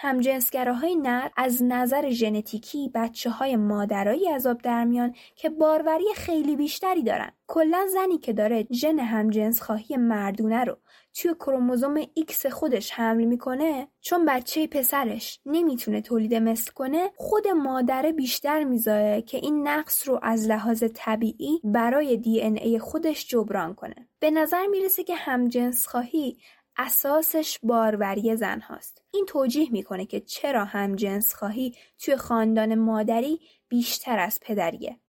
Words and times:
همجنسگراهای 0.00 0.96
نر 0.96 1.28
از 1.36 1.62
نظر 1.62 2.10
ژنتیکی 2.10 2.90
بچه 2.94 3.30
های 3.30 3.56
مادرایی 3.56 4.28
آب 4.46 4.62
در 4.62 4.84
میان 4.84 5.14
که 5.36 5.50
باروری 5.50 6.14
خیلی 6.16 6.56
بیشتری 6.56 7.02
دارن. 7.02 7.30
کلا 7.46 7.86
زنی 7.92 8.18
که 8.18 8.32
داره 8.32 8.66
ژن 8.72 8.98
همجنس 8.98 9.62
خواهی 9.62 9.96
مردونه 9.96 10.64
رو 10.64 10.76
توی 11.14 11.34
کروموزوم 11.34 11.94
ایکس 12.14 12.46
خودش 12.46 12.90
حمل 12.90 13.24
می‌کنه 13.24 13.88
چون 14.00 14.24
بچه 14.24 14.66
پسرش 14.66 15.40
نمی‌تونه 15.46 16.00
تولید 16.00 16.34
مثل 16.34 16.72
کنه 16.72 17.10
خود 17.16 17.48
مادره 17.48 18.12
بیشتر 18.12 18.64
می‌ذاره 18.64 19.22
که 19.22 19.38
این 19.38 19.68
نقص 19.68 20.08
رو 20.08 20.20
از 20.22 20.48
لحاظ 20.48 20.84
طبیعی 20.94 21.60
برای 21.64 22.20
ای 22.62 22.78
خودش 22.78 23.26
جبران 23.26 23.74
کنه. 23.74 24.08
به 24.20 24.30
نظر 24.30 24.66
می‌رسه 24.66 25.04
که 25.04 25.14
همجنس 25.14 25.86
خواهی 25.86 26.36
اساسش 26.78 27.58
باروری 27.62 28.36
زن 28.36 28.60
هاست. 28.60 29.02
این 29.10 29.26
توجیه 29.26 29.72
می‌کنه 29.72 30.06
که 30.06 30.20
چرا 30.20 30.64
همجنس 30.64 31.34
خواهی 31.34 31.74
توی 31.98 32.16
خاندان 32.16 32.74
مادری 32.74 33.40
بیشتر 33.68 34.18
از 34.18 34.38
پدریه. 34.42 35.00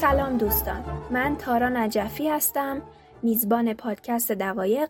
سلام 0.00 0.38
دوستان. 0.38 0.84
من 1.10 1.36
تارا 1.36 1.68
نجفی 1.68 2.28
هستم 2.28 2.82
میزبان 3.22 3.74
پادکست 3.74 4.32
دقایق 4.32 4.88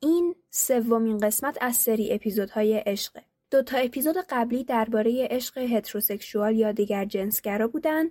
این 0.00 0.34
سومین 0.50 1.18
قسمت 1.18 1.58
از 1.60 1.76
سری 1.76 2.12
اپیزودهای 2.12 2.76
عشقه 2.76 3.22
دو 3.50 3.62
تا 3.62 3.78
اپیزود 3.78 4.16
قبلی 4.30 4.64
درباره 4.64 5.28
عشق 5.30 5.58
هتروسکشوال 5.58 6.56
یا 6.56 6.72
دیگر 6.72 7.04
جنسگرا 7.04 7.68
بودن. 7.68 8.04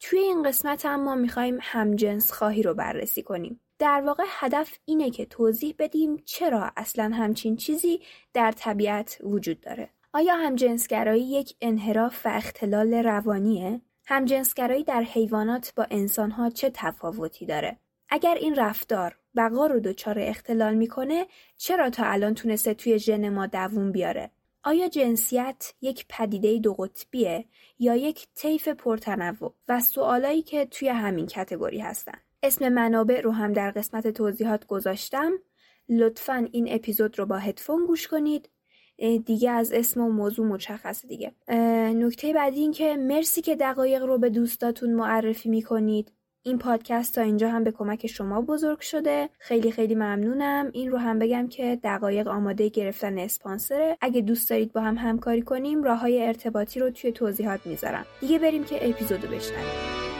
توی 0.00 0.18
این 0.18 0.42
قسمت 0.42 0.86
هم 0.86 1.04
ما 1.04 1.14
می‌خوایم 1.14 1.58
همجنس 1.60 2.32
خواهی 2.32 2.62
رو 2.62 2.74
بررسی 2.74 3.22
کنیم. 3.22 3.60
در 3.78 4.02
واقع 4.06 4.24
هدف 4.28 4.78
اینه 4.84 5.10
که 5.10 5.26
توضیح 5.26 5.74
بدیم 5.78 6.16
چرا 6.16 6.70
اصلا 6.76 7.10
همچین 7.14 7.56
چیزی 7.56 8.00
در 8.34 8.52
طبیعت 8.52 9.18
وجود 9.24 9.60
داره. 9.60 9.88
آیا 10.12 10.36
همجنسگرایی 10.36 11.22
یک 11.22 11.56
انحراف 11.60 12.26
و 12.26 12.28
اختلال 12.28 12.94
روانیه؟ 12.94 13.80
همجنسگرایی 14.12 14.84
در 14.84 15.02
حیوانات 15.02 15.72
با 15.76 15.86
انسانها 15.90 16.50
چه 16.50 16.70
تفاوتی 16.74 17.46
داره؟ 17.46 17.78
اگر 18.08 18.34
این 18.34 18.54
رفتار 18.56 19.16
بقا 19.36 19.66
رو 19.66 19.80
دچار 19.80 20.18
اختلال 20.18 20.74
می‌کنه 20.74 21.26
چرا 21.56 21.90
تا 21.90 22.04
الان 22.06 22.34
تونسته 22.34 22.74
توی 22.74 22.98
ژن 22.98 23.28
ما 23.28 23.46
دووم 23.46 23.92
بیاره؟ 23.92 24.30
آیا 24.64 24.88
جنسیت 24.88 25.74
یک 25.80 26.06
پدیده 26.08 26.58
دو 26.58 26.74
قطبیه 26.74 27.44
یا 27.78 27.94
یک 27.96 28.26
طیف 28.34 28.68
پرتنوع 28.68 29.54
و 29.68 29.80
سوالایی 29.80 30.42
که 30.42 30.66
توی 30.66 30.88
همین 30.88 31.26
کتگوری 31.26 31.80
هستن؟ 31.80 32.18
اسم 32.42 32.68
منابع 32.68 33.20
رو 33.20 33.30
هم 33.30 33.52
در 33.52 33.70
قسمت 33.70 34.08
توضیحات 34.08 34.66
گذاشتم. 34.66 35.32
لطفا 35.88 36.48
این 36.52 36.74
اپیزود 36.74 37.18
رو 37.18 37.26
با 37.26 37.38
هدفون 37.38 37.86
گوش 37.86 38.08
کنید 38.08 38.48
دیگه 39.26 39.50
از 39.50 39.72
اسم 39.72 40.00
و 40.00 40.08
موضوع 40.08 40.46
مشخصه 40.46 41.08
دیگه. 41.08 41.32
نکته 41.94 42.32
بعدی 42.32 42.60
این 42.60 42.72
که 42.72 42.96
مرسی 42.96 43.42
که 43.42 43.56
دقایق 43.56 44.02
رو 44.04 44.18
به 44.18 44.30
دوستاتون 44.30 44.92
معرفی 44.92 45.48
می‌کنید. 45.48 46.12
این 46.44 46.58
پادکست 46.58 47.14
تا 47.14 47.20
اینجا 47.22 47.48
هم 47.48 47.64
به 47.64 47.70
کمک 47.70 48.06
شما 48.06 48.40
بزرگ 48.40 48.80
شده. 48.80 49.28
خیلی 49.38 49.72
خیلی 49.72 49.94
ممنونم. 49.94 50.70
این 50.72 50.90
رو 50.90 50.98
هم 50.98 51.18
بگم 51.18 51.48
که 51.48 51.78
دقایق 51.84 52.28
آماده 52.28 52.68
گرفتن 52.68 53.18
اسپانسره. 53.18 53.96
اگه 54.00 54.20
دوست 54.20 54.50
دارید 54.50 54.72
با 54.72 54.80
هم 54.80 54.96
همکاری 54.98 55.42
کنیم 55.42 55.82
راه 55.82 55.98
های 55.98 56.26
ارتباطی 56.26 56.80
رو 56.80 56.90
توی 56.90 57.12
توضیحات 57.12 57.66
می‌ذارم. 57.66 58.06
دیگه 58.20 58.38
بریم 58.38 58.64
که 58.64 58.90
اپیزودو 58.90 59.28
بشنویم. 59.28 60.11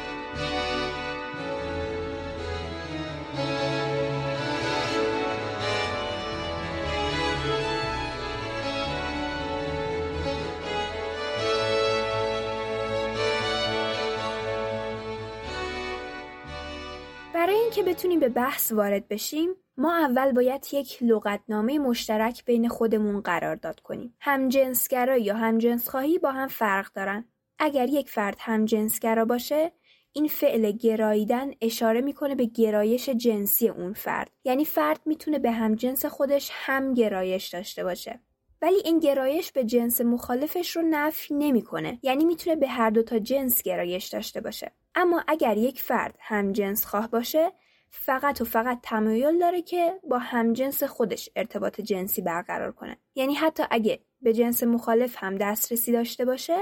برای 17.43 17.57
اینکه 17.57 17.83
بتونیم 17.83 18.21
به 18.21 18.29
بحث 18.29 18.73
وارد 18.73 19.09
بشیم 19.09 19.51
ما 19.77 19.97
اول 19.97 20.33
باید 20.33 20.67
یک 20.73 21.03
لغتنامه 21.03 21.79
مشترک 21.79 22.45
بین 22.45 22.69
خودمون 22.69 23.21
قرار 23.21 23.57
داد 23.57 23.81
کنیم. 23.81 24.15
همجنسگرا 24.21 25.17
یا 25.17 25.35
همجنسخواهی 25.35 26.19
با 26.19 26.33
هم 26.33 26.49
فرق 26.49 26.93
دارن. 26.93 27.25
اگر 27.59 27.89
یک 27.89 28.11
فرد 28.11 28.37
همجنسگرا 28.41 29.25
باشه 29.25 29.73
این 30.13 30.29
فعل 30.29 30.71
گراییدن 30.71 31.51
اشاره 31.61 32.01
می‌کنه 32.01 32.35
به 32.35 32.45
گرایش 32.45 33.09
جنسی 33.09 33.69
اون 33.69 33.93
فرد. 33.93 34.31
یعنی 34.45 34.65
فرد 34.65 35.01
می‌تونه 35.07 35.39
به 35.39 35.51
همجنس 35.51 36.05
خودش 36.05 36.51
هم 36.53 36.95
گرایش 36.95 37.49
داشته 37.49 37.85
باشه. 37.85 38.21
ولی 38.63 38.83
این 38.85 38.99
گرایش 38.99 39.53
به 39.53 39.65
جنس 39.65 40.01
مخالفش 40.01 40.77
رو 40.77 40.83
نفی 40.83 41.35
نمی‌کنه. 41.35 41.99
یعنی 42.03 42.25
می‌تونه 42.25 42.57
به 42.57 42.69
هر 42.69 42.91
دو 42.91 43.03
تا 43.03 43.19
جنس 43.19 43.63
گرایش 43.63 44.09
داشته 44.09 44.41
باشه. 44.41 44.73
اما 44.95 45.25
اگر 45.29 45.57
یک 45.57 45.81
فرد 45.81 46.19
همجنس 46.21 46.87
خواه 46.87 47.11
باشه 47.11 47.53
فقط 47.91 48.41
و 48.41 48.45
فقط 48.45 48.79
تمایل 48.83 49.39
داره 49.39 49.63
که 49.63 50.01
با 50.11 50.19
همجنس 50.19 50.83
خودش 50.83 51.29
ارتباط 51.37 51.81
جنسی 51.81 52.23
برقرار 52.23 52.73
کنه. 52.73 52.97
یعنی 53.15 53.35
حتی 53.35 53.63
اگه 53.71 54.01
به 54.23 54.33
جنس 54.33 54.63
مخالف 54.63 55.15
هم 55.19 55.39
دسترسی 55.39 55.93
داشته 55.93 56.25
باشه 56.25 56.59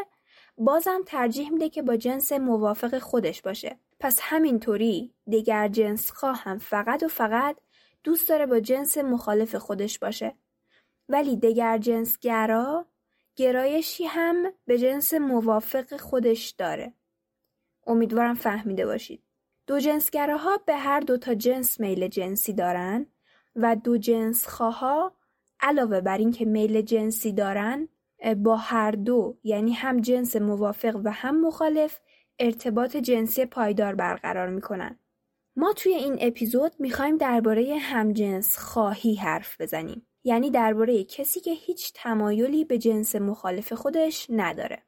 بازم 0.58 1.00
ترجیح 1.06 1.50
میده 1.50 1.68
که 1.68 1.82
با 1.82 1.96
جنس 1.96 2.32
موافق 2.32 2.98
خودش 2.98 3.42
باشه. 3.42 3.78
پس 4.00 4.18
همینطوری 4.22 5.14
دیگر 5.26 5.68
جنس 5.68 6.10
خواه 6.10 6.42
هم 6.42 6.58
فقط 6.58 7.02
و 7.02 7.08
فقط 7.08 7.56
دوست 8.04 8.28
داره 8.28 8.47
با 8.47 8.60
جنس 8.60 8.98
مخالف 8.98 9.54
خودش 9.54 9.98
باشه. 9.98 10.34
ولی 11.08 11.36
دیگر 11.36 11.78
جنس 11.78 12.18
گرا 12.18 12.86
گرایشی 13.36 14.04
هم 14.04 14.52
به 14.66 14.78
جنس 14.78 15.14
موافق 15.14 15.97
خودش 15.97 16.50
داره. 16.50 16.94
امیدوارم 17.86 18.34
فهمیده 18.34 18.86
باشید. 18.86 19.22
دو 19.66 19.80
جنسگراها 19.80 20.56
به 20.66 20.76
هر 20.76 21.00
دو 21.00 21.16
تا 21.16 21.34
جنس 21.34 21.80
میل 21.80 22.08
جنسی 22.08 22.52
دارن 22.52 23.06
و 23.56 23.76
دو 23.76 23.98
جنس 23.98 24.46
خواها 24.46 25.16
علاوه 25.60 26.00
بر 26.00 26.18
اینکه 26.18 26.44
میل 26.44 26.82
جنسی 26.82 27.32
دارن 27.32 27.88
با 28.36 28.56
هر 28.56 28.91
دو 28.91 29.38
یعنی 29.44 29.72
هم 29.72 30.00
جنس 30.00 30.36
موافق 30.36 31.00
و 31.04 31.12
هم 31.12 31.41
مخالف 31.41 32.00
ارتباط 32.38 32.96
جنسی 32.96 33.44
پایدار 33.44 33.94
برقرار 33.94 34.48
می‌کنن. 34.48 34.98
ما 35.56 35.72
توی 35.72 35.94
این 35.94 36.16
اپیزود 36.20 36.72
می‌خوایم 36.78 37.16
درباره 37.16 37.78
همجنس 37.80 38.58
خواهی 38.58 39.15
حرف 39.15 39.60
بزنیم. 39.60 40.06
یعنی 40.24 40.50
درباره 40.50 41.04
کسی 41.04 41.41
که 41.41 41.50
هیچ 41.50 41.92
تمایلی 41.94 42.65
به 42.65 42.78
جنس 42.78 43.16
مخالف 43.16 43.72
خودش 43.72 44.26
نداره. 44.30 44.83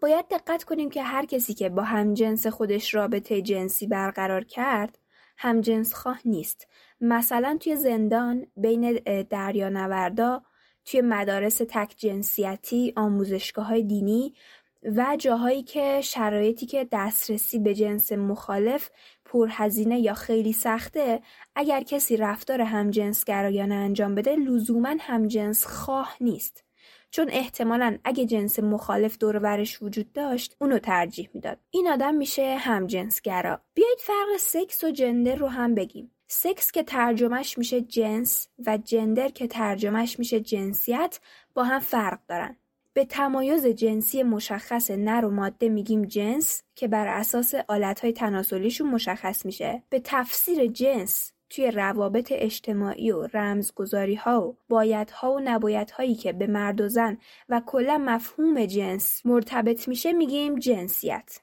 باید 0.00 0.28
دقت 0.28 0.64
کنیم 0.64 0.90
که 0.90 1.02
هر 1.02 1.26
کسی 1.26 1.54
که 1.54 1.68
با 1.68 1.82
همجنس 1.82 2.46
خودش 2.46 2.94
رابطه 2.94 3.42
جنسی 3.42 3.86
برقرار 3.86 4.44
کرد 4.44 4.98
همجنس 5.38 5.94
خواه 5.94 6.20
نیست. 6.24 6.68
مثلا 7.00 7.58
توی 7.60 7.76
زندان 7.76 8.46
بین 8.56 9.00
دریانوردا 9.30 10.42
توی 10.84 11.00
مدارس 11.00 11.60
تک 11.68 11.94
جنسیتی 11.98 12.92
آموزشگاه 12.96 13.66
های 13.66 13.82
دینی 13.82 14.34
و 14.82 15.16
جاهایی 15.18 15.62
که 15.62 16.00
شرایطی 16.00 16.66
که 16.66 16.88
دسترسی 16.92 17.58
به 17.58 17.74
جنس 17.74 18.12
مخالف 18.12 18.90
پرهزینه 19.24 20.00
یا 20.00 20.14
خیلی 20.14 20.52
سخته 20.52 21.22
اگر 21.54 21.82
کسی 21.82 22.16
رفتار 22.16 22.60
همجنسگرایانه 22.60 23.74
انجام 23.74 24.14
بده 24.14 24.36
لزوما 24.36 24.96
همجنس 25.00 25.66
خواه 25.66 26.16
نیست. 26.20 26.69
چون 27.10 27.28
احتمالا 27.30 27.98
اگه 28.04 28.26
جنس 28.26 28.58
مخالف 28.58 29.18
دور 29.18 29.36
ورش 29.36 29.82
وجود 29.82 30.12
داشت 30.12 30.56
اونو 30.60 30.78
ترجیح 30.78 31.28
می‌داد 31.34 31.58
این 31.70 31.88
آدم 31.88 32.14
میشه 32.14 32.56
همجنسگرا 32.56 33.60
بیایید 33.74 33.98
فرق 33.98 34.36
سکس 34.38 34.84
و 34.84 34.90
جندر 34.90 35.34
رو 35.34 35.46
هم 35.46 35.74
بگیم 35.74 36.10
سکس 36.32 36.72
که 36.72 36.82
ترجمهش 36.82 37.58
میشه 37.58 37.80
جنس 37.80 38.48
و 38.66 38.78
جندر 38.84 39.28
که 39.28 39.46
ترجمهش 39.46 40.18
میشه 40.18 40.40
جنسیت 40.40 41.20
با 41.54 41.64
هم 41.64 41.78
فرق 41.80 42.18
دارن. 42.28 42.56
به 42.92 43.04
تمایز 43.04 43.66
جنسی 43.66 44.22
مشخص 44.22 44.90
نر 44.90 45.24
و 45.24 45.30
ماده 45.30 45.68
میگیم 45.68 46.02
جنس 46.02 46.62
که 46.74 46.88
بر 46.88 47.08
اساس 47.08 47.54
آلتهای 47.68 48.12
تناسلیشون 48.12 48.90
مشخص 48.90 49.46
میشه. 49.46 49.82
به 49.88 50.00
تفسیر 50.04 50.66
جنس 50.66 51.32
توی 51.50 51.70
روابط 51.70 52.32
اجتماعی 52.36 53.10
و 53.10 53.28
رمزگذاری 53.34 54.14
ها 54.14 54.48
و 54.48 54.56
بایدها 54.68 55.32
و 55.32 55.40
نبایدهایی 55.40 56.14
که 56.14 56.32
به 56.32 56.46
مرد 56.46 56.80
و 56.80 56.88
زن 56.88 57.18
و 57.48 57.62
کلا 57.66 57.98
مفهوم 57.98 58.66
جنس 58.66 59.26
مرتبط 59.26 59.88
میشه 59.88 60.12
میگیم 60.12 60.58
جنسیت. 60.58 61.40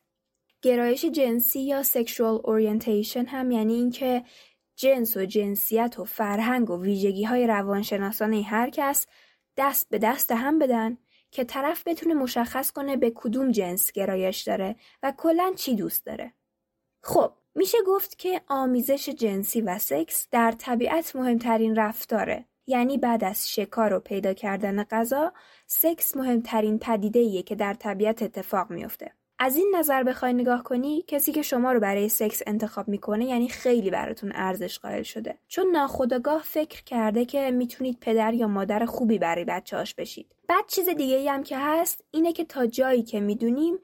گرایش 0.61 1.05
جنسی 1.05 1.59
یا 1.59 1.83
sexual 1.83 2.41
orientation 2.43 3.25
هم 3.27 3.51
یعنی 3.51 3.73
اینکه 3.73 4.23
جنس 4.75 5.17
و 5.17 5.25
جنسیت 5.25 5.99
و 5.99 6.03
فرهنگ 6.03 6.69
و 6.69 6.81
ویژگی 6.81 7.23
های 7.23 7.47
روانشناسانه 7.47 8.41
هر 8.41 8.69
کس 8.69 9.07
دست 9.57 9.89
به 9.89 9.97
دست 9.97 10.31
هم 10.31 10.59
بدن 10.59 10.97
که 11.31 11.43
طرف 11.43 11.87
بتونه 11.87 12.13
مشخص 12.13 12.71
کنه 12.71 12.97
به 12.97 13.11
کدوم 13.15 13.51
جنس 13.51 13.91
گرایش 13.91 14.41
داره 14.41 14.75
و 15.03 15.13
کلا 15.17 15.53
چی 15.55 15.75
دوست 15.75 16.05
داره. 16.05 16.33
خب 17.03 17.33
میشه 17.57 17.77
گفت 17.87 18.17
که 18.17 18.41
آمیزش 18.47 19.09
جنسی 19.09 19.61
و 19.61 19.79
سکس 19.79 20.27
در 20.31 20.51
طبیعت 20.51 21.15
مهمترین 21.15 21.75
رفتاره. 21.75 22.45
یعنی 22.67 22.97
بعد 22.97 23.23
از 23.23 23.51
شکار 23.51 23.93
و 23.93 23.99
پیدا 23.99 24.33
کردن 24.33 24.83
غذا 24.83 25.33
سکس 25.67 26.17
مهمترین 26.17 26.79
پدیده 26.79 27.41
که 27.43 27.55
در 27.55 27.73
طبیعت 27.73 28.23
اتفاق 28.23 28.71
میافته. 28.71 29.11
از 29.39 29.55
این 29.55 29.73
نظر 29.75 30.03
بخوای 30.03 30.33
نگاه 30.33 30.63
کنی 30.63 31.03
کسی 31.07 31.31
که 31.31 31.41
شما 31.41 31.71
رو 31.71 31.79
برای 31.79 32.09
سکس 32.09 32.41
انتخاب 32.47 32.87
می‌کنه 32.87 33.25
یعنی 33.25 33.49
خیلی 33.49 33.89
براتون 33.89 34.31
ارزش 34.35 34.79
قائل 34.79 35.03
شده. 35.03 35.37
چون 35.47 35.71
ناخودآگاه 35.71 36.41
فکر 36.43 36.83
کرده 36.83 37.25
که 37.25 37.51
می‌تونید 37.51 37.97
پدر 38.01 38.33
یا 38.33 38.47
مادر 38.47 38.85
خوبی 38.85 39.19
برای 39.19 39.45
بچه‌هاش 39.45 39.93
بشید. 39.93 40.35
بعد 40.47 40.63
چیز 40.67 40.89
دیگه 40.89 41.31
هم 41.31 41.43
که 41.43 41.57
هست 41.57 42.03
اینه 42.11 42.33
که 42.33 42.45
تا 42.45 42.65
جایی 42.65 43.03
که 43.03 43.19
می‌دونیم 43.19 43.79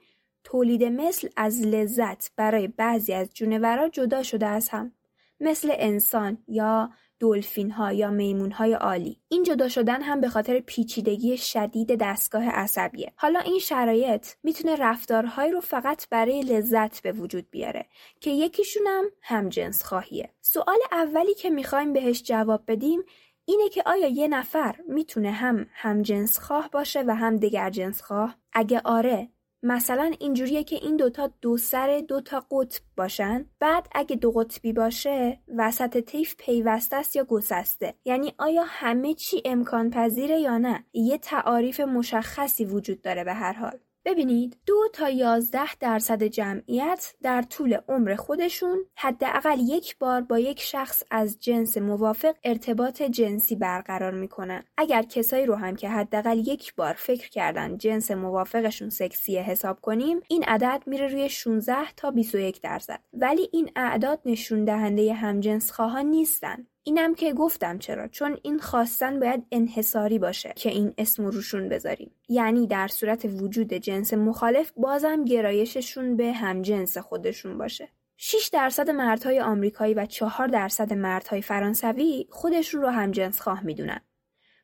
تولید 0.54 0.84
مثل 0.84 1.28
از 1.36 1.66
لذت 1.66 2.30
برای 2.36 2.68
بعضی 2.68 3.12
از 3.12 3.34
جونورا 3.34 3.88
جدا 3.88 4.22
شده 4.22 4.46
از 4.46 4.68
هم. 4.68 4.92
مثل 5.40 5.72
انسان 5.72 6.38
یا 6.48 6.90
دلفین 7.20 7.70
ها 7.70 7.92
یا 7.92 8.10
میمون 8.10 8.50
های 8.50 8.72
عالی. 8.72 9.20
این 9.28 9.42
جدا 9.42 9.68
شدن 9.68 10.02
هم 10.02 10.20
به 10.20 10.28
خاطر 10.28 10.60
پیچیدگی 10.60 11.36
شدید 11.36 11.98
دستگاه 12.00 12.48
عصبیه. 12.48 13.12
حالا 13.16 13.40
این 13.40 13.58
شرایط 13.58 14.26
می‌تونه 14.42 14.76
رفتارهایی 14.76 15.52
رو 15.52 15.60
فقط 15.60 16.08
برای 16.08 16.42
لذت 16.42 17.02
به 17.02 17.12
وجود 17.12 17.50
بیاره 17.50 17.86
که 18.20 18.30
یکیشون 18.30 18.86
هم 19.22 19.48
جنس 19.48 19.82
خواهیه. 19.82 20.30
سوال 20.40 20.78
اولی 20.92 21.34
که 21.34 21.50
می‌خوایم 21.50 21.92
بهش 21.92 22.22
جواب 22.22 22.64
بدیم 22.68 23.02
اینه 23.44 23.68
که 23.68 23.82
آیا 23.86 24.08
یه 24.08 24.28
نفر 24.28 24.76
می‌تونه 24.88 25.30
هم 25.30 25.66
هم 25.72 26.02
جنس 26.02 26.38
خواه 26.38 26.70
باشه 26.72 27.02
و 27.06 27.14
هم 27.14 27.36
دگر 27.36 27.70
جنس 27.70 28.02
خواه؟ 28.02 28.36
اگه 28.52 28.80
آره 28.84 29.28
مثلا 29.66 30.12
اینجوریه 30.20 30.64
که 30.64 30.76
این 30.76 30.96
دوتا 30.96 31.30
دو 31.40 31.56
سر 31.56 32.02
دوتا 32.08 32.40
قطب 32.50 32.82
باشن. 32.96 33.46
بعد 33.60 33.88
اگه 33.92 34.16
دو 34.16 34.32
قطبی 34.32 34.72
باشه 34.72 35.40
وسط 35.56 36.00
طیف 36.00 36.36
پیوسته 36.38 36.96
است 36.96 37.16
یا 37.16 37.24
گسسته؟ 37.24 37.94
یعنی 38.04 38.34
آیا 38.38 38.64
همه 38.66 39.14
چی 39.14 39.42
امکان 39.44 39.90
پذیره 39.90 40.38
یا 40.40 40.58
نه؟ 40.58 40.84
یه 40.92 41.18
تعاریف 41.18 41.80
مشخصی 41.80 42.64
وجود 42.64 43.02
داره 43.02 43.24
به 43.24 43.34
هر 43.34 43.52
حال. 43.52 43.78
ببینید 44.04 44.56
دو 44.66 44.88
تا 44.92 45.08
یازده 45.08 45.76
درصد 45.80 46.22
جمعیت 46.22 47.14
در 47.22 47.42
طول 47.42 47.78
عمر 47.88 48.14
خودشون 48.14 48.78
حداقل 48.96 49.58
یک 49.60 49.98
بار 49.98 50.20
با 50.20 50.38
یک 50.38 50.60
شخص 50.60 51.02
از 51.10 51.40
جنس 51.40 51.78
موافق 51.78 52.34
ارتباط 52.44 53.02
جنسی 53.02 53.56
برقرار 53.56 54.12
می‌کنن. 54.12 54.64
اگر 54.76 55.02
کسایی 55.02 55.46
رو 55.46 55.54
هم 55.54 55.76
که 55.76 55.88
حداقل 55.88 56.38
یک 56.38 56.74
بار 56.74 56.92
فکر 56.92 57.30
کردن 57.30 57.78
جنس 57.78 58.10
موافقشون 58.10 58.90
سکسیه 58.90 59.42
حساب 59.42 59.80
کنیم 59.80 60.20
این 60.28 60.44
عدد 60.44 60.82
میره 60.86 61.06
روی 61.06 61.28
16 61.28 61.76
تا 61.96 62.10
21 62.10 62.60
درصد. 62.60 63.00
ولی 63.12 63.48
این 63.52 63.70
اعداد 63.76 64.20
نشون 64.24 64.64
دهنده 64.64 65.14
همجنس 65.14 65.70
خواهان 65.70 66.06
نیستن. 66.06 66.66
اینم 66.86 67.14
که 67.14 67.32
گفتم 67.32 67.78
چرا 67.78 68.08
چون 68.08 68.38
این 68.42 68.58
خواستن 68.58 69.20
باید 69.20 69.46
انحصاری 69.52 70.18
باشه 70.18 70.52
که 70.56 70.70
این 70.70 70.94
اسم 70.98 71.26
روشون 71.26 71.68
بذاریم 71.68 72.10
یعنی 72.28 72.66
در 72.66 72.88
صورت 72.88 73.24
وجود 73.24 73.72
جنس 73.72 74.14
مخالف 74.14 74.72
بازم 74.76 75.24
گرایششون 75.24 76.16
به 76.16 76.32
همجنس 76.32 76.98
خودشون 76.98 77.58
باشه 77.58 77.88
6 78.16 78.50
درصد 78.52 78.90
مردهای 78.90 79.40
آمریکایی 79.40 79.94
و 79.94 80.06
4 80.06 80.48
درصد 80.48 80.92
مردهای 80.92 81.42
فرانسوی 81.42 82.26
خودشون 82.30 82.82
رو 82.82 82.88
همجنس 82.88 83.40
خواه 83.40 83.64
می‌دونن. 83.64 84.00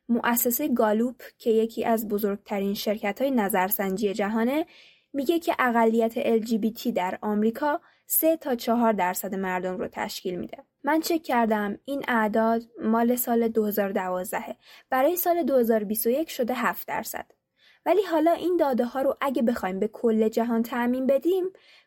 مؤسسه 0.09 0.67
گالوپ 0.67 1.21
که 1.37 1.49
یکی 1.49 1.85
از 1.85 2.07
بزرگترین 2.07 2.73
شرکت 2.73 3.21
های 3.21 3.31
نظرسنجی 3.31 4.13
جهانه 4.13 4.65
میگه 5.13 5.39
که 5.39 5.55
اقلیت 5.59 6.39
LGBT 6.39 6.87
در 6.87 7.19
آمریکا 7.21 7.81
3 8.05 8.37
تا 8.37 8.55
4 8.55 8.93
درصد 8.93 9.35
مردم 9.35 9.77
رو 9.77 9.87
تشکیل 9.87 10.35
میده. 10.35 10.57
من 10.83 10.99
چک 10.99 11.23
کردم 11.23 11.77
این 11.85 12.05
اعداد 12.07 12.63
مال 12.83 13.15
سال 13.15 13.47
2012 13.47 14.55
برای 14.89 15.15
سال 15.15 15.43
2021 15.43 16.29
شده 16.29 16.53
7 16.53 16.87
درصد. 16.87 17.31
ولی 17.85 18.01
حالا 18.01 18.31
این 18.31 18.57
داده 18.57 18.85
ها 18.85 19.01
رو 19.01 19.17
اگه 19.21 19.41
بخوایم 19.41 19.79
به 19.79 19.87
کل 19.87 20.29
جهان 20.29 20.63
تعمین 20.63 21.07
بدیم 21.07 21.45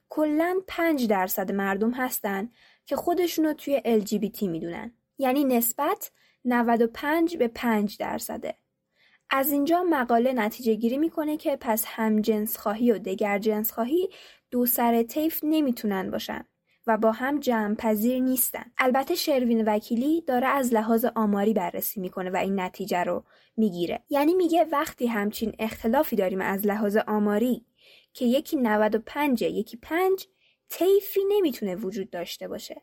کلا 0.09 0.61
5 0.67 1.07
درصد 1.07 1.53
مردم 1.53 1.91
هستن 1.91 2.51
که 2.87 2.97
خودشونو 2.97 3.53
توی 3.53 3.83
LGBT 3.85 4.43
می‌دونن. 4.43 4.93
یعنی 5.19 5.45
نسبت 5.45 6.13
95 6.45 7.37
به 7.37 7.49
5 7.49 7.97
درصده. 7.97 8.55
از 9.31 9.53
اینجا 9.53 9.83
مقاله 9.83 10.33
نتیجه 10.33 10.75
گیری 10.75 10.99
می‌کنه 10.99 11.37
که 11.37 11.57
پس 11.61 11.85
هم 11.87 12.21
جنس 12.21 12.57
خواهی 12.57 12.93
و 12.93 12.99
دگر 12.99 13.39
جنس 13.39 13.73
خواهی 13.73 14.09
دو 14.51 14.67
سر 14.67 15.03
طیف 15.03 15.41
نمی‌تونن 15.43 16.11
باشن. 16.11 16.45
و 16.87 16.97
با 16.97 17.13
هم 17.13 17.41
جمع 17.41 17.75
پذیر 17.75 18.23
نیستن. 18.23 18.65
البته 18.79 19.15
شروین 19.15 19.65
وکیلی 19.67 20.21
داره 20.21 20.47
از 20.47 20.75
لحاظ 20.75 21.05
آماری 21.05 21.53
بررسی 21.53 22.01
می‌کنه 22.01 22.31
و 22.31 22.37
این 22.37 22.61
نتیجه 22.61 23.05
رو 23.05 23.25
می‌گیره. 23.57 24.03
یعنی 24.11 24.35
میگه 24.35 24.65
وقتی 24.65 25.07
همچین 25.07 25.53
اختلافی 25.59 26.17
داریم 26.17 26.41
از 26.41 26.67
لحاظ 26.67 26.97
آماری 26.97 27.67
که 28.13 28.25
یکی 28.25 28.57
95 28.57 29.43
یکی 29.43 29.77
5 29.77 30.27
طیفی 30.69 31.21
نمی‌تونه 31.29 31.77
وجود 31.77 32.11
داشته 32.11 32.49
باشه. 32.49 32.83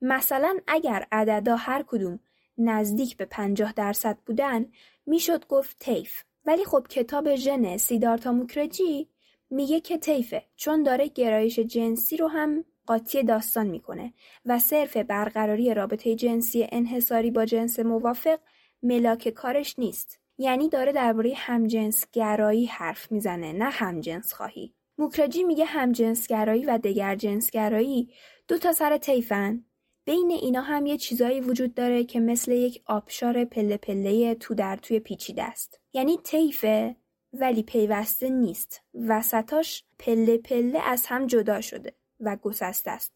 مثلا 0.00 0.58
اگر 0.66 1.06
عددا 1.12 1.56
هر 1.56 1.84
کدوم 1.86 2.18
نزدیک 2.58 3.16
به 3.16 3.24
50 3.24 3.72
درصد 3.72 4.18
بودن 4.26 4.66
می‌شد 5.06 5.46
گفت 5.46 5.76
طیف. 5.78 6.22
ولی 6.46 6.64
خب 6.64 6.86
کتاب 6.90 7.34
ژن 7.34 7.76
سیدارتا 7.76 8.32
موکرجی 8.32 9.08
میگه 9.50 9.80
که 9.80 9.98
طیفه 9.98 10.44
چون 10.56 10.82
داره 10.82 11.08
گرایش 11.08 11.58
جنسی 11.58 12.16
رو 12.16 12.28
هم 12.28 12.64
قاطی 12.86 13.22
داستان 13.22 13.66
می‌کنه 13.66 14.12
و 14.46 14.58
صرف 14.58 14.96
برقراری 14.96 15.74
رابطه 15.74 16.14
جنسی 16.14 16.66
انحصاری 16.72 17.30
با 17.30 17.44
جنس 17.44 17.78
موافق 17.78 18.38
ملاک 18.82 19.28
کارش 19.28 19.78
نیست. 19.78 20.20
یعنی 20.38 20.68
داره 20.68 20.92
درباره 20.92 21.32
همجنس 21.36 22.06
گرایی 22.12 22.66
حرف 22.66 23.12
می‌زنه 23.12 23.52
نه 23.52 23.70
همجنس 23.70 24.32
خواهی 24.32 24.74
موکراجی 24.98 25.42
میگه 25.42 25.64
همجنس 25.64 26.26
گرایی 26.26 26.64
و 26.64 26.78
دگر 26.78 27.16
جنس 27.16 27.50
گرایی 27.50 28.12
دو 28.48 28.58
تا 28.58 28.72
سر 28.72 28.96
تیفن 28.96 29.64
بین 30.04 30.30
اینا 30.30 30.60
هم 30.60 30.86
یه 30.86 30.96
چیزایی 30.96 31.40
وجود 31.40 31.74
داره 31.74 32.04
که 32.04 32.20
مثل 32.20 32.52
یک 32.52 32.82
آبشار 32.86 33.44
پله 33.44 33.76
پله 33.76 34.34
تو 34.34 34.54
در 34.54 34.76
توی 34.76 35.00
پیچیده 35.00 35.42
است. 35.42 35.80
یعنی 35.92 36.16
طیفه 36.16 36.96
ولی 37.32 37.62
پیوسته 37.62 38.28
نیست. 38.28 38.80
وسطاش 38.94 39.84
پله 39.98 40.38
پله 40.38 40.78
از 40.78 41.06
هم 41.06 41.26
جدا 41.26 41.60
شده. 41.60 41.94
و 42.22 42.36
گسسته 42.36 42.90
است. 42.90 43.12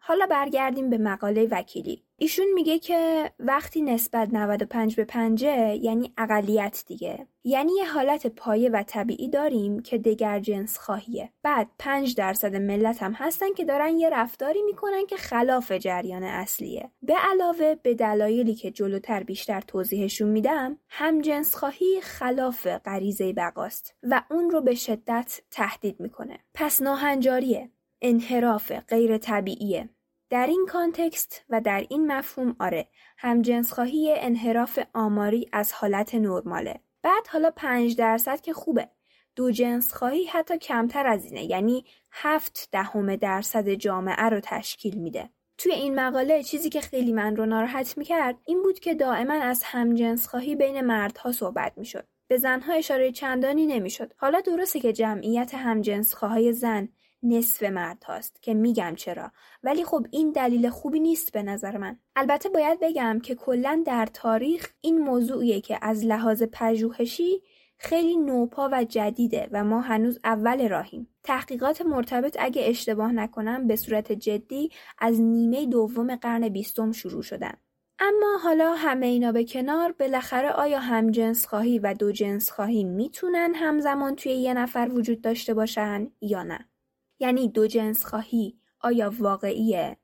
حالا 0.00 0.26
برگردیم 0.26 0.90
به 0.90 0.98
مقاله 0.98 1.48
وکیلی. 1.50 2.04
ایشون 2.16 2.46
میگه 2.54 2.78
که 2.78 3.30
وقتی 3.38 3.82
نسبت 3.82 4.28
95 4.32 4.96
به 4.96 5.04
5 5.04 5.42
یعنی 5.42 6.12
اقلیت 6.18 6.84
دیگه. 6.86 7.26
یعنی 7.44 7.72
یه 7.72 7.92
حالت 7.92 8.26
پایه 8.26 8.70
و 8.70 8.82
طبیعی 8.82 9.28
داریم 9.28 9.82
که 9.82 9.98
دگر 9.98 10.40
جنس 10.40 10.78
خواهیه. 10.78 11.32
بعد 11.42 11.68
5 11.78 12.14
درصد 12.14 12.56
ملت 12.56 13.02
هم 13.02 13.12
هستن 13.12 13.52
که 13.54 13.64
دارن 13.64 13.98
یه 13.98 14.10
رفتاری 14.10 14.62
می‌کنن 14.62 15.06
که 15.06 15.16
خلاف 15.16 15.72
جریان 15.72 16.22
اصلیه. 16.22 16.90
به 17.02 17.14
علاوه 17.14 17.74
به 17.74 17.94
دلایلی 17.94 18.54
که 18.54 18.70
جلوتر 18.70 19.22
بیشتر 19.22 19.60
توضیحشون 19.60 20.28
میدم، 20.28 20.78
هم 20.88 21.20
جنس 21.20 21.54
خواهی 21.54 22.00
خلاف 22.00 22.66
غریزه 22.66 23.32
بقاست 23.32 23.94
و 24.02 24.22
اون 24.30 24.50
رو 24.50 24.60
به 24.60 24.74
شدت 24.74 25.40
تهدید 25.50 26.00
می‌کنه. 26.00 26.38
پس 26.54 26.82
ناهنجاریه. 26.82 27.70
انحراف 28.02 28.72
غیر 28.72 29.18
طبیعیه. 29.18 29.88
در 30.30 30.46
این 30.46 30.66
کانتکست 30.68 31.44
و 31.48 31.60
در 31.60 31.86
این 31.88 32.12
مفهوم 32.12 32.56
آره 32.60 32.88
خواهی 33.70 34.14
انحراف 34.18 34.78
آماری 34.94 35.48
از 35.52 35.72
حالت 35.72 36.14
نرماله. 36.14 36.80
بعد 37.02 37.26
حالا 37.28 37.50
پنج 37.50 37.96
درصد 37.96 38.40
که 38.40 38.52
خوبه. 38.52 38.88
دو 39.36 39.50
جنس 39.50 39.92
خواهی 39.92 40.24
حتی 40.24 40.58
کمتر 40.58 41.06
از 41.06 41.24
اینه 41.24 41.44
یعنی 41.44 41.84
هفت 42.12 42.68
دهم 42.72 43.16
درصد 43.16 43.68
جامعه 43.68 44.24
رو 44.24 44.40
تشکیل 44.40 44.98
میده. 44.98 45.30
توی 45.58 45.72
این 45.72 45.94
مقاله 46.00 46.42
چیزی 46.42 46.68
که 46.70 46.80
خیلی 46.80 47.12
من 47.12 47.36
رو 47.36 47.46
ناراحت 47.46 47.98
می‌کرد 47.98 48.36
این 48.44 48.62
بود 48.62 48.78
که 48.78 48.94
دائما 48.94 49.34
از 49.34 49.62
همجنس 49.64 50.26
خواهی 50.26 50.56
بین 50.56 50.80
مردها 50.80 51.32
صحبت 51.32 51.72
می‌شد 51.76 52.06
به 52.28 52.36
زنها 52.36 52.72
اشاره 52.72 53.12
چندانی 53.12 53.66
نمی‌شد 53.66 54.12
حالا 54.16 54.40
درسته 54.40 54.80
که 54.80 54.92
جمعیت 54.92 55.54
همجنس 55.54 56.14
خواهای 56.14 56.52
زن 56.52 56.88
نصف 57.22 57.62
مرد 57.62 58.04
هاست 58.04 58.42
که 58.42 58.54
میگم 58.54 58.94
چرا. 58.96 59.32
ولی 59.62 59.84
خب 59.84 60.06
این 60.10 60.32
دلیل 60.32 60.68
خوبی 60.68 61.00
نیست 61.00 61.32
به 61.32 61.42
نظر 61.42 61.76
من. 61.76 61.98
البته 62.16 62.48
باید 62.48 62.78
بگم 62.80 63.20
که 63.22 63.34
کلا 63.34 63.82
در 63.86 64.06
تاریخ 64.06 64.68
این 64.80 64.98
موضوعیه 64.98 65.60
که 65.60 65.78
از 65.82 66.04
لحاظ 66.04 66.42
پژوهشی 66.52 67.42
خیلی 67.78 68.16
نوپا 68.16 68.68
و 68.72 68.84
جدیده 68.84 69.48
و 69.52 69.64
ما 69.64 69.80
هنوز 69.80 70.18
اول 70.24 70.68
راهیم. 70.68 71.08
تحقیقات 71.24 71.82
مرتبط 71.82 72.36
اگه 72.40 72.62
اشتباه 72.64 73.12
نکنم 73.12 73.66
به 73.66 73.76
صورت 73.76 74.12
جدی 74.12 74.70
از 74.98 75.20
نیمه 75.20 75.66
دوم 75.66 76.16
قرن 76.16 76.48
بیستم 76.48 76.92
شروع 76.92 77.22
شدن. 77.22 77.54
اما 77.98 78.38
حالا 78.42 78.74
همه 78.74 79.06
اینا 79.06 79.32
به 79.32 79.44
کنار 79.44 79.92
بالاخره 79.92 80.50
آیا 80.50 80.78
هم 80.78 81.10
جنس 81.10 81.46
خواهی 81.46 81.78
و 81.78 81.94
دو 81.94 82.12
جنس 82.12 82.50
خواهی 82.50 82.84
می‌تونن 82.84 83.52
همزمان 83.54 84.16
توی 84.16 84.32
یه 84.32 84.54
نفر 84.54 84.88
وجود 84.92 85.20
داشته 85.20 85.54
باشن 85.54 86.10
یا 86.20 86.42
نه؟ 86.42 86.68
یعنی 87.18 87.48
دو 87.48 87.66
جنس 87.66 88.04
خواهی. 88.04 88.58
آیا 88.80 89.12
واقعیه؟ 89.18 89.96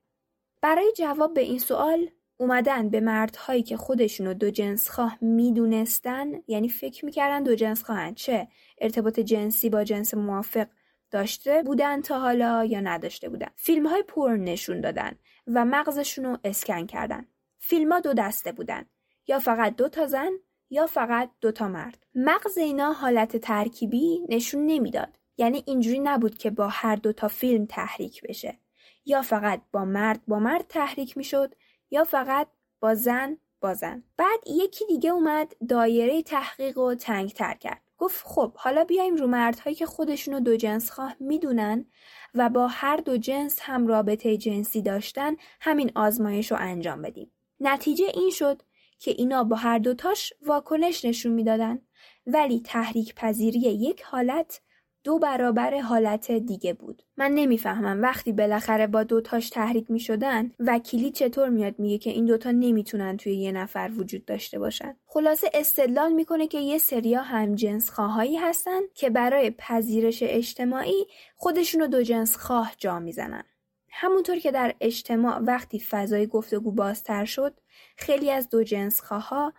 برای 0.63 0.93
جواب 0.97 1.35
به 1.35 1.41
این 1.41 1.59
سوال 1.59 2.11
اومدن 2.37 2.89
به 2.89 3.01
مردهایی 3.01 3.63
که 3.63 3.77
خودشونو 3.77 4.35
دو 4.35 4.51
جنس 4.51 4.89
خواه 4.89 5.19
می‌دونستن 5.21 6.27
یعنی 6.47 6.69
فکر 6.69 7.05
می‌کردن 7.05 7.43
دو 7.43 7.55
جنس 7.55 7.83
خواهن 7.83 8.15
چه؟ 8.15 8.49
ارتباط 8.79 9.21
جنسی 9.21 9.71
با 9.71 9.85
جنس 9.85 10.15
موافق 10.15 10.67
داشته 11.11 11.63
بودن 11.63 12.01
تا 12.01 12.21
حالا 12.21 12.65
یا 12.65 12.81
نداشته 12.81 13.29
بودن. 13.29 13.49
فیلم 13.57 13.87
های 13.87 14.03
پورن 14.03 14.41
نشون 14.41 14.81
دادن 14.81 15.13
و 15.47 15.65
مغزشون 15.65 16.25
رو 16.25 16.39
اسکن 16.45 16.87
کردن. 16.87 17.27
فیلم 17.59 17.93
ها 17.93 18.01
دو 18.01 18.15
دسته 18.15 18.53
بودن. 18.53 18.85
یا 19.27 19.39
فقط 19.39 19.77
دو 19.77 19.89
تا 19.89 20.07
زن 20.07 20.31
یا 20.71 20.87
فقط 20.87 21.31
دو 21.41 21.53
تا 21.53 21.69
مرد. 21.69 22.07
مغز 22.15 22.59
اینا 22.59 22.93
حالت 22.93 23.37
ترکیبی 23.37 24.21
نشون 24.29 24.67
نمی‌داد. 24.67 25.19
یعنی 25.37 25.63
اینجوری 25.67 25.99
نبود 25.99 26.39
که 26.39 26.51
با 26.51 26.69
هر 26.69 26.97
دو 26.97 27.13
تا 27.13 27.29
فیلم 27.29 27.67
تحریک 27.67 28.23
بشه. 28.23 28.59
یا 29.07 29.23
فقط 29.23 29.63
با 29.73 29.85
مرد 29.85 30.21
با 30.29 30.39
مرد 30.39 30.67
تحریک 30.69 31.17
می‌شد 31.17 31.55
یا 31.91 32.05
فقط 32.05 32.49
با 32.81 32.95
زن 32.95 33.39
با 33.61 33.75
زن. 33.75 34.03
بعد 34.17 34.41
یکی 34.47 34.87
دیگه 34.87 35.11
اومد 35.11 35.57
دایره 35.69 36.23
تحقیق 36.23 36.79
و 36.79 36.95
تنگ 36.95 37.31
تر 37.31 37.55
کرد. 37.55 37.81
گفت 37.99 38.27
خب 38.27 38.53
حالا 38.57 38.85
بیایم 38.85 39.17
رو 39.17 39.27
مردهایی 39.27 39.77
که 39.77 39.87
خودشونو 39.87 40.41
دو 40.41 40.57
جنس 40.57 40.91
خواه 40.91 41.17
می‌دونن 41.21 41.87
و 42.35 42.49
با 42.49 42.67
هر 42.67 42.97
دو 42.97 43.17
جنس 43.17 43.59
هم 43.63 43.87
رابطه 43.87 44.37
جنسی 44.37 44.83
داشتن 44.83 45.37
همین 45.61 45.93
آزمایش 45.95 46.51
رو 46.51 46.57
انجام 46.61 47.03
بدیم. 47.03 47.31
نتیجه 47.61 48.07
این 48.15 48.31
شد 48.31 48.63
که 48.99 49.11
اینا 49.11 49.45
با 49.45 49.57
هر 49.57 49.79
دوتاش 49.79 50.33
واکنش 50.47 51.05
نشون 51.05 51.33
می‌دادن. 51.33 51.79
ولی 52.27 52.61
تحریک 52.61 53.15
پذیری 53.15 53.59
یک 53.59 54.03
حالت 54.03 54.61
دو 55.05 55.19
برابر 55.19 55.81
حالت 55.81 56.33
دیگه 56.33 56.73
بود. 56.73 57.03
من 57.17 57.31
نمی‌فهمم 57.31 58.03
وقتی 58.03 58.33
بالاخره 58.33 58.87
با 58.87 59.03
دوتاش 59.03 59.51
تحریک 59.51 59.91
می 59.91 60.01
شدن 60.01 60.51
وکیلی 60.59 61.11
چطور 61.11 61.49
میاد 61.49 61.75
میگه 61.79 61.99
که 61.99 62.11
این 62.11 62.25
دوتا 62.25 62.51
نمی‌تونن 62.51 63.17
توی 63.17 63.35
یه 63.35 63.53
نفر 63.53 63.91
وجود 63.97 64.25
داشته 64.25 64.59
باشن؟ 64.59 64.97
خلاصه 65.07 65.51
استدلال 65.55 66.13
می‌کنه 66.13 66.47
که 66.47 66.59
یه 66.59 66.79
سریا 66.79 67.23
هم 67.23 67.55
جنس 67.55 67.91
خواهایی 67.91 68.37
هستن 68.37 68.81
که 68.95 69.11
برای 69.11 69.51
پذیرش 69.51 70.19
اجتماعی 70.23 71.07
خودشونو 71.37 71.87
دو 71.87 72.03
جنس 72.03 72.37
خواه 72.37 72.73
جا 72.79 72.99
می‌زنن. 72.99 73.45
همونطور 73.91 74.39
که 74.39 74.51
در 74.53 74.75
اجتماع 74.81 75.39
وقتی 75.39 75.81
فضای 75.81 76.27
گفتگو 76.27 76.71
بازتر 76.71 77.25
شد 77.25 77.61
خیلی 77.97 78.31
از 78.31 78.49
دو 78.49 78.63
جنس 78.63 79.01
خواها 79.01 79.53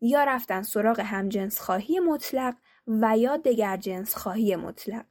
یا 0.00 0.24
رفتن 0.24 0.62
سراغ 0.62 1.00
همجنس 1.00 1.60
خواهی 1.60 1.98
مطلق 1.98 2.54
و 2.86 3.18
یا 3.18 3.36
دگر 3.36 3.76
جنس 3.76 4.14
خواهی 4.14 4.56
مطلق. 4.56 5.04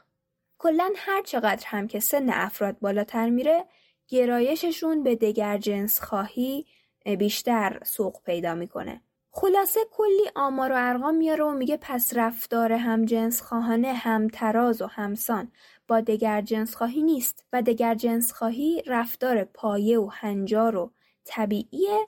کلا 0.57 0.89
هر 0.95 1.21
چقدر 1.21 1.63
هم 1.67 1.87
که 1.87 1.99
سن 1.99 2.29
افراد 2.29 2.79
بالاتر 2.79 3.29
میره 3.29 3.65
گرایششون 4.07 5.03
به 5.03 5.15
دگر 5.15 5.57
جنس 5.57 5.99
خواهی 5.99 6.65
بیشتر 7.19 7.79
سوق 7.83 8.23
پیدا 8.23 8.55
می‌کنه. 8.55 9.01
خلاصه 9.33 9.79
کلی 9.91 10.29
آمار 10.35 10.71
و 10.71 10.75
ارقام 10.77 11.15
میاره 11.15 11.43
و 11.43 11.51
میگه 11.51 11.77
پس 11.81 12.13
رفتار 12.15 12.73
هم 12.73 13.05
جنس 13.05 13.41
خواهانه 13.41 13.93
هم 13.93 14.27
تراز 14.27 14.81
و 14.81 14.85
همسان 14.85 15.51
با 15.87 16.01
دگر 16.01 16.41
جنس 16.41 16.75
خواهی 16.75 17.01
نیست 17.01 17.45
و 17.53 17.61
دگر 17.61 17.95
جنس 17.95 18.33
خواهی 18.33 18.83
رفتار 18.87 19.43
پایه 19.43 19.99
و 19.99 20.09
هنجار 20.13 20.75
و 20.75 20.91
طبیعیه 21.25 22.07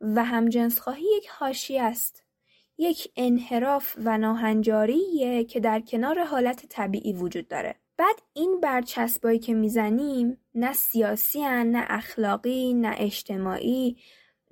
و 0.00 0.24
هم 0.24 0.48
جنس 0.48 0.80
خواهی 0.80 1.06
یک 1.16 1.28
حاشیه 1.28 1.82
است. 1.82 2.23
یک 2.78 3.12
انحراف 3.16 3.96
و 4.04 4.18
ناهنجاریه 4.18 5.44
که 5.44 5.60
در 5.60 5.80
کنار 5.80 6.24
حالت 6.24 6.66
طبیعی 6.68 7.12
وجود 7.12 7.48
داره. 7.48 7.74
بعد 7.96 8.16
این 8.32 8.60
برچسبایی 8.60 9.38
که 9.38 9.54
می‌زنیم 9.54 10.38
نه 10.54 10.72
سیاسی 10.72 11.42
هن، 11.42 11.66
نه 11.66 11.84
اخلاقی 11.88 12.74
نه 12.74 12.94
اجتماعی 12.98 13.96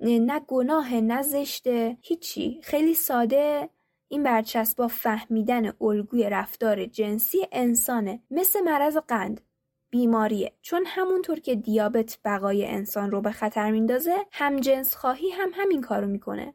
نه 0.01 0.39
گناه 0.47 0.95
نه 0.95 1.21
زشته 1.21 1.97
هیچی. 2.01 2.59
خیلی 2.63 2.93
ساده 2.93 3.69
این 4.07 4.23
برچسبا 4.23 4.87
فهمیدن 4.87 5.73
الگوی 5.81 6.29
رفتار 6.29 6.85
جنسی 6.85 7.47
انسانه. 7.51 8.19
مثل 8.31 8.61
مرض 8.61 8.97
قند 8.97 9.41
بیماریه. 9.89 10.53
چون 10.61 10.83
همونطور 10.87 11.39
که 11.39 11.55
دیابت 11.55 12.19
بقای 12.25 12.65
انسان 12.65 13.11
رو 13.11 13.21
به 13.21 13.31
خطر 13.31 13.71
میندازه 13.71 14.15
هم 14.31 14.59
جنس 14.59 14.95
خواهی 14.95 15.29
هم 15.29 15.49
همین 15.53 15.81
کارو 15.81 16.07
می‌کنه. 16.07 16.53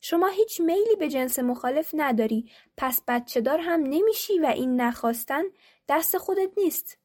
شما 0.00 0.28
هیچ 0.28 0.60
میلی 0.60 0.96
به 0.98 1.08
جنس 1.08 1.38
مخالف 1.38 1.90
نداری. 1.94 2.50
پس 2.76 3.02
بچه 3.08 3.40
دار 3.40 3.58
هم 3.58 3.80
نمیشی 3.80 4.38
و 4.38 4.46
این 4.46 4.80
نخواستن 4.80 5.42
دست 5.88 6.18
خودت 6.18 6.50
نیست. 6.56 6.98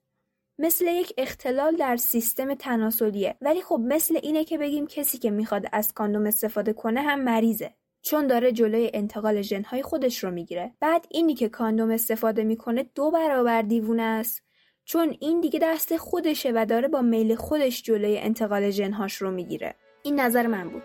مثل 0.60 0.86
یک 0.86 1.14
اختلال 1.18 1.76
در 1.76 1.98
سیستم 1.98 2.54
تناسلیه. 2.54 3.36
ولی 3.42 3.62
خب 3.62 3.82
مثل 3.84 4.20
اینه 4.24 4.44
که 4.44 4.58
بگیم 4.58 4.88
کسی 4.88 5.18
که 5.18 5.32
می‌خواد 5.32 5.66
از 5.72 5.94
کاندوم 5.94 6.26
استفاده 6.26 6.74
کنه 6.74 7.02
هم 7.02 7.24
مریضه. 7.24 7.74
چون 8.02 8.28
داره 8.28 8.52
جلوی 8.52 8.92
انتقال 8.94 9.42
ژنهای 9.42 9.82
خودش 9.82 10.24
رو 10.24 10.32
می‌گیره. 10.32 10.74
بعد 10.80 11.06
اینی 11.10 11.34
که 11.34 11.50
کاندوم 11.50 11.92
استفاده 11.92 12.44
می‌کنه 12.44 12.90
دو 12.96 13.12
برابر 13.12 13.62
دیوونه 13.62 14.04
است. 14.04 14.44
چون 14.86 15.18
این 15.20 15.42
دیگه 15.42 15.60
دست 15.60 15.98
خودشه 15.98 16.52
و 16.56 16.66
داره 16.66 16.88
با 16.88 17.02
میل 17.02 17.36
خودش 17.36 17.84
جلوی 17.84 18.18
انتقال 18.18 18.70
ژنهاش 18.70 19.16
رو 19.16 19.32
می‌گیره. 19.32 19.76
این 20.04 20.20
نظر 20.20 20.48
من 20.48 20.70
بود. 20.70 20.84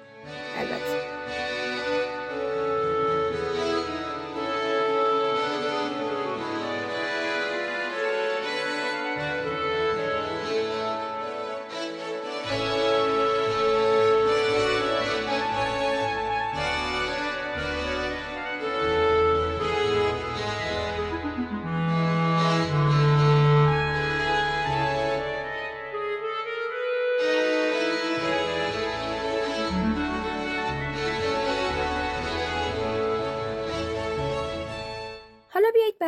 البته. 0.58 0.97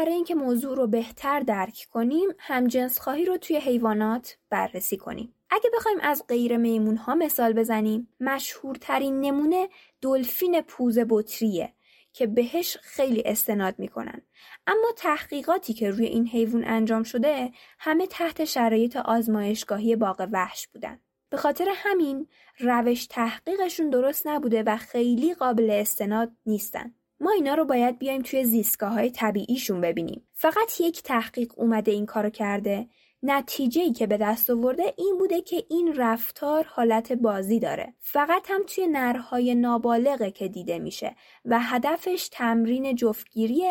برای 0.00 0.12
اینکه 0.12 0.34
موضوع 0.34 0.76
رو 0.76 0.86
بهتر 0.86 1.40
درک 1.40 1.86
کنیم 1.90 2.28
همجنس 2.38 2.98
خواهی 2.98 3.24
رو 3.24 3.36
توی 3.36 3.56
حیوانات 3.56 4.36
بررسی 4.50 4.96
کنیم. 4.96 5.34
اگه 5.50 5.70
بخوایم 5.76 5.98
از 6.02 6.24
غیر 6.28 6.56
میمون 6.56 6.96
ها 6.96 7.14
مثال 7.14 7.52
بزنیم 7.52 8.08
مشهورترین 8.20 9.20
نمونه 9.20 9.68
دلفین 10.00 10.60
پوز 10.60 10.98
بطریه 11.08 11.72
که 12.12 12.26
بهش 12.26 12.76
خیلی 12.82 13.22
استناد 13.26 13.74
می‌کنن. 13.78 14.22
اما 14.66 14.88
تحقیقاتی 14.96 15.72
که 15.72 15.90
روی 15.90 16.06
این 16.06 16.26
حیوان 16.26 16.64
انجام 16.64 17.02
شده 17.02 17.52
همه 17.78 18.06
تحت 18.06 18.44
شرایط 18.44 18.96
آزمایشگاهی 18.96 19.96
باغ 19.96 20.28
وحش 20.32 20.68
بودن. 20.68 21.00
به 21.30 21.36
خاطر 21.36 21.68
همین 21.74 22.28
روش 22.60 23.06
تحقیقشون 23.06 23.90
درست 23.90 24.26
نبوده 24.26 24.62
و 24.62 24.76
خیلی 24.76 25.34
قابل 25.34 25.70
استناد 25.70 26.32
نیستن. 26.46 26.94
ما 27.20 27.30
اینا 27.30 27.54
رو 27.54 27.64
باید 27.64 27.98
بیایم 27.98 28.22
توی 28.22 28.44
زیستگاه 28.44 28.92
های 28.92 29.10
طبیعیشون 29.10 29.80
ببینیم. 29.80 30.26
فقط 30.32 30.80
یک 30.80 31.02
تحقیق 31.02 31.52
اومده 31.56 31.92
این 31.92 32.06
کارو 32.06 32.30
کرده. 32.30 32.86
نتیجه 33.22 33.82
ای 33.82 33.92
که 33.92 34.06
به 34.06 34.16
دست 34.16 34.50
آورده 34.50 34.94
این 34.96 35.18
بوده 35.18 35.40
که 35.40 35.64
این 35.70 35.94
رفتار 35.96 36.64
حالت 36.68 37.12
بازی 37.12 37.60
داره. 37.60 37.94
فقط 37.98 38.46
هم 38.50 38.62
توی 38.66 38.86
نرهای 38.86 39.54
نابالغه 39.54 40.30
که 40.30 40.48
دیده 40.48 40.78
میشه 40.78 41.16
و 41.44 41.60
هدفش 41.60 42.28
تمرین 42.32 42.94
جفتگیری 42.94 43.62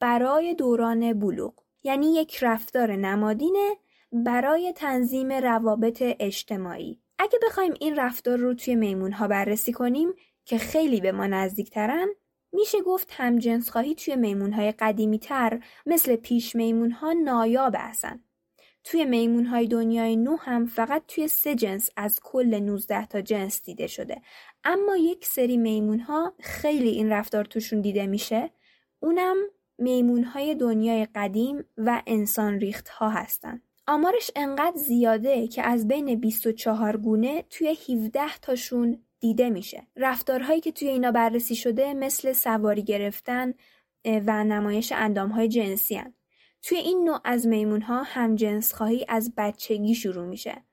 برای 0.00 0.54
دوران 0.54 1.12
بلوغ. 1.12 1.54
یعنی 1.82 2.14
یک 2.14 2.38
رفتار 2.42 2.96
نمادینه 2.96 3.76
برای 4.12 4.72
تنظیم 4.72 5.32
روابط 5.32 6.02
اجتماعی. 6.20 7.00
اگه 7.18 7.38
بخوایم 7.46 7.74
این 7.80 7.96
رفتار 7.96 8.38
رو 8.38 8.54
توی 8.54 8.74
میمون 8.74 9.12
ها 9.12 9.28
بررسی 9.28 9.72
کنیم 9.72 10.12
که 10.44 10.58
خیلی 10.58 11.00
به 11.00 11.12
ما 11.12 11.26
نزدیکترن 11.26 12.08
میشه 12.56 12.80
گفت 12.80 13.08
همجنس 13.10 13.70
خواهی 13.70 13.94
توی 13.94 14.16
میمون 14.16 14.52
های 14.52 14.72
قدیمی 14.72 15.18
تر 15.18 15.60
مثل 15.86 16.16
پیش 16.16 16.56
میمون 16.56 16.90
ها 16.90 17.12
نایاب 17.12 17.74
هستن. 17.78 18.20
توی 18.84 19.04
میمون 19.04 19.46
های 19.46 19.66
دنیای 19.66 20.16
نو 20.16 20.36
هم 20.36 20.66
فقط 20.66 21.02
توی 21.08 21.28
سه 21.28 21.54
جنس 21.54 21.90
از 21.96 22.20
کل 22.22 22.60
19 22.62 23.06
تا 23.06 23.20
جنس 23.20 23.62
دیده 23.62 23.86
شده. 23.86 24.22
اما 24.64 24.96
یک 24.96 25.26
سری 25.26 25.56
میمون 25.56 26.00
ها 26.00 26.32
خیلی 26.40 26.88
این 26.88 27.12
رفتار 27.12 27.44
توشون 27.44 27.80
دیده 27.80 28.06
میشه. 28.06 28.50
اونم 29.00 29.36
میمون 29.78 30.24
های 30.24 30.54
دنیای 30.54 31.06
قدیم 31.14 31.64
و 31.76 32.02
انسان 32.06 32.60
ریخت 32.60 32.88
ها 32.88 33.08
هستن. 33.08 33.62
آمارش 33.86 34.30
انقدر 34.36 34.76
زیاده 34.76 35.48
که 35.48 35.62
از 35.62 35.88
بین 35.88 36.20
24 36.20 36.96
گونه 36.96 37.44
توی 37.50 37.76
17 37.88 38.38
تاشون 38.42 38.98
دیده 39.20 39.50
میشه. 39.50 39.86
رفتارهایی 39.96 40.60
که 40.60 40.72
توی 40.72 40.88
اینا 40.88 41.12
بررسی 41.12 41.56
شده 41.56 41.94
مثل 41.94 42.32
سواری 42.32 42.82
گرفتن 42.82 43.54
و 44.04 44.44
نمایش 44.44 44.92
اندامهای 44.92 45.48
جنسی 45.48 45.94
هن. 45.94 46.14
توی 46.62 46.78
این 46.78 47.04
نوع 47.04 47.20
از 47.24 47.46
میمون 47.46 47.82
ها 47.82 48.02
هم 48.02 48.34
جنس 48.34 48.74
خواهی 48.74 49.06
از 49.08 49.32
بچگی 49.36 49.94
شروع 49.94 50.26
میشه. 50.26 50.64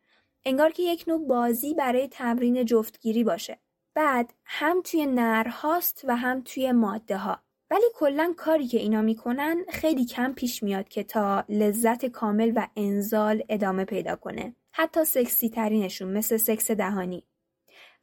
انگار 0.45 0.71
که 0.71 0.83
یک 0.83 1.03
نوع 1.07 1.27
بازی 1.27 1.73
برای 1.73 2.07
تمرین 2.07 2.65
جفتگیری 2.65 3.23
باشه. 3.23 3.59
بعد 3.95 4.33
هم 4.45 4.81
توی 4.81 5.05
نرهاست 5.05 6.01
و 6.07 6.15
هم 6.15 6.41
توی 6.41 6.71
ماده 6.71 7.17
ها. 7.17 7.39
ولی 7.71 7.85
کلا 7.95 8.33
کاری 8.37 8.67
که 8.67 8.77
اینا 8.77 9.01
می‌کنن 9.01 9.65
خیلی 9.69 10.05
کم 10.05 10.33
پیش 10.33 10.63
میاد 10.63 10.89
که 10.89 11.03
تا 11.03 11.45
لذت 11.49 12.05
کامل 12.05 12.51
و 12.55 12.67
انزال 12.75 13.43
ادامه 13.49 13.85
پیدا 13.85 14.15
کنه. 14.15 14.55
حتی 14.71 15.05
سکسی 15.05 15.49
ترینشون 15.49 16.17
مثل 16.17 16.37
سکس 16.37 16.71
دهانی. 16.71 17.23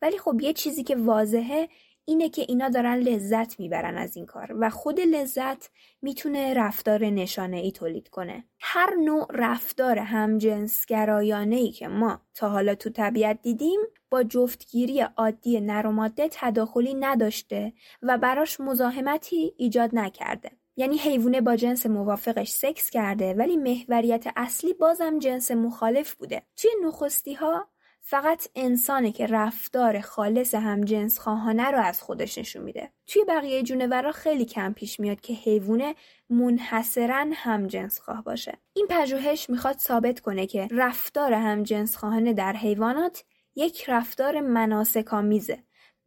ولی 0.02 0.19
خب 0.19 0.40
یه 0.40 0.52
چیزی 0.52 0.85
که 0.85 0.97
واضحه 0.97 1.69
اینه 2.04 2.28
که 2.28 2.42
اینا 2.49 2.69
دارن 2.69 2.95
لذت 2.95 3.61
می‌برن 3.61 3.99
از 3.99 4.16
این 4.16 4.26
کار 4.26 4.57
و 4.61 4.71
خود 4.71 5.00
لذت 5.00 5.71
می‌تونه 6.02 6.54
رفتار 6.54 7.04
نشانه 7.04 7.57
ای 7.57 7.73
تولید 7.73 8.09
کنه. 8.09 8.45
هر 8.61 8.95
نوع 8.95 9.26
رفتار 9.30 9.99
همجنسگرایانه 9.99 11.57
ای 11.57 11.71
که 11.71 11.88
ما 11.88 12.21
تا 12.35 12.49
حالا 12.49 12.75
تو 12.75 12.90
طبیعت 12.90 13.42
دیدیم 13.42 13.80
با 14.11 14.23
جفتگیری 14.23 15.00
عادی 15.00 15.61
نر 15.61 15.87
و 15.87 15.90
ماده 15.90 16.28
تداخلی 16.33 16.95
نداشته 16.95 17.73
و 18.02 18.19
براش 18.19 18.61
مزاحمتی 18.61 19.54
ایجاد 19.57 19.90
نکرده. 19.92 20.50
یعنی 20.76 20.99
حیوانه 20.99 21.40
با 21.40 21.57
جنس 21.57 21.87
موافقش 21.87 22.50
سکس 22.50 22.90
کرده 22.90 23.35
ولی 23.35 23.57
محوریت 23.57 24.25
اصلی 24.37 24.75
بازم 24.75 25.19
جنس 25.19 25.50
مخالف 25.50 26.14
بوده. 26.14 26.42
توی 26.57 26.71
نخستی 26.85 27.35
ها 27.35 27.69
فقط 28.00 28.49
انسانه 28.54 29.12
که 29.12 29.26
رفتار 29.26 30.00
خالص 30.00 30.54
همجنس 30.54 31.19
خواهانه 31.19 31.71
رو 31.71 31.78
از 31.78 32.02
خودش 32.02 32.38
نشون 32.38 32.62
میده. 32.62 32.90
توی 33.07 33.25
بقیه 33.28 33.62
جونورا 33.62 34.12
خیلی 34.12 34.45
کم 34.45 34.73
پیش 34.73 35.00
میاد 35.00 35.21
که 35.21 35.33
حیوانه 35.33 35.95
منحصرا 36.30 37.26
همجنس 37.35 38.00
خواه 38.00 38.25
باشه. 38.25 38.59
این 38.73 38.87
پژوهش 38.90 39.50
می‌خواد 39.50 39.78
ثابت 39.78 40.21
کنه 40.21 40.47
که 40.47 40.69
رفتار 40.71 41.33
همجنس 41.33 41.97
خواهانه 41.97 42.33
در 42.33 42.52
حیوانات 42.52 43.25
یک 43.54 43.85
رفتار 43.88 44.40
مناسکامیزه 44.40 45.59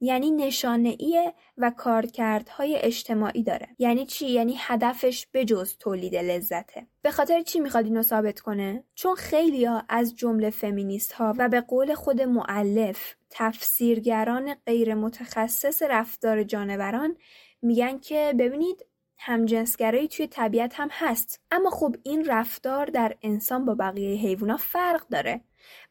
یعنی 0.04 0.32
نشانه 0.32 0.96
ایه 1.00 1.34
و 1.58 1.72
کارکردهای 1.78 2.78
اجتماعی 2.78 3.44
داره. 3.44 3.68
یعنی 3.80 4.06
چی؟ 4.06 4.30
یعنی 4.30 4.56
هدفش 4.58 5.28
بجز 5.34 5.78
تولید 5.80 6.16
لذته. 6.16 6.88
به 7.02 7.12
خاطر 7.12 7.42
چی 7.42 7.60
می‌خواد 7.60 7.86
اینو 7.86 8.02
ثابت 8.02 8.40
کنه؟ 8.40 8.84
چون 8.96 9.16
خیلی 9.16 9.66
ها 9.66 9.84
از 9.90 10.16
جمله 10.16 10.50
فمینیست 10.50 11.12
ها 11.12 11.36
و 11.38 11.50
به 11.50 11.62
قول 11.62 11.96
خود 11.96 12.22
معلف 12.22 13.16
تفسیرگران 13.30 14.56
غیر 14.66 14.96
متخصص 14.96 15.82
رفتار 15.82 16.44
جانوران 16.44 17.18
میگن 17.62 18.00
که 18.00 18.34
ببینید 18.40 18.86
همجنسگرایی 19.18 20.08
توی 20.08 20.28
طبیعت 20.28 20.74
هم 20.76 20.90
هست. 20.92 21.42
اما 21.52 21.70
خب 21.70 21.96
این 22.04 22.26
رفتار 22.26 22.86
در 22.86 23.16
انسان 23.22 23.66
با 23.66 23.76
بقیه 23.76 24.18
حیوانات 24.18 24.60
فرق 24.60 25.08
داره. 25.08 25.42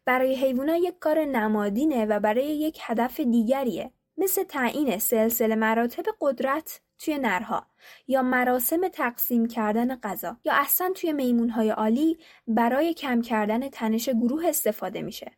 برای 0.05 0.35
حیوانات 0.35 0.79
یک 0.83 0.98
کار 0.98 1.25
نمادینه 1.25 2.07
و 2.07 2.20
برای 2.20 2.44
یک 2.44 2.79
هدف 2.83 3.20
دیگریه. 3.20 3.90
مثل 4.16 4.42
تعیین 4.42 4.98
سلسله 4.98 5.55
مراتب 5.55 6.05
قدرت 6.20 6.81
توی 6.98 7.18
نرها 7.18 7.66
یا 8.07 8.22
مراسم 8.22 8.88
تقسیم 8.88 9.46
کردن 9.46 9.96
غذا 9.96 10.37
یا 10.44 10.53
اصلا 10.57 10.92
توی 10.94 11.12
میمونهای 11.12 11.70
عالی 11.70 12.18
برای 12.46 12.94
کم 12.94 13.22
کردن 13.22 13.68
تنش 13.68 14.09
گروه 14.09 14.46
استفاده 14.48 15.03
میشه. 15.03 15.33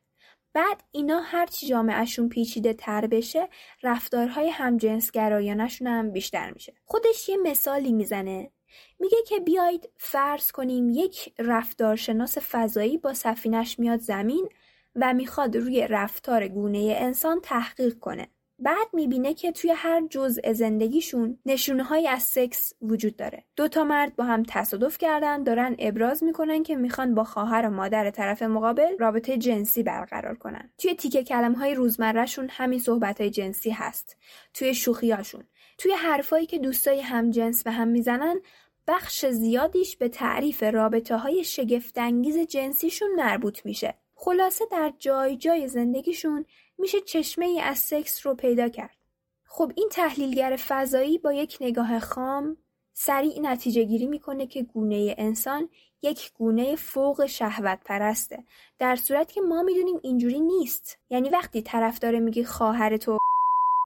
بعد 0.53 0.83
اینا 0.91 1.21
هرچی 1.21 1.67
جامعهشون 1.67 2.29
پیچیده 2.29 2.73
تر 2.73 3.07
بشه 3.07 3.49
رفتارهای 3.83 4.49
همجنسگرایانشون 4.49 5.87
هم 5.87 6.13
بیشتر 6.13 6.51
میشه. 6.51 6.75
خودش 6.85 7.29
یه 7.29 7.37
مثالی 7.37 7.93
می‌زنه 7.93 8.51
میگه 8.99 9.19
که 9.29 9.41
بیاید 9.41 9.91
فرض 9.97 10.53
کنیم 10.53 10.91
یک 10.91 11.35
رفتارشناس 11.39 12.39
فضایی 12.39 12.99
با 12.99 13.15
سفینش 13.15 13.79
میاد 13.79 14.01
زمین 14.01 14.49
و 14.97 15.15
می‌خواد 15.15 15.57
روی 15.57 15.87
رفتار 15.89 16.49
گونه 16.49 16.97
انسان 17.01 17.41
تحقیق 17.41 17.99
کنه. 17.99 18.29
بعد 18.65 18.89
می‌بینه 18.93 19.35
که 19.35 19.53
توی 19.53 19.71
هر 19.71 20.07
جزء 20.11 20.53
زندگیشون 20.53 21.39
نشونه 21.47 21.83
های 21.83 22.09
از 22.09 22.23
سکس 22.23 22.73
وجود 22.83 23.17
داره. 23.17 23.45
دو 23.57 23.69
تا 23.69 23.85
مرد 23.85 24.17
با 24.17 24.25
هم 24.25 24.43
تصادف 24.49 24.99
کردن 24.99 25.43
دارن 25.43 25.77
ابراز 25.79 26.25
می‌کنن 26.25 26.63
که 26.63 26.77
می‌خوان 26.77 27.15
با 27.15 27.25
خواهر 27.25 27.67
و 27.67 27.71
مادر 27.71 28.11
طرف 28.11 28.43
مقابل 28.43 28.99
رابطه 28.99 29.39
جنسی 29.39 29.83
برقرار 29.83 30.35
کنن. 30.35 30.71
توی 30.79 30.95
تیکه 30.95 31.25
کلم 31.25 31.53
های 31.53 31.75
روزمرهشون 31.75 32.49
همین 32.51 32.79
صحبت 32.79 33.21
های 33.21 33.31
جنسی 33.31 33.71
هست. 33.71 34.17
توی 34.55 34.75
شوخیاشون. 34.75 35.45
توی 35.79 35.93
حرفایی 35.93 36.47
که 36.47 36.59
دوستای 36.59 37.01
هم 37.01 37.31
جنس 37.31 37.63
به 37.63 37.71
هم 37.71 37.89
می‌زنن 37.89 38.41
بخش 38.89 39.27
زیادیش 39.27 39.97
به 39.97 40.09
تعریف 40.09 40.63
رابطه 40.63 41.17
های 41.17 41.45
شگفتانگیز 41.45 42.39
جنسیشون 42.39 43.09
مربوط 43.17 43.67
میشه. 43.67 43.95
خلاصه 44.15 44.65
در 44.71 44.93
جای 44.99 45.37
جای 45.37 45.69
زندگیشون 45.69 46.45
میشه 46.79 47.01
چشمه 47.01 47.47
ای 47.47 47.61
از 47.61 47.79
سکس 47.79 48.27
رو 48.27 48.35
پیدا 48.35 48.69
کرد. 48.69 48.97
خب 49.45 49.73
این 49.77 49.89
تحلیلگر 49.93 50.57
فضایی 50.69 51.19
با 51.19 51.33
یک 51.33 51.59
نگاه 51.61 51.99
خام 51.99 52.57
سریع 52.93 53.41
نتیجه 53.41 53.83
گیری 53.83 54.07
می‌کنه 54.07 54.47
که 54.47 54.63
گونه 54.63 55.15
انسان 55.19 55.69
یک 56.03 56.33
گونه 56.33 56.77
فوق 56.77 57.27
شهوت 57.27 57.79
پرسته 57.85 58.45
در 58.79 58.97
صورت 58.97 59.33
که 59.33 59.41
ما 59.41 59.63
می‌دونیم 59.63 60.01
اینجوری 60.03 60.41
نیست. 60.41 60.99
یعنی 61.11 61.29
وقتی 61.29 61.63
طرف 61.63 61.99
داره 61.99 62.21
میگه 62.21 62.45
خواهر 62.45 62.97
تو 62.97 63.19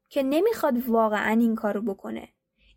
که 0.09 0.23
نمی‌خواد 0.23 0.89
واقعا 0.89 1.41
این 1.41 1.55
کارو 1.55 1.83
بکنه. 1.83 2.29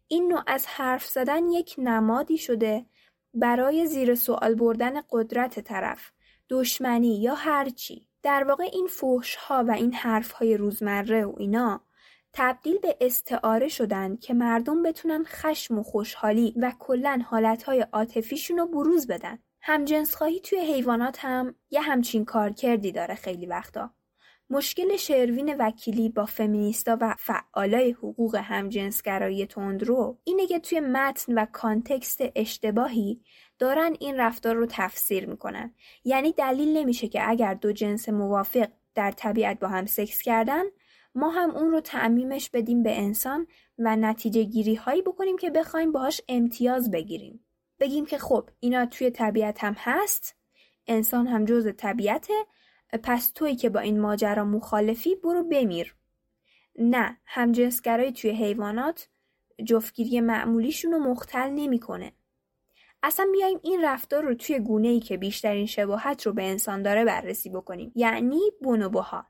این 0.07 0.27
نوع 0.27 0.43
از 0.47 0.67
حرف 0.67 1.07
زدن 1.07 1.47
یک 1.47 1.75
نمادی 1.77 2.37
شده 2.37 2.85
برای 3.33 3.87
زیر 3.87 4.15
سوال 4.15 4.55
بردن 4.55 5.01
قدرت 5.09 5.59
طرف 5.59 6.11
دشمنی 6.49 7.21
یا 7.21 7.35
هرچی. 7.35 8.07
در 8.23 8.43
واقع 8.43 8.63
این 8.63 8.87
فحش 8.87 9.35
ها 9.35 9.63
و 9.67 9.71
این 9.71 9.93
حرف 9.93 10.31
های 10.31 10.57
روزمره 10.57 11.25
و 11.25 11.35
اینا 11.37 11.81
تبدیل 12.33 12.77
به 12.77 12.97
استعاره 13.01 13.67
شدن 13.67 14.15
که 14.15 14.33
مردم 14.33 14.83
بتونن 14.83 15.23
خشم 15.27 15.79
و 15.79 15.83
خوشحالی 15.83 16.53
و 16.61 16.73
کلا 16.79 17.21
حالتهای 17.25 17.81
عاطفیشون 17.81 18.57
رو 18.57 18.65
بروز 18.65 19.07
بدن. 19.07 19.39
همجنسخواهی 19.61 20.39
توی 20.39 20.59
حیوانات 20.59 21.17
هم 21.19 21.55
یه 21.69 21.81
همچین 21.81 22.25
کارکردی 22.25 22.91
داره 22.91 23.15
خیلی 23.15 23.45
وقتا. 23.45 23.93
مشکل 24.49 24.97
شروین 24.97 25.55
وکیلی 25.59 26.09
با 26.09 26.25
فمینیستا 26.25 26.97
و 27.01 27.15
فعالای 27.19 27.91
حقوق 27.91 28.35
همجنسگرایی 28.35 29.45
تندرو 29.45 30.19
اینه 30.23 30.47
که 30.47 30.59
توی 30.59 30.79
متن 30.79 31.33
و 31.33 31.45
کانتکست 31.45 32.21
اشتباهی 32.35 33.21
دارن 33.61 33.95
این 33.99 34.17
رفتار 34.17 34.55
رو 34.55 34.65
تفسیر 34.69 35.29
می‌کنن. 35.29 35.73
یعنی 36.03 36.31
دلیل 36.31 36.77
نمیشه 36.77 37.07
که 37.07 37.29
اگر 37.29 37.53
دو 37.53 37.71
جنس 37.71 38.09
موافق 38.09 38.67
در 38.95 39.11
طبیعت 39.11 39.59
با 39.59 39.67
هم 39.67 39.85
سکس 39.85 40.21
کردن 40.21 40.63
ما 41.15 41.29
هم 41.29 41.51
اون 41.51 41.71
رو 41.71 41.81
تعمیمش 41.81 42.49
بدیم 42.49 42.83
به 42.83 42.99
انسان 42.99 43.47
و 43.77 43.95
نتیجه 43.95 44.43
گیری 44.43 44.75
هایی 44.75 45.01
بکنیم 45.01 45.37
که 45.37 45.49
بخوایم 45.49 45.91
باهاش 45.91 46.21
امتیاز 46.29 46.91
بگیریم. 46.91 47.45
بگیم 47.79 48.05
که 48.05 48.17
خب 48.17 48.49
اینا 48.59 48.85
توی 48.85 49.09
طبیعت 49.09 49.63
هم 49.63 49.75
هست 49.77 50.35
انسان 50.87 51.27
هم 51.27 51.45
جز 51.45 51.73
طبیعته 51.77 52.33
پس 53.03 53.31
توی 53.31 53.55
که 53.55 53.69
با 53.69 53.79
این 53.79 53.99
ماجرا 53.99 54.45
مخالفی 54.45 55.15
برو 55.15 55.43
بمیر. 55.43 55.95
نه 56.79 57.17
همجنسگرایی 57.25 58.11
توی 58.11 58.31
حیوانات 58.31 59.09
جفتگیری 59.65 60.21
معمولیشون 60.21 60.91
رو 60.91 60.99
مختل 60.99 61.49
نمی‌کنه. 61.49 62.11
اصلا 63.03 63.27
بیایم 63.31 63.59
این 63.63 63.81
رفتار 63.83 64.23
رو 64.23 64.35
توی 64.35 64.59
گونه 64.59 64.87
ای 64.87 64.99
که 64.99 65.17
بیشترین 65.17 65.65
شباهت 65.65 66.27
رو 66.27 66.33
به 66.33 66.43
انسان 66.43 66.81
داره 66.81 67.05
بررسی 67.05 67.49
بکنیم. 67.49 67.91
یعنی 67.95 68.39
بونوبوها 68.61 69.25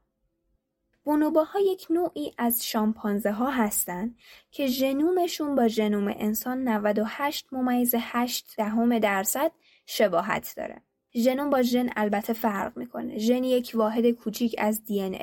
بونوباها 1.04 1.60
یک 1.60 1.88
نوعی 1.90 2.32
از 2.38 2.66
شامپانزه 2.66 3.32
ها 3.32 3.50
هستن 3.50 4.16
که 4.52 4.68
ژنومشون 4.68 5.56
با 5.56 5.68
ژنوم 5.68 6.08
انسان 6.08 6.68
98 6.68 7.48
ممیز 7.52 7.96
8 7.98 8.54
دهم 8.58 9.00
درصد 9.00 9.52
شباهت 9.86 10.54
داره. 10.58 10.82
ژنوم 11.16 11.50
با 11.50 11.62
ژن 11.62 11.90
البته 11.96 12.34
فرق 12.34 12.78
می‌کنه. 12.78 13.18
ژن 13.18 13.44
یک 13.44 13.72
واحد 13.76 14.12
کوچیک 14.12 14.56
از 14.58 14.84
دی 14.84 15.02
ان 15.02 15.14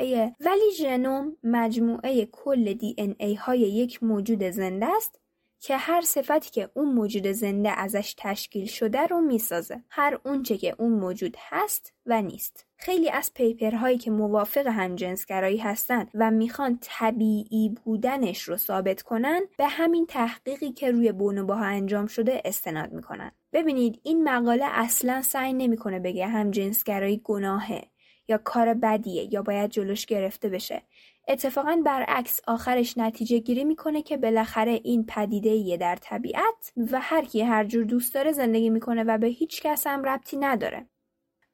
ولی 0.40 0.72
ژنوم 0.78 1.36
مجموعه 1.42 2.26
کل 2.26 2.74
دی 2.74 2.94
ان 2.98 3.14
ای 3.18 3.34
های 3.34 3.60
یک 3.60 4.02
موجود 4.02 4.50
زنده 4.50 4.86
است 4.96 5.20
که 5.60 5.76
هر 5.76 6.00
صفتی 6.00 6.50
که 6.50 6.70
اون 6.74 6.94
موجود 6.94 7.26
زنده 7.26 7.70
ازش 7.70 8.14
تشکیل 8.18 8.66
شده 8.66 9.06
رو 9.06 9.20
می‌سازه. 9.20 9.84
هر 9.90 10.18
اونچه 10.24 10.58
که 10.58 10.74
اون 10.78 10.92
موجود 10.92 11.36
هست 11.40 11.92
و 12.06 12.22
نیست. 12.22 12.66
خیلی 12.76 13.10
از 13.10 13.34
پیپرهایی 13.34 13.98
که 13.98 14.10
موافق 14.10 14.66
همجنسگرایی 14.66 15.58
هستند 15.58 16.10
و 16.14 16.30
می‌خوان 16.30 16.78
طبیعی 16.80 17.74
بودنش 17.84 18.42
رو 18.42 18.56
ثابت 18.56 19.02
کنن 19.02 19.40
به 19.58 19.66
همین 19.66 20.06
تحقیقی 20.06 20.72
که 20.72 20.90
روی 20.90 21.12
بونوباها 21.12 21.64
انجام 21.64 22.06
شده 22.06 22.42
استناد 22.44 22.92
می‌کنن. 22.92 23.32
ببینید 23.52 24.00
این 24.02 24.28
مقاله 24.28 24.64
اصلا 24.64 25.22
سعی 25.22 25.52
نمی‌کنه 25.52 25.98
بگه 26.00 26.26
همجنسگرایی 26.26 27.20
گناهه 27.24 27.82
یا 28.28 28.38
کار 28.38 28.74
بدیه 28.74 29.34
یا 29.34 29.42
باید 29.42 29.70
جلوش 29.70 30.06
گرفته 30.06 30.48
بشه. 30.48 30.82
اتفاقا 31.28 31.82
برعکس 31.84 32.40
آخرش 32.46 32.98
نتیجه 32.98 33.38
گیری 33.38 33.64
می‌کنه 33.64 34.02
که 34.02 34.16
بالاخره 34.16 34.80
این 34.84 35.06
پدیده 35.06 35.50
یه 35.50 35.76
در 35.76 35.96
طبیعت 35.96 36.72
و 36.92 37.00
هر 37.00 37.24
کی 37.24 37.42
هر 37.42 37.64
جور 37.64 37.84
دوست 37.84 38.14
داره 38.14 38.32
زندگی 38.32 38.70
می‌کنه 38.70 39.04
و 39.04 39.18
به 39.18 39.26
هیچ 39.26 39.62
کس 39.62 39.86
هم 39.86 40.04
ربطی 40.04 40.36
نداره. 40.36 40.88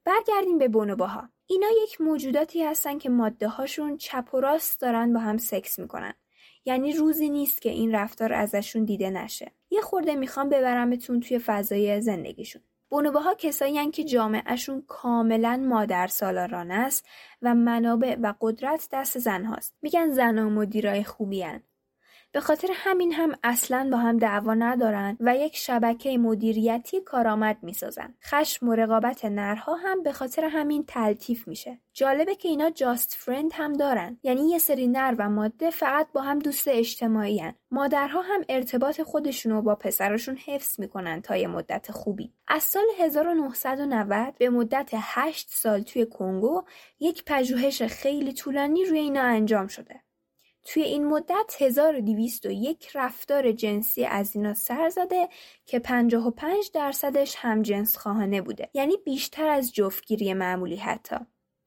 برگردیم 0.04 0.58
به 0.58 0.68
بونوباها. 0.68 1.28
اینا 1.46 1.66
یک 1.82 2.00
موجوداتی 2.00 2.62
هستن 2.62 2.98
که 2.98 3.10
ماده 3.10 3.48
هاشون 3.48 3.96
چپ 3.96 4.34
و 4.34 4.40
راست 4.40 4.80
دارن 4.80 5.12
با 5.12 5.20
هم 5.20 5.36
سکس 5.36 5.78
می‌کنن. 5.78 6.14
یعنی 6.64 6.92
روزی 6.92 7.28
نیست 7.28 7.62
که 7.62 7.70
این 7.70 7.94
رفتار 7.94 8.32
ازشون 8.32 8.84
دیده 8.84 9.10
نشه. 9.10 9.52
یه 9.70 9.80
خورده 9.80 10.14
می‌خوام 10.14 10.48
ببرمتون 10.48 11.20
توی 11.20 11.38
فضای 11.38 12.00
زندگیشون. 12.00 12.62
بونوباها 12.94 13.34
کسایی 13.34 13.90
که 13.90 14.04
جامعهشون 14.04 14.84
کاملا 14.88 15.56
مادر 15.56 16.06
سالارانه 16.06 16.74
است 16.74 17.06
و 17.42 17.54
منابع 17.54 18.16
و 18.22 18.34
قدرت 18.40 18.88
دست 18.92 19.18
زن 19.18 19.44
هاست. 19.44 19.74
میگن 19.82 20.12
زنها 20.12 20.48
مدیرای 20.48 21.04
خوبی 21.04 21.42
هن. 21.42 21.62
به 22.34 22.40
خاطر 22.40 22.68
همین 22.74 23.12
هم 23.12 23.34
اصلا 23.42 23.88
با 23.92 23.98
هم 23.98 24.18
دعوا 24.18 24.54
ندارن 24.54 25.16
و 25.20 25.36
یک 25.36 25.56
شبکه 25.56 26.18
مدیریتی 26.18 27.00
کارآمد 27.00 27.58
می‌سازن. 27.62 28.14
خشم 28.24 28.68
و 28.68 28.74
رقابت 28.74 29.24
نرها 29.24 29.74
هم 29.74 30.02
به 30.02 30.12
خاطر 30.12 30.44
همین 30.44 30.84
تلطیف 30.86 31.48
میشه. 31.48 31.78
جالبه 31.92 32.34
که 32.34 32.48
اینا 32.48 32.70
جاست 32.70 33.14
فرند 33.18 33.50
هم 33.54 33.72
دارن. 33.72 34.18
یعنی 34.22 34.50
یه 34.50 34.58
سری 34.58 34.86
نر 34.86 35.14
و 35.18 35.30
ماده 35.30 35.70
فقط 35.70 36.06
با 36.12 36.20
هم 36.20 36.38
دوست 36.38 36.68
اجتماعی 36.68 37.38
هن. 37.38 37.54
مادرها 37.70 38.22
هم 38.22 38.44
ارتباط 38.48 39.02
خودشون 39.02 39.52
رو 39.52 39.62
با 39.62 39.74
پسرشون 39.74 40.36
حفظ 40.36 40.80
می‌کنن 40.80 41.22
تا 41.22 41.36
یه 41.36 41.48
مدت 41.48 41.90
خوبی. 41.90 42.32
از 42.48 42.62
سال 42.62 42.84
1990 42.98 44.34
به 44.38 44.50
مدت 44.50 44.90
8 44.94 45.48
سال 45.50 45.82
توی 45.82 46.06
کنگو 46.06 46.62
یک 47.00 47.24
پژوهش 47.26 47.82
خیلی 47.82 48.32
طولانی 48.32 48.84
روی 48.84 48.98
اینا 48.98 49.22
انجام 49.22 49.66
شده. 49.66 50.03
توی 50.64 50.82
این 50.82 51.06
مدت 51.06 51.56
1201 51.60 52.90
رفتار 52.94 53.52
جنسی 53.52 54.04
از 54.04 54.36
اینا 54.36 54.54
سر 54.54 54.88
زده 54.88 55.28
که 55.66 55.78
55 55.78 56.70
درصدش 56.74 57.34
هم 57.38 57.62
جنس 57.62 57.96
خواهانه 57.96 58.42
بوده. 58.42 58.70
یعنی 58.74 58.96
بیشتر 59.04 59.48
از 59.48 59.72
جفتگیری 59.72 60.34
معمولی 60.34 60.76
حتی. 60.76 61.16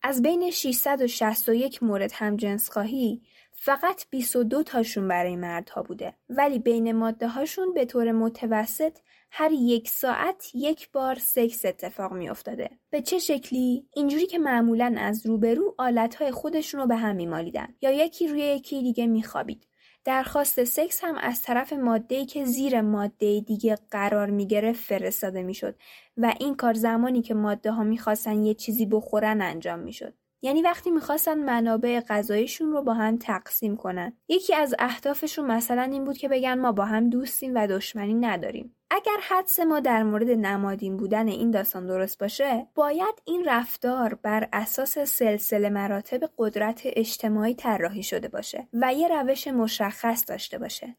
از 0.01 0.21
بین 0.21 0.51
661 0.51 1.83
مورد 1.83 2.11
هم 2.13 2.35
جنس 2.35 2.69
خواهی 2.69 3.21
فقط 3.51 4.05
22 4.09 4.63
تاشون 4.63 5.07
برای 5.07 5.35
مردها 5.35 5.83
بوده. 5.83 6.13
ولی 6.29 6.59
بین 6.59 6.91
ماده 6.91 7.27
هاشون 7.27 7.73
به 7.73 7.85
طور 7.85 8.11
متوسط 8.11 8.97
هر 9.31 9.51
یک 9.51 9.89
ساعت 9.89 10.51
یک 10.53 10.91
بار 10.91 11.15
سکس 11.15 11.65
اتفاق 11.65 12.13
می 12.13 12.29
افتاده. 12.29 12.69
به 12.89 13.01
چه 13.01 13.19
شکلی؟ 13.19 13.87
اینجوری 13.95 14.25
که 14.25 14.39
معمولا 14.39 14.95
از 14.97 15.25
روبرو 15.25 15.75
آلتهای 15.77 16.31
خودشون 16.31 16.81
رو 16.81 16.87
به 16.87 16.95
هم 16.95 17.15
میمالیدن 17.15 17.67
یا 17.81 17.91
یکی 17.91 18.27
روی 18.27 18.41
یکی 18.41 18.81
دیگه 18.81 19.07
میخوابید. 19.07 19.67
درخواست 20.05 20.63
سکس 20.63 21.03
هم 21.03 21.15
از 21.15 21.41
طرف 21.41 21.73
ماده‌ای 21.73 22.25
که 22.25 22.45
زیر 22.45 22.81
ماده 22.81 23.39
دیگه 23.39 23.77
قرار 23.91 24.29
می‌گرفت 24.29 24.79
فرستاده 24.79 25.43
می‌شد 25.43 25.75
و 26.17 26.33
این 26.39 26.55
کار 26.55 26.73
زمانی 26.73 27.21
که 27.21 27.33
ماده 27.33 27.71
ها 27.71 27.83
می‌خواستن 27.83 28.43
یه 28.43 28.53
چیزی 28.53 28.85
بخورن 28.85 29.41
انجام 29.41 29.79
می‌شد. 29.79 30.13
یعنی 30.41 30.61
وقتی 30.61 30.91
می‌خواستن 30.91 31.37
منابع 31.37 31.99
غذایشون 31.99 32.71
رو 32.71 32.81
با 32.81 32.93
هم 32.93 33.17
تقسیم 33.17 33.75
کنن. 33.77 34.17
یکی 34.27 34.55
از 34.55 34.75
اهدافشون 34.79 35.45
مثلا 35.45 35.81
این 35.81 36.03
بود 36.03 36.17
که 36.17 36.29
بگن 36.29 36.59
ما 36.59 36.71
با 36.71 36.85
هم 36.85 37.09
دوستیم 37.09 37.51
و 37.55 37.67
دشمنی 37.67 38.13
نداریم. 38.13 38.77
اگر 38.89 39.17
حدس 39.29 39.59
ما 39.59 39.79
در 39.79 40.03
مورد 40.03 40.29
نمادین 40.29 40.97
بودن 40.97 41.27
این 41.27 41.51
داستان 41.51 41.87
درست 41.87 42.19
باشه 42.19 42.67
باید 42.75 43.21
این 43.25 43.45
رفتار 43.45 44.13
بر 44.13 44.49
اساس 44.53 44.99
سلسله 44.99 45.69
مراتب 45.69 46.29
قدرت 46.37 46.81
اجتماعی 46.83 47.55
طراحی 47.55 48.03
شده 48.03 48.27
باشه 48.27 48.67
و 48.73 48.93
یه 48.93 49.07
روش 49.07 49.47
مشخص 49.47 50.25
داشته 50.27 50.57
باشه. 50.57 50.97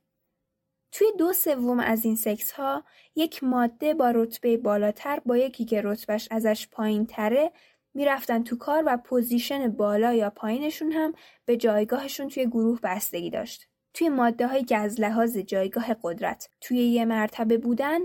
توی 0.92 1.06
دو 1.18 1.32
سوم 1.32 1.80
از 1.80 2.04
این 2.04 2.16
سکس 2.16 2.52
ها 2.52 2.84
یک 3.14 3.44
ماده 3.44 3.94
با 3.94 4.10
رتبه 4.10 4.56
بالاتر 4.56 5.20
با 5.26 5.36
یکی 5.36 5.64
که 5.64 5.82
رتبهش 5.84 6.28
ازش 6.30 6.68
پایین 6.68 7.06
تره 7.06 7.52
می‌رفتن 7.94 8.42
تو 8.42 8.56
کار 8.56 8.82
و 8.86 8.96
position 8.96 9.68
بالا 9.68 10.14
یا 10.14 10.30
پایینشون 10.30 10.92
هم 10.92 11.12
به 11.44 11.56
جایگاهشون 11.56 12.28
توی 12.28 12.46
گروه 12.46 12.80
بستگی 12.82 13.30
داشت. 13.30 13.68
توی 13.94 14.08
ماده 14.08 14.46
های 14.46 14.64
که 14.64 14.76
از 14.76 15.00
لحاظ 15.00 15.38
جایگاه 15.38 15.96
قدرت 16.02 16.50
توی 16.60 16.78
یه 16.78 17.04
مرتبه 17.04 17.58
بودن 17.58 17.98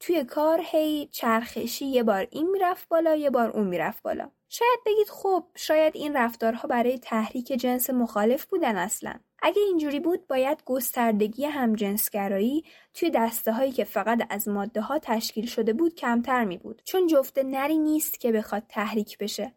توی 0.00 0.24
کار 0.24 0.60
هی 0.64 1.08
چرخشی 1.12 1.86
یه 1.86 2.02
بار 2.02 2.26
این 2.30 2.50
می‌رفت 2.50 2.88
بالا 2.88 3.14
یه 3.14 3.30
بار 3.30 3.50
اون 3.50 3.66
می‌رفت 3.66 4.02
بالا. 4.02 4.30
شاید 4.48 4.80
بگید 4.86 5.08
خب 5.08 5.44
شاید 5.56 5.96
این 5.96 6.16
رفتارها 6.16 6.68
برای 6.68 6.98
تحریک 6.98 7.46
جنس 7.46 7.90
مخالف 7.90 8.44
بودن 8.44 8.76
اصلا. 8.76 9.14
اگه 9.42 9.62
اینجوری 9.62 10.00
بود 10.00 10.26
باید 10.26 10.62
گستردگی 10.64 11.44
همجنسگرایی 11.44 12.64
توی 12.94 13.10
دسته 13.10 13.52
هایی 13.52 13.72
که 13.72 13.84
فقط 13.84 14.26
از 14.30 14.48
ماده 14.48 14.80
ها 14.80 14.98
تشکیل 14.98 15.46
شده 15.46 15.72
بود 15.72 15.94
کمتر 15.94 16.44
می 16.44 16.58
بود 16.58 16.82
چون 16.84 17.06
جفت 17.06 17.38
نری 17.38 17.78
نیست 17.78 18.20
که 18.20 18.32
بخواد 18.32 18.62
تحریک 18.68 19.18
بشه 19.18 19.54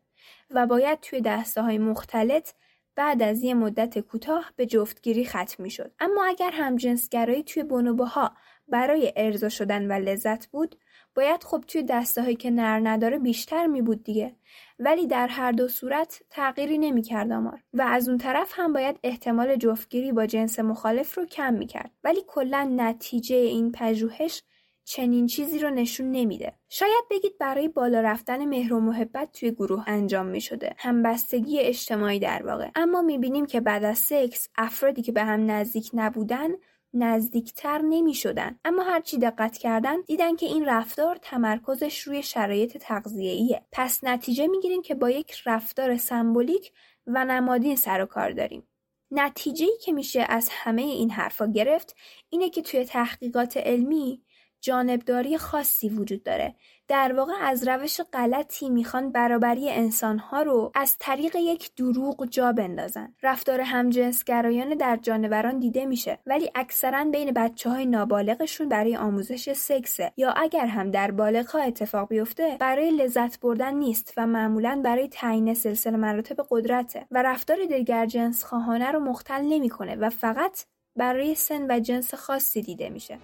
و 0.50 0.68
باید 0.68 1.00
توی 1.00 1.22
دسته 1.22 1.62
های 1.62 1.78
مختلط 1.78 2.52
بعد 2.96 3.24
از 3.24 3.44
یه 3.44 3.54
مدت 3.54 4.00
کوتاه 4.00 4.52
به 4.56 4.66
جفتگیری 4.66 5.26
ختم 5.26 5.64
می 5.64 5.70
شد. 5.70 5.92
اما 6.00 6.26
اگر 6.26 6.52
همجنسگرایی 6.52 7.44
توی 7.44 7.64
بونوباها 7.64 8.32
برای 8.68 9.14
ارضا 9.16 9.50
شدن 9.50 9.92
و 9.92 9.92
لذت 9.92 10.48
بود 10.48 10.76
باید 11.20 11.44
خب 11.44 11.64
توی 11.68 11.84
دسته 11.84 12.22
هایی 12.22 12.36
که 12.36 12.52
نر 12.52 12.80
نداره 12.84 13.20
بیشتر 13.20 13.68
می 13.68 13.82
بود 13.82 14.04
دیگه 14.04 14.36
ولی 14.80 15.08
در 15.08 15.28
هر 15.28 15.52
دو 15.52 15.68
صورت 15.68 16.22
تغییری 16.30 16.78
نمی‌کرد 16.78 17.32
آمار 17.32 17.64
و 17.74 17.82
از 17.82 18.10
اون 18.10 18.18
طرف 18.18 18.54
هم 18.56 18.74
باید 18.74 19.00
احتمال 19.04 19.56
جفتگیری 19.56 20.12
با 20.12 20.26
جنس 20.26 20.60
مخالف 20.60 21.18
رو 21.18 21.26
کم 21.26 21.54
می‌کرد 21.54 21.92
ولی 22.04 22.20
کلا 22.28 22.74
نتیجه 22.76 23.36
این 23.36 23.72
پژوهش 23.72 24.44
چنین 24.86 25.28
چیزی 25.28 25.60
رو 25.60 25.70
نشون 25.70 26.12
نمیده. 26.12 26.54
شاید 26.70 27.04
بگید 27.12 27.38
برای 27.40 27.68
بالا 27.68 28.02
رفتن 28.02 28.46
مهر 28.46 28.74
و 28.74 28.80
محبت 28.80 29.32
توی 29.32 29.52
گروه 29.52 29.84
انجام 29.88 30.26
می 30.26 30.42
شده. 30.42 30.76
همبستگی 30.78 31.60
اجتماعی 31.60 32.20
در 32.20 32.44
واقع. 32.46 32.70
اما 32.76 33.02
می‌بینیم 33.02 33.46
که 33.46 33.62
بعد 33.62 33.84
از 33.84 33.98
سکس 33.98 34.50
افرادی 34.58 35.02
که 35.02 35.12
به 35.12 35.24
هم 35.24 35.52
نزدیک 35.52 35.90
نبودن 35.94 36.50
نزدیکتر 36.94 37.82
نمی 37.82 38.14
شدن. 38.14 38.60
اما 38.66 38.84
هرچی 38.84 39.18
دقت 39.18 39.58
کردن 39.58 40.02
دیدن 40.02 40.36
که 40.36 40.46
این 40.46 40.66
رفتار 40.66 41.16
تمرکزش 41.22 42.00
روی 42.00 42.24
شرایط 42.24 42.78
تغذیه‌ایه. 42.78 43.62
پس 43.72 44.04
نتیجه 44.04 44.48
می‌گیریم 44.48 44.82
که 44.82 44.96
با 44.96 45.10
یک 45.10 45.42
رفتار 45.46 45.98
سمبولیک 45.98 46.72
و 47.08 47.26
نمادین 47.26 47.76
سر 47.76 48.02
و 48.02 48.06
کار 48.06 48.32
داریم. 48.32 48.68
نتیجه 49.12 49.68
که 49.82 49.92
میشه 49.92 50.26
از 50.30 50.50
همه 50.52 50.82
این 50.82 51.12
حرفا 51.12 51.48
گرفت 51.48 51.96
اینه 52.30 52.50
که 52.50 52.62
توی 52.62 52.86
تحقیقات 52.86 53.58
علمی 53.58 54.24
جانبداری 54.62 55.38
خاصی 55.38 55.90
وجود 55.90 56.24
داره 56.24 56.56
در 56.90 57.14
واقع 57.14 57.34
از 57.42 57.68
روش 57.68 58.02
غلطی 58.14 58.70
می‌خوان 58.70 59.12
برابری 59.12 59.70
انسانها 59.70 60.42
رو 60.42 60.72
از 60.76 60.96
طریق 61.00 61.36
یک 61.36 61.76
دروغ 61.76 62.26
جا 62.26 62.52
بندازن. 62.52 63.14
رفتار 63.24 63.62
همجنسگرایانه 63.62 64.76
در 64.76 64.96
جانوران 65.02 65.60
دیده 65.60 65.86
میشه 65.86 66.20
ولی 66.26 66.52
اکثرا 66.56 67.04
بین 67.04 67.32
بچه 67.32 67.70
های 67.70 67.86
نابالغشون 67.86 68.70
برای 68.70 68.96
آموزش 68.96 69.54
سکسه 69.54 70.12
یا 70.18 70.32
اگر 70.32 70.66
هم 70.66 70.92
در 70.92 71.12
بالغها 71.12 71.60
اتفاق 71.60 72.10
بیفته 72.10 72.58
برای 72.60 72.92
لذت 72.92 73.40
بردن 73.40 73.74
نیست 73.74 74.14
و 74.18 74.28
معمولا 74.28 74.82
برای 74.84 75.08
تعیین 75.08 75.54
سلسله 75.54 75.98
مراتب 75.98 76.46
قدرته 76.50 77.06
و 77.12 77.24
رفتار 77.24 77.58
دیگر 77.66 78.06
جنس 78.06 78.44
خواهانه 78.44 78.92
رو 78.92 79.00
مختل 79.00 79.42
نمی‌کنه 79.42 79.96
و 79.96 80.10
فقط 80.10 80.64
برای 80.96 81.36
سن 81.36 81.72
و 81.72 81.80
جنس 81.80 82.14
خاصی 82.14 82.62
دیده 82.62 82.90
میشه. 82.90 83.20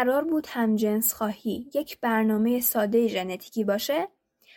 قرار 0.00 0.24
بود 0.24 0.46
همجنس 0.50 1.12
خواهی 1.12 1.70
یک 1.74 2.00
برنامه 2.00 2.60
ساده 2.60 3.08
ژنتیکی 3.08 3.64
باشه؟ 3.64 4.08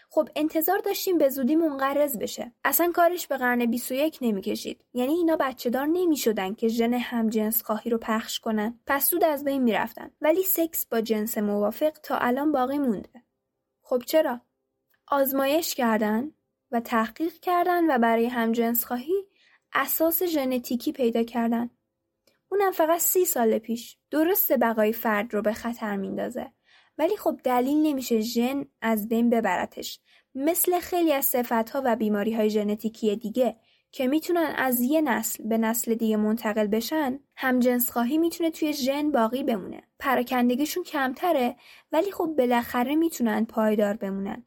خب 0.10 0.30
انتظار 0.36 0.80
داشتیم 0.80 1.18
به 1.18 1.30
زودی 1.30 1.56
منقرض 1.56 2.18
بشه. 2.18 2.52
اصلا 2.64 2.92
کارش 2.96 3.28
به 3.28 3.38
قرن 3.38 3.66
21 3.66 4.18
نمی‌کشید. 4.22 4.86
یعنی 4.94 5.14
اینا 5.14 5.38
بچه 5.40 5.70
دار 5.70 5.86
نمی‌شدن 5.88 6.54
که 6.54 6.68
ژن 6.68 6.94
همجنس 6.94 7.64
خواهی 7.64 7.90
رو 7.90 7.98
پخش 7.98 8.40
کنن. 8.40 8.80
پس 8.88 9.10
زود 9.10 9.24
از 9.24 9.44
بین 9.44 9.64
می‌رفتن. 9.64 10.12
ولی 10.22 10.44
سکس 10.44 10.86
با 10.86 11.02
جنس 11.02 11.38
موافق 11.38 11.92
تا 11.92 12.18
الان 12.18 12.52
باقی 12.52 12.78
مونده. 12.78 13.24
خب 13.82 14.04
چرا؟ 14.06 14.42
آزمایش 15.08 15.76
کردن 15.76 16.32
و 16.72 16.80
تحقیق 16.80 17.34
کردن 17.34 17.96
و 17.96 18.00
برای 18.00 18.26
همجنس 18.26 18.86
خواهی 18.86 19.26
اساس 19.74 20.24
ژنتیکی 20.24 20.92
پیدا 20.92 21.24
کردن. 21.24 21.70
اونم 22.54 22.72
فقط 22.72 23.00
سی 23.00 23.26
سال 23.26 23.58
پیش 23.58 23.98
درسته 24.12 24.58
بقای 24.58 24.94
فرد 24.94 25.34
رو 25.34 25.42
به 25.42 25.54
خطر 25.54 25.96
میندازه. 25.96 26.52
ولی 26.98 27.18
خب 27.18 27.40
دلیل 27.44 27.78
نمیشه 27.78 28.22
ژن 28.22 28.66
از 28.82 29.08
بین 29.08 29.30
ببرتش. 29.30 30.00
مثل 30.36 30.80
خیلی 30.80 31.14
از 31.14 31.26
صفتها 31.26 31.82
و 31.86 31.96
بیماری 31.96 32.34
های 32.34 32.50
ژنتیکی 32.50 33.16
دیگه 33.16 33.56
که 33.92 34.08
می‌تونن 34.08 34.54
از 34.58 34.82
یه 34.82 35.02
نسل 35.02 35.44
به 35.44 35.58
نسل 35.58 35.96
دیگه 35.96 36.18
منتقل 36.18 36.68
بشن 36.68 37.20
همجنس 37.36 37.92
خواهی 37.92 38.18
می‌تونه 38.18 38.52
توی 38.52 38.74
ژن 38.74 39.12
باقی 39.12 39.44
بمونه. 39.44 39.82
پراکندگیشون 40.00 40.84
کمتره 40.84 41.56
ولی 41.92 42.12
خب 42.12 42.36
بالاخره 42.38 42.96
می‌تونن 42.96 43.46
پایدار 43.46 43.94
بمونن. 43.94 44.46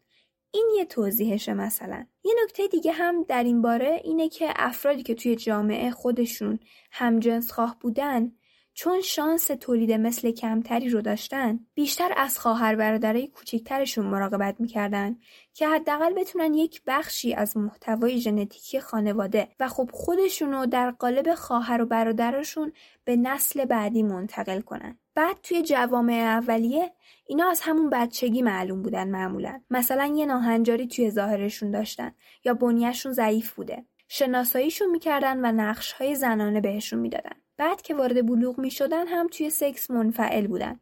این 0.57 0.71
یه 0.77 0.85
توضیحشه 0.85 1.55
مثلا. 1.55 2.07
یه 2.25 2.35
نکته 2.45 2.69
دیگه 2.69 2.93
هم 2.93 3.23
در 3.23 3.45
این 3.45 3.63
باره 3.63 4.01
اینه 4.05 4.29
که 4.29 4.53
افرادی 4.57 5.03
که 5.03 5.15
توی 5.15 5.37
جامعه 5.37 5.91
خودشون 5.91 6.59
همجنس 6.93 7.53
خواه 7.53 7.77
بودن 7.81 8.33
چون 8.79 9.01
شانس 9.01 9.47
تولید 9.47 9.93
مثل 9.93 10.31
کمتری 10.31 10.89
رو 10.89 11.01
داشتن 11.01 11.61
بیشتر 11.75 12.13
از 12.17 12.39
خواهر 12.39 12.77
برادرای 12.77 13.27
کوچکترشون 13.27 14.07
مراقبت 14.07 14.57
می‌کردن 14.59 15.17
که 15.55 15.69
حداقل 15.69 16.15
بتونن 16.15 16.55
یک 16.55 16.83
بخشی 16.87 17.35
از 17.35 17.57
محتوای 17.57 18.21
ژنتیکی 18.21 18.81
خانواده 18.81 19.49
و 19.61 19.69
خب 19.69 19.91
خودشونو 19.93 20.67
در 20.67 20.91
قالب 20.91 21.35
خواهر 21.35 21.83
و 21.83 21.87
برادرشون 21.87 22.73
به 23.05 23.17
نسل 23.17 23.65
بعدی 23.65 24.03
منتقل 24.03 24.61
کنن. 24.61 24.99
بعد 25.15 25.37
توی 25.43 25.63
جوامع 25.63 26.15
اولیه 26.15 26.93
اینا 27.27 27.51
از 27.51 27.61
همون 27.61 27.91
بچگی 27.91 28.43
معلوم 28.43 28.83
بودن 28.83 29.09
معمولا. 29.09 29.61
مثلا 29.71 30.15
یه 30.17 30.27
ناهنجاری 30.27 30.87
توی 30.87 31.11
ظاهرشون 31.11 31.71
داشتن 31.71 32.13
یا 32.45 32.55
بنیهشون 32.55 33.13
ضعیف 33.13 33.53
بوده. 33.53 33.85
شناساییشون 34.09 34.91
می‌کردن 34.91 35.45
و 35.45 35.53
نقشهای 35.53 36.15
زنانه 36.15 36.61
بهشون 36.61 36.99
می‌دادن. 36.99 37.46
بعد 37.59 37.83
که 37.83 37.95
وارد 37.95 38.27
بلوغ 38.27 38.59
می 38.59 38.71
شدن 38.71 39.07
هم 39.07 39.29
توی 39.29 39.51
سکس 39.51 39.91
منفعل 39.91 40.47
بودن. 40.47 40.81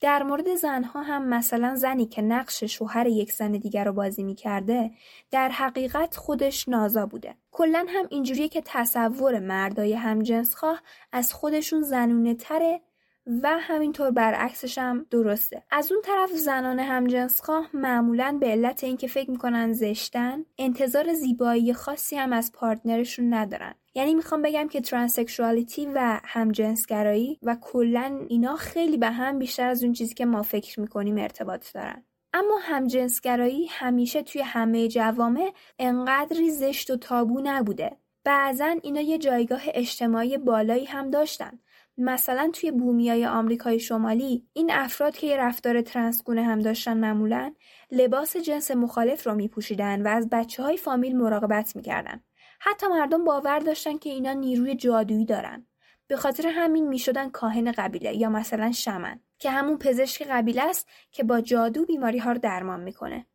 در 0.00 0.22
مورد 0.22 0.54
زنها 0.54 1.02
هم 1.02 1.28
مثلا 1.28 1.74
زنی 1.74 2.06
که 2.06 2.22
نقش 2.22 2.64
شوهر 2.64 3.06
یک 3.06 3.32
زن 3.32 3.52
دیگر 3.52 3.84
رو 3.84 3.92
بازی 3.92 4.22
می 4.22 4.34
کرده 4.34 4.90
در 5.30 5.48
حقیقت 5.48 6.16
خودش 6.16 6.68
نازا 6.68 7.06
بوده. 7.06 7.34
کلا 7.52 7.86
هم 7.88 8.06
اینجوریه 8.10 8.48
که 8.48 8.62
تصور 8.64 9.38
مردای 9.38 9.92
همجنسخواه 9.94 10.82
از 11.12 11.32
خودشون 11.32 11.82
زنونه 11.82 12.34
تره 12.34 12.80
و 13.42 13.58
همینطور 13.60 14.10
برعکسش 14.10 14.78
هم 14.78 15.06
درسته. 15.10 15.62
از 15.70 15.92
اون 15.92 16.02
طرف 16.02 16.30
زنان 16.30 16.78
همجنسخواه 16.78 17.70
معمولا 17.74 18.38
به 18.40 18.46
علت 18.46 18.84
اینکه 18.84 19.06
فکر 19.06 19.30
می‌کنن 19.30 19.72
زشتن 19.72 20.44
انتظار 20.58 21.12
زیبایی 21.12 21.72
خاصی 21.72 22.16
هم 22.16 22.32
از 22.32 22.52
partner 22.52 23.04
شون 23.04 23.34
ندارن. 23.34 23.74
یعنی 23.94 24.14
می‌خوام 24.14 24.42
بگم 24.42 24.68
که 24.68 24.80
transsexuality 24.80 25.86
و 25.86 26.20
همجنسگرایی 26.24 27.38
و 27.42 27.56
کلا 27.60 28.20
اینا 28.28 28.56
خیلی 28.56 28.96
به 28.96 29.10
هم 29.10 29.38
بیشتر 29.38 29.66
از 29.66 29.84
اون 29.84 29.92
چیزی 29.92 30.14
که 30.14 30.24
ما 30.24 30.42
فکر 30.42 30.80
می‌کنیم 30.80 31.18
ارتباط 31.18 31.72
دارن. 31.74 32.04
اما 32.34 32.58
همجنسگرایی 32.62 33.66
همیشه 33.70 34.22
توی 34.22 34.42
همه 34.42 34.88
جوامع 34.88 35.52
انقدری 35.78 36.50
زشت 36.50 36.90
و 36.90 36.96
تابو 36.96 37.40
نبوده. 37.44 37.96
بعضا 38.24 38.76
اینا 38.82 39.00
یه 39.00 39.18
جایگاه 39.18 39.62
اجتماعی 39.66 40.38
بالایی 40.38 40.84
هم 40.84 41.10
داشتن. 41.10 41.58
مثلا 42.00 42.50
توی 42.52 42.70
بومیای 42.70 43.26
آمریکای 43.26 43.80
شمالی 43.80 44.46
این 44.52 44.70
افراد 44.70 45.16
که 45.16 45.26
یه 45.26 45.36
رفتار 45.36 45.82
ترنسگونه 45.82 46.42
هم 46.42 46.58
داشتن 46.58 46.96
معمولا 46.96 47.54
لباس 47.90 48.36
جنس 48.36 48.70
مخالف 48.70 49.26
رو 49.26 49.34
میپوشیدن 49.34 50.02
و 50.02 50.08
از 50.08 50.28
بچه 50.30 50.62
های 50.62 50.76
فامیل 50.76 51.16
مراقبت 51.16 51.76
می‌کردن. 51.76 52.20
حتی 52.60 52.86
مردم 52.86 53.24
باور 53.24 53.58
داشتن 53.58 53.98
که 53.98 54.10
اینا 54.10 54.32
نیروی 54.32 54.74
جادویی 54.74 55.24
دارن. 55.24 55.66
به 56.06 56.16
خاطر 56.16 56.46
همین 56.46 56.88
می‌شدن 56.88 57.30
کاهن 57.30 57.72
قبیله 57.72 58.16
یا 58.16 58.28
مثلا 58.28 58.72
شمن 58.72 59.20
که 59.38 59.50
همون 59.50 59.78
پزشک 59.78 60.26
قبیله 60.30 60.62
است 60.62 60.88
که 61.12 61.24
با 61.24 61.40
جادو 61.40 61.84
بیماری 61.84 62.18
ها 62.18 62.32
رو 62.32 62.38
درمان 62.38 62.80
می‌کنه. 62.80 63.26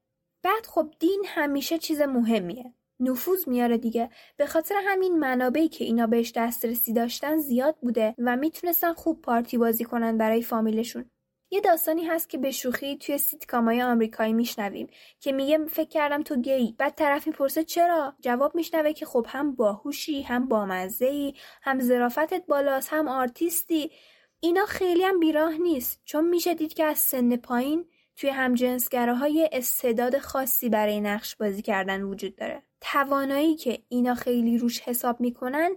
بعد 0.43 0.65
خب 0.65 0.93
دین 0.99 1.23
همیشه 1.27 1.77
چیز 1.77 2.01
مهمیه. 2.01 2.73
نفوذ 2.99 3.47
میاره 3.47 3.77
دیگه. 3.77 4.09
به 4.37 4.45
خاطر 4.45 4.75
همین 4.87 5.19
منابعی 5.19 5.67
که 5.67 5.85
اینا 5.85 6.07
بهش 6.07 6.31
دسترسی 6.35 6.93
داشتن 6.93 7.37
زیاد 7.37 7.75
بوده 7.81 8.15
و 8.17 8.35
می‌تونستن 8.35 8.93
خوب 8.93 9.21
پارتی 9.21 9.57
بازی 9.57 9.83
کنن 9.83 10.17
برای 10.17 10.41
فامیلشون. 10.41 11.09
یه 11.51 11.61
داستانی 11.61 12.05
هست 12.05 12.29
که 12.29 12.37
به 12.37 12.51
شوخی 12.51 12.97
توی 12.97 13.17
سیتکامای 13.17 13.81
آمریکایی 13.81 14.33
میشنویم 14.33 14.87
که 15.19 15.31
میگه 15.31 15.65
فکر 15.65 15.89
کردم 15.89 16.23
تو 16.23 16.35
گی. 16.35 16.75
بعد 16.77 16.95
طرف 16.95 17.27
می‌پرسه 17.27 17.63
چرا؟ 17.63 18.13
جواب 18.21 18.55
میشنوه 18.55 18.93
که 18.93 19.05
خب 19.05 19.25
هم 19.29 19.55
باهوشی 19.55 20.21
هم 20.21 20.47
بامزه 20.47 21.05
ای 21.05 21.33
هم 21.61 21.79
ظرافتت 21.79 22.43
بالاست 22.47 22.93
هم 22.93 23.07
آرتیستی. 23.07 23.91
اینا 24.39 24.65
خیلی 24.65 25.03
هم 25.03 25.19
بیراه 25.19 25.57
نیست. 25.57 26.01
چون 26.05 26.27
میشه 26.27 26.53
دید 26.53 26.73
که 26.73 26.83
از 26.83 26.97
سن 26.97 27.35
پایین 27.35 27.85
توی 28.15 28.29
همجنسگراهای 28.29 29.49
استعداد 29.51 30.17
خاصی 30.17 30.69
برای 30.69 31.01
نقش 31.01 31.35
بازی 31.35 31.61
کردن 31.61 32.01
وجود 32.01 32.35
داره. 32.35 32.63
توانایی 32.91 33.55
که 33.55 33.79
اینا 33.89 34.15
خیلی 34.15 34.57
روش 34.57 34.81
حساب 34.81 35.21
می‌کنن 35.21 35.75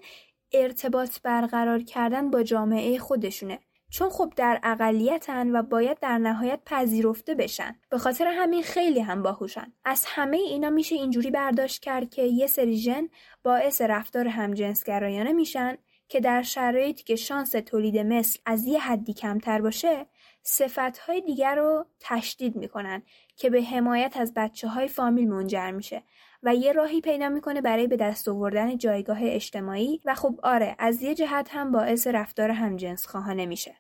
ارتباط 0.53 1.19
برقرار 1.23 1.83
کردن 1.83 2.31
با 2.31 2.43
جامعه 2.43 2.99
خودشونه. 2.99 3.59
چون 3.91 4.09
خب 4.11 4.33
در 4.37 4.61
اقلیتن 4.63 5.57
و 5.57 5.63
باید 5.63 5.99
در 6.01 6.19
نهایت 6.19 6.61
پذیرفته 6.67 7.35
بشن. 7.35 7.77
به 7.91 7.99
خاطر 7.99 8.27
همین 8.27 8.63
خیلی 8.63 9.01
هم 9.01 9.23
باهوشن 9.23 9.73
از 9.85 10.05
همه 10.07 10.37
اینا 10.37 10.71
میشه 10.71 10.95
اینجوری 10.95 11.31
برداشت 11.31 11.83
کرد 11.83 12.11
که 12.11 12.23
یه 12.23 12.47
سری 12.47 12.77
ژن 12.77 13.09
باعث 13.43 13.81
رفتار 13.81 14.29
همجنسگرایانه 14.29 15.33
میشن 15.33 15.79
که 16.09 16.21
در 16.21 16.43
شرایطی 16.43 17.05
که 17.05 17.17
شانس 17.17 17.51
تولید 17.51 17.99
مثل 17.99 18.39
از 18.47 18.67
یه 18.67 18.81
حدی 18.81 19.15
کمتر 19.15 19.61
باشه 19.61 20.07
صفتهای 20.43 21.21
دیگر 21.21 21.55
رو 21.55 21.87
تشدید 22.01 22.57
می‌کنن 22.57 23.03
که 23.37 23.51
به 23.51 23.63
حمایت 23.63 24.17
از 24.17 24.33
بچه 24.37 24.69
های 24.69 24.89
فامیل 24.89 25.29
منجر 25.29 25.71
میشه. 25.71 26.03
و 26.43 26.55
یه 26.55 26.73
راهی 26.73 27.01
پیدا 27.01 27.29
می‌کنه 27.29 27.61
برای 27.61 27.87
به 27.87 27.97
دست 27.97 28.29
آوردن 28.29 28.79
جایگاه 28.79 29.19
اجتماعی 29.23 30.01
و 30.05 30.15
خب 30.15 30.41
آره 30.43 30.77
از 30.79 31.03
یه 31.03 31.15
جهت 31.15 31.49
هم 31.51 31.73
باعث 31.73 32.07
رفتار 32.07 32.51
همجنس 32.51 33.07
خواهانه 33.07 33.47
میشه. 33.47 33.77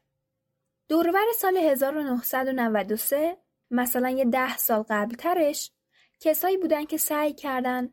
دورور 0.88 1.25
سال 1.37 1.57
1993 1.57 3.37
مثلا 3.71 4.11
یه 4.11 4.25
ده 4.25 4.57
سال 4.57 4.85
قبل 4.90 5.14
ترش 5.14 5.71
کسایی 6.21 6.57
بودن 6.57 6.85
که 6.85 6.97
سعی 6.97 7.35
کردن 7.35 7.92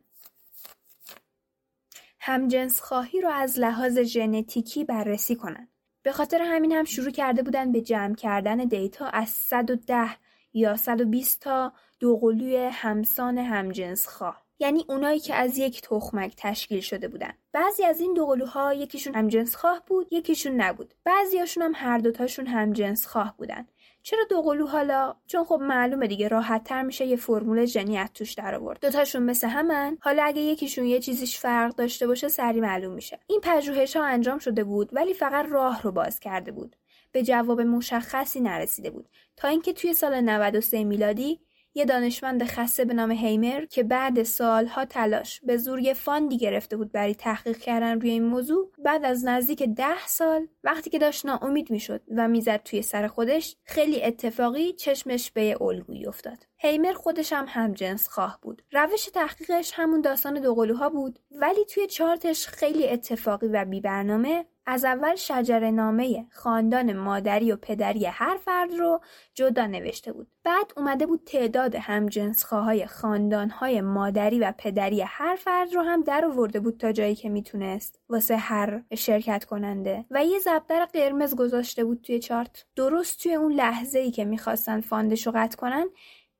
همجنس 2.20 2.80
خواهی 2.80 3.20
رو 3.20 3.28
از 3.28 3.58
لحاظ 3.58 3.98
ژنتیکی 3.98 4.84
بررسی 4.84 5.36
کنن. 5.36 5.68
به 6.02 6.12
خاطر 6.12 6.42
همین 6.42 6.72
هم 6.72 6.84
شروع 6.84 7.10
کرده 7.10 7.42
بودن 7.42 7.72
به 7.72 7.80
جمع 7.80 8.14
کردن 8.14 8.56
دیتا 8.56 9.06
از 9.06 9.28
110 9.28 10.16
یا 10.52 10.76
120 10.76 11.40
تا 11.40 11.72
دوقلوی 12.00 12.56
همسان 12.56 13.38
همجنس 13.38 14.06
خواه. 14.06 14.45
یعنی 14.58 14.84
اونایی 14.88 15.20
که 15.20 15.34
از 15.34 15.58
یک 15.58 15.82
تخمک 15.82 16.34
تشکیل 16.36 16.80
شده 16.80 17.08
بودن. 17.08 17.32
بعضی 17.52 17.84
از 17.84 18.00
این 18.00 18.14
دوقلوها 18.14 18.74
یکیشون 18.74 19.14
همجنس 19.14 19.56
خواه 19.56 19.82
بود 19.86 20.12
یکیشون 20.12 20.60
نبود. 20.60 20.94
بعضیاشون 21.04 21.62
هم 21.62 21.72
هر 21.74 21.98
دوتاشون 21.98 22.46
همجنس 22.46 23.06
خواه 23.06 23.34
بودن. 23.38 23.66
چرا 24.02 24.24
دوقلو 24.30 24.66
حالا؟ 24.66 25.16
چون 25.26 25.44
خب 25.44 25.58
معلومه 25.62 26.06
دیگه 26.06 26.28
راحت 26.28 26.64
تر 26.64 26.82
میشه 26.82 27.06
یه 27.06 27.16
فرمول 27.16 27.58
از 27.58 27.76
توش 28.14 28.32
در 28.32 28.54
آورد. 28.54 28.80
دوتاشون 28.80 29.22
مثل 29.22 29.48
همن. 29.48 29.98
حالا 30.00 30.22
اگه 30.24 30.42
یکیشون 30.42 30.84
یه 30.84 31.00
چیزیش 31.00 31.38
فرق 31.38 31.74
داشته 31.74 32.06
باشه 32.06 32.28
سری 32.28 32.60
معلوم 32.60 32.92
میشه. 32.92 33.18
این 33.26 33.40
پژوهش 33.42 33.96
ها 33.96 34.04
انجام 34.04 34.38
شده 34.38 34.64
بود 34.64 34.88
ولی 34.92 35.14
فقط 35.14 35.46
راه 35.48 35.82
رو 35.82 35.92
باز 35.92 36.20
کرده 36.20 36.52
بود. 36.52 36.76
به 37.12 37.22
جواب 37.22 37.60
مشخصی 37.60 38.40
نرسیده 38.40 38.90
بود. 38.90 39.08
تا 39.36 39.48
اینکه 39.48 39.72
توی 39.72 39.94
سال 39.94 40.20
93 40.20 40.84
میلادی 40.84 41.40
یه 41.76 41.84
دانشمند 41.84 42.44
خسته 42.44 42.84
به 42.84 42.94
نام 42.94 43.10
هیمر 43.10 43.64
که 43.64 43.82
بعد 43.82 44.22
سالها 44.22 44.84
تلاش 44.84 45.40
به 45.40 45.56
زور 45.56 45.80
یه 45.80 45.94
فاندی 45.94 46.38
گرفته 46.38 46.76
بود 46.76 46.92
برای 46.92 47.14
تحقیق 47.14 47.58
کردن 47.58 48.00
روی 48.00 48.10
این 48.10 48.24
موضوع 48.24 48.70
بعد 48.78 49.04
از 49.04 49.24
نزدیک 49.24 49.62
ده 49.62 50.06
سال 50.06 50.46
وقتی 50.64 50.90
که 50.90 50.98
داشت 50.98 51.26
ناامید 51.26 51.70
می‌شد 51.70 52.02
و 52.16 52.28
می‌زد 52.28 52.62
توی 52.62 52.82
سر 52.82 53.06
خودش 53.06 53.56
خیلی 53.64 54.02
اتفاقی 54.02 54.72
چشمش 54.72 55.30
به 55.30 55.62
الگویی 55.62 56.06
افتاد. 56.06 56.38
هیمر 56.58 56.92
خودش 56.92 57.32
هم 57.32 57.44
همجنس 57.48 58.08
خواه 58.08 58.38
بود. 58.42 58.62
روش 58.72 59.04
تحقیقش 59.04 59.72
همون 59.74 60.00
داستان 60.00 60.40
دوقلوها 60.40 60.88
بود 60.88 61.18
ولی 61.30 61.64
توی 61.64 61.86
چارتش 61.86 62.46
خیلی 62.46 62.88
اتفاقی 62.88 63.48
و 63.48 63.64
بی 63.64 63.80
برنامه 63.80 64.46
از 64.66 64.84
اول 64.84 65.14
شجر 65.14 65.70
نامه 65.70 66.26
خاندان 66.32 66.92
مادری 66.92 67.52
و 67.52 67.56
پدری 67.56 68.06
هر 68.06 68.36
فرد 68.36 68.74
رو 68.74 69.00
جدا 69.34 69.66
نوشته 69.66 70.12
بود. 70.12 70.28
بعد 70.44 70.72
اومده 70.76 71.06
بود 71.06 71.22
تعداد 71.26 71.74
همجنسخواهای 71.74 72.86
خاندانهای 72.86 73.80
مادری 73.80 74.38
و 74.38 74.52
پدری 74.58 75.00
هر 75.00 75.36
فرد 75.36 75.74
رو 75.74 75.82
هم 75.82 76.02
در 76.02 76.24
آورده 76.24 76.60
بود 76.60 76.76
تا 76.76 76.92
جایی 76.92 77.14
که 77.14 77.28
می‌تونست 77.28 78.00
واسه 78.08 78.36
هر 78.36 78.82
شرکت 78.94 79.44
کننده 79.44 80.04
و 80.10 80.24
یه 80.24 80.38
زبدر 80.38 80.84
قرمز 80.84 81.36
گذاشته 81.36 81.84
بود 81.84 82.00
توی 82.00 82.18
چارت. 82.18 82.64
درست 82.76 83.22
توی 83.22 83.34
اون 83.34 83.52
لحظه 83.52 83.98
ای 83.98 84.10
که 84.10 84.24
می‌خواستن 84.24 84.80
فاندش 84.80 85.26
رو 85.26 85.32
قطع 85.36 85.56
کنن 85.56 85.86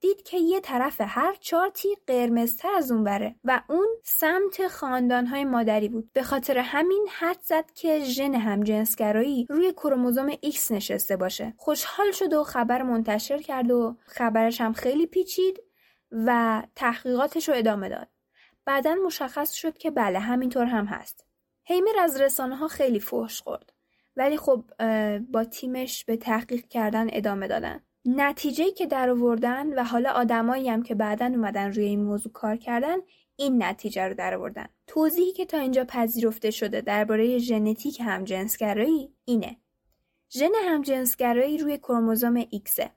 دید 0.00 0.22
که 0.22 0.38
یه 0.38 0.60
طرف 0.60 1.00
هر 1.00 1.36
چارتی 1.40 1.88
قرمزتر 2.06 2.68
از 2.76 2.92
اون 2.92 3.04
بره 3.04 3.34
و 3.44 3.62
اون 3.68 3.88
سمت 4.04 4.68
خاندانهای 4.68 5.44
مادری 5.44 5.88
بود. 5.88 6.12
به 6.12 6.22
خاطر 6.22 6.58
همین 6.58 7.06
حد 7.18 7.40
زد 7.42 7.70
که 7.70 8.00
ژن 8.00 8.34
همجنسگرایی 8.34 9.46
روی 9.48 9.72
کروموزوم 9.72 10.32
X 10.32 10.70
نشسته 10.70 11.16
باشه. 11.16 11.54
خوشحال 11.56 12.10
شد 12.12 12.32
و 12.32 12.44
خبر 12.44 12.82
منتشر 12.82 13.38
کرد 13.38 13.70
و 13.70 13.96
خبرش 14.04 14.60
هم 14.60 14.72
خیلی 14.72 15.06
پیچید 15.06 15.62
و 16.12 16.62
تحقیقاتش 16.76 17.48
رو 17.48 17.54
ادامه 17.54 17.88
داد. 17.88 18.08
بعدا 18.64 18.94
مشخص 18.94 19.52
شد 19.52 19.78
که 19.78 19.90
بله 19.90 20.18
همینطور 20.18 20.64
هم 20.64 20.84
هست. 20.84 21.26
هیمر 21.64 21.98
از 22.00 22.20
رسانه 22.20 22.56
ها 22.56 22.68
خیلی 22.68 23.00
فحش 23.00 23.40
خورد. 23.40 23.72
ولی 24.16 24.36
خب 24.36 24.64
با 25.30 25.44
تیمش 25.44 26.04
به 26.04 26.16
تحقیق 26.16 26.68
کردن 26.68 27.06
ادامه 27.12 27.48
دادن. 27.48 27.85
نتیجه 28.06 28.70
که 28.70 28.86
در 28.86 29.10
آوردن 29.10 29.78
و 29.78 29.84
حالا 29.84 30.10
آدمایی 30.10 30.68
هم 30.68 30.82
که 30.82 30.94
بعدا 30.94 31.26
اومدن 31.26 31.72
روی 31.72 31.84
این 31.84 32.04
موضوع 32.04 32.32
کار 32.32 32.56
کردن 32.56 32.96
این 33.36 33.62
نتیجه 33.62 34.08
رو 34.08 34.14
در 34.14 34.34
آوردن. 34.34 34.68
توضیحی 34.86 35.32
که 35.32 35.46
تا 35.46 35.58
اینجا 35.58 35.84
پذیرفته 35.84 36.50
شده 36.50 36.80
درباره 36.80 37.38
ژنتیک 37.38 38.00
همجنسگرایی 38.00 39.14
اینه. 39.24 39.56
ژن 40.30 40.52
همجنسگرایی 40.64 41.58
روی 41.58 41.78
کروموزوم 41.78 42.42
X 42.42 42.88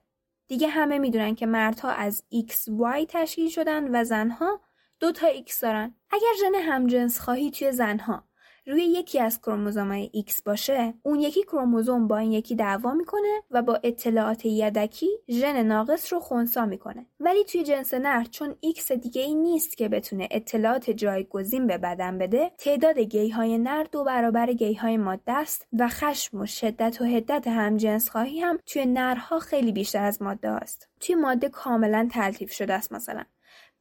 دیگه 0.48 0.68
همه 0.68 0.98
می‌دونن 0.98 1.34
که 1.34 1.46
مردها 1.46 1.90
از 1.90 2.22
XY 2.34 3.06
تشکیل 3.08 3.48
شدن 3.48 3.96
و 3.96 4.04
زنها 4.04 4.60
دو 5.00 5.12
تا 5.12 5.26
X 5.26 5.60
دارن. 5.60 5.94
اگر 6.10 6.32
ژن 6.40 6.54
همجنس 6.54 7.20
خواهی 7.20 7.50
توی 7.50 7.72
زنها 7.72 8.29
روی 8.66 8.82
یکی 8.82 9.20
از 9.20 9.40
کروموزومای 9.40 10.10
X 10.28 10.42
باشه 10.44 10.94
اون 11.02 11.20
یکی 11.20 11.42
کروموزوم 11.42 12.08
با 12.08 12.18
این 12.18 12.32
یکی 12.32 12.54
دعوا 12.54 12.94
می‌کنه 12.94 13.42
و 13.50 13.62
با 13.62 13.80
اطلاعات 13.84 14.46
یدکی 14.46 15.08
ژن 15.28 15.62
ناقص 15.62 16.12
رو 16.12 16.20
خونسا 16.20 16.66
می‌کنه. 16.66 17.06
ولی 17.20 17.44
توی 17.44 17.62
جنس 17.62 17.94
نر 17.94 18.24
چون 18.24 18.54
X 18.78 18.92
دیگه 18.92 19.22
ای 19.22 19.34
نیست 19.34 19.76
که 19.76 19.88
بتونه 19.88 20.28
اطلاعات 20.30 20.90
جایگزین 20.90 21.66
به 21.66 21.78
بدن 21.78 22.18
بده 22.18 22.52
تعداد 22.58 22.98
گی 22.98 23.30
های 23.30 23.58
نر 23.58 23.86
دو 23.92 24.04
برابر 24.04 24.52
گی 24.52 24.74
های 24.74 24.96
ماده 24.96 25.32
است 25.32 25.66
و 25.78 25.88
خشم 25.88 26.40
و 26.40 26.46
شدت 26.46 27.00
و 27.00 27.04
حدت 27.04 27.48
همجنس 27.48 28.10
خواهی 28.10 28.40
هم 28.40 28.58
توی 28.66 28.86
نرها 28.86 29.38
خیلی 29.38 29.72
بیشتر 29.72 30.04
از 30.04 30.22
ماده 30.22 30.48
است 30.48 30.88
توی 31.00 31.14
ماده 31.14 31.48
کاملا 31.48 32.08
تلطیف 32.12 32.52
شده 32.52 32.74
است 32.74 32.92
مثلا. 32.92 33.24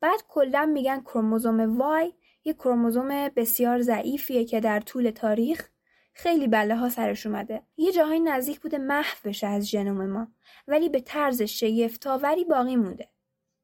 بعد 0.01 0.19
کلا 0.27 0.65
میگن 0.65 1.01
کروموزوم 1.01 1.77
Y 1.79 2.13
یک 2.49 2.55
کروموزوم 2.55 3.29
بسیار 3.35 3.81
ضعیفیه 3.81 4.45
که 4.45 4.59
در 4.59 4.79
طول 4.79 5.09
تاریخ 5.09 5.69
خیلی 6.13 6.47
بله 6.47 6.75
ها 6.75 6.89
سرش 6.89 7.25
اومده. 7.25 7.61
یه 7.77 7.91
جاهای 7.91 8.19
نزدیک 8.19 8.59
بوده 8.59 8.77
محو 8.77 9.15
بشه 9.23 9.47
از 9.47 9.69
ژنوم 9.69 10.05
ما 10.05 10.27
ولی 10.67 10.89
به 10.89 10.99
طرز 10.99 11.41
شگفتآوری 11.41 12.45
باقی 12.45 12.75
مونده. 12.75 13.09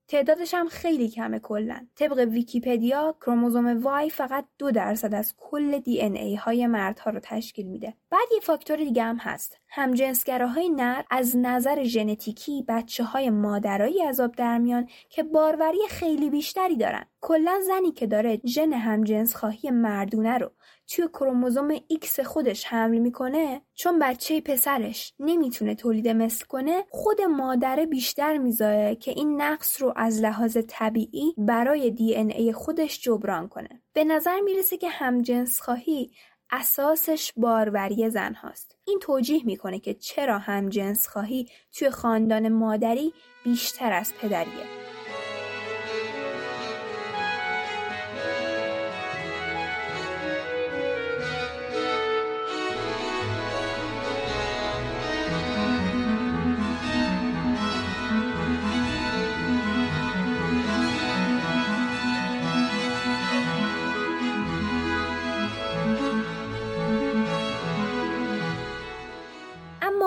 تعدادش 0.08 0.54
هم 0.54 0.68
خیلی 0.68 1.10
کمه 1.10 1.40
کلا. 1.40 1.88
طبق 1.96 2.28
ویکیپدیا 2.32 3.16
کروموزوم 3.22 3.84
وای 3.84 4.10
فقط 4.10 4.46
دو 4.58 4.72
درصد 4.72 5.14
از 5.14 5.34
کل 5.38 5.80
دی 5.80 6.02
ان 6.02 6.16
ای 6.16 6.36
های 6.36 6.68
مردها 6.68 7.12
رو 7.12 7.20
تشکیل 7.24 7.66
میده. 7.68 7.94
بعد 8.10 8.28
یه 8.34 8.40
فاکتور 8.40 8.78
دیگه 8.78 9.04
هم 9.04 9.18
هست. 9.18 9.60
همجنسگراهای 9.68 10.70
نر 10.70 11.04
از 11.10 11.38
نظر 11.38 11.84
ژنتیکی 11.84 12.66
بچه 12.68 13.04
های 13.04 13.30
مادرایی 13.30 14.02
عذاب 14.02 14.36
در 14.36 14.58
میان 14.58 14.88
که 15.10 15.24
باروری 15.24 15.88
خیلی 15.90 16.30
بیشتری 16.30 16.78
دارن. 16.78 17.06
کلا 17.22 17.60
زنی 17.68 17.92
که 17.92 18.08
داره 18.08 18.42
ژن 18.46 18.74
همجنس 18.74 19.36
خواهی 19.36 19.70
مردونه 19.72 20.38
رو 20.38 20.52
توی 20.88 21.08
کروموزوم 21.08 21.78
X 21.78 22.20
خودش 22.20 22.66
حمل 22.66 22.98
می‌کنه 22.98 23.62
چون 23.74 24.00
بچه 24.00 24.42
پسرش 24.42 25.14
نمی‌تونه 25.20 25.76
تولید 25.76 26.08
مثل 26.08 26.46
کنه 26.46 26.84
خود 26.90 27.22
مادره 27.22 27.86
بیشتر 27.86 28.38
می‌ذاره 28.38 28.96
که 28.96 29.12
این 29.12 29.42
نقص 29.42 29.82
رو 29.82 29.94
از 29.96 30.22
لحاظ 30.22 30.58
طبیعی 30.68 31.34
برای 31.38 31.92
دی 31.92 32.16
ای 32.16 32.54
خودش 32.54 33.02
جبران 33.02 33.48
کنه 33.48 33.82
به 33.94 34.04
نظر 34.04 34.40
می‌رسه 34.40 34.78
که 34.78 34.90
همجنس 34.90 35.62
خواهی 35.62 36.12
اساسش 36.52 37.32
باروری 37.38 38.10
زن 38.10 38.34
هاست. 38.34 38.76
این 38.88 39.00
توجیه 39.00 39.46
می‌کنه 39.46 39.80
که 39.80 39.94
چرا 39.94 40.38
همجنس 40.38 41.08
خواهی 41.08 41.48
توی 41.74 41.90
خاندان 41.90 42.50
مادری 42.50 43.14
بیشتر 43.44 43.94
از 43.94 44.14
پدریه. 44.22 44.85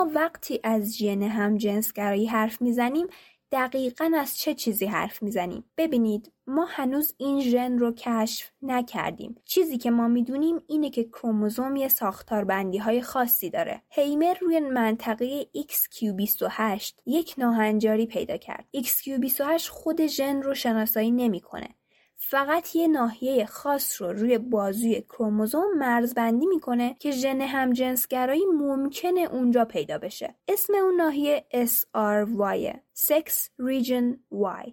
وقتی 0.03 0.59
از 0.63 0.97
ژن 0.97 1.21
همجنسگرایی 1.21 2.25
حرف 2.25 2.61
می‌زنیم 2.61 3.07
دقیقا 3.51 4.11
از 4.15 4.37
چه 4.37 4.53
چیزی 4.53 4.85
حرف 4.85 5.23
می‌زنیم؟ 5.23 5.63
ببینید 5.77 6.31
ما 6.47 6.65
هنوز 6.65 7.13
این 7.17 7.41
ژن 7.41 7.77
رو 7.77 7.91
کشف 7.91 8.51
نکردیم. 8.61 9.35
چیزی 9.45 9.77
که 9.77 9.91
ما 9.91 10.07
می‌دونیم 10.07 10.59
اینه 10.67 10.89
که 10.89 11.03
کروموزوم 11.03 11.75
یه 11.75 11.87
ساختاربندی 11.87 12.77
های 12.77 13.01
خاصی 13.01 13.49
داره. 13.49 13.81
هیمر 13.89 14.33
روی 14.41 14.59
منطقه 14.59 15.43
XQ28 15.43 16.93
یک 17.05 17.35
ناهنجاری 17.37 18.05
پیدا 18.05 18.37
کرد. 18.37 18.67
XQ28 18.77 19.67
خود 19.67 20.05
ژن 20.05 20.41
رو 20.41 20.55
شناسایی 20.55 21.11
نمی‌کنه. 21.11 21.78
فقط 22.21 22.75
یه 22.75 22.87
ناحیه 22.87 23.45
خاص 23.45 24.01
رو 24.01 24.13
روی 24.13 24.37
بازوی 24.37 25.01
کروموزوم 25.01 25.77
مرزبندی 25.77 26.45
می‌کنه 26.45 26.95
که 26.99 27.11
ژن 27.11 27.41
همجنسگرایی 27.41 28.45
ممکنه 28.45 29.21
اونجا 29.21 29.65
پیدا 29.65 29.97
بشه. 29.97 30.35
اسم 30.47 30.73
اون 30.75 30.95
ناحیه 30.95 31.45
SRY 31.53 32.73
Sex 32.95 33.31
Region 33.61 34.17
Y 34.63 34.71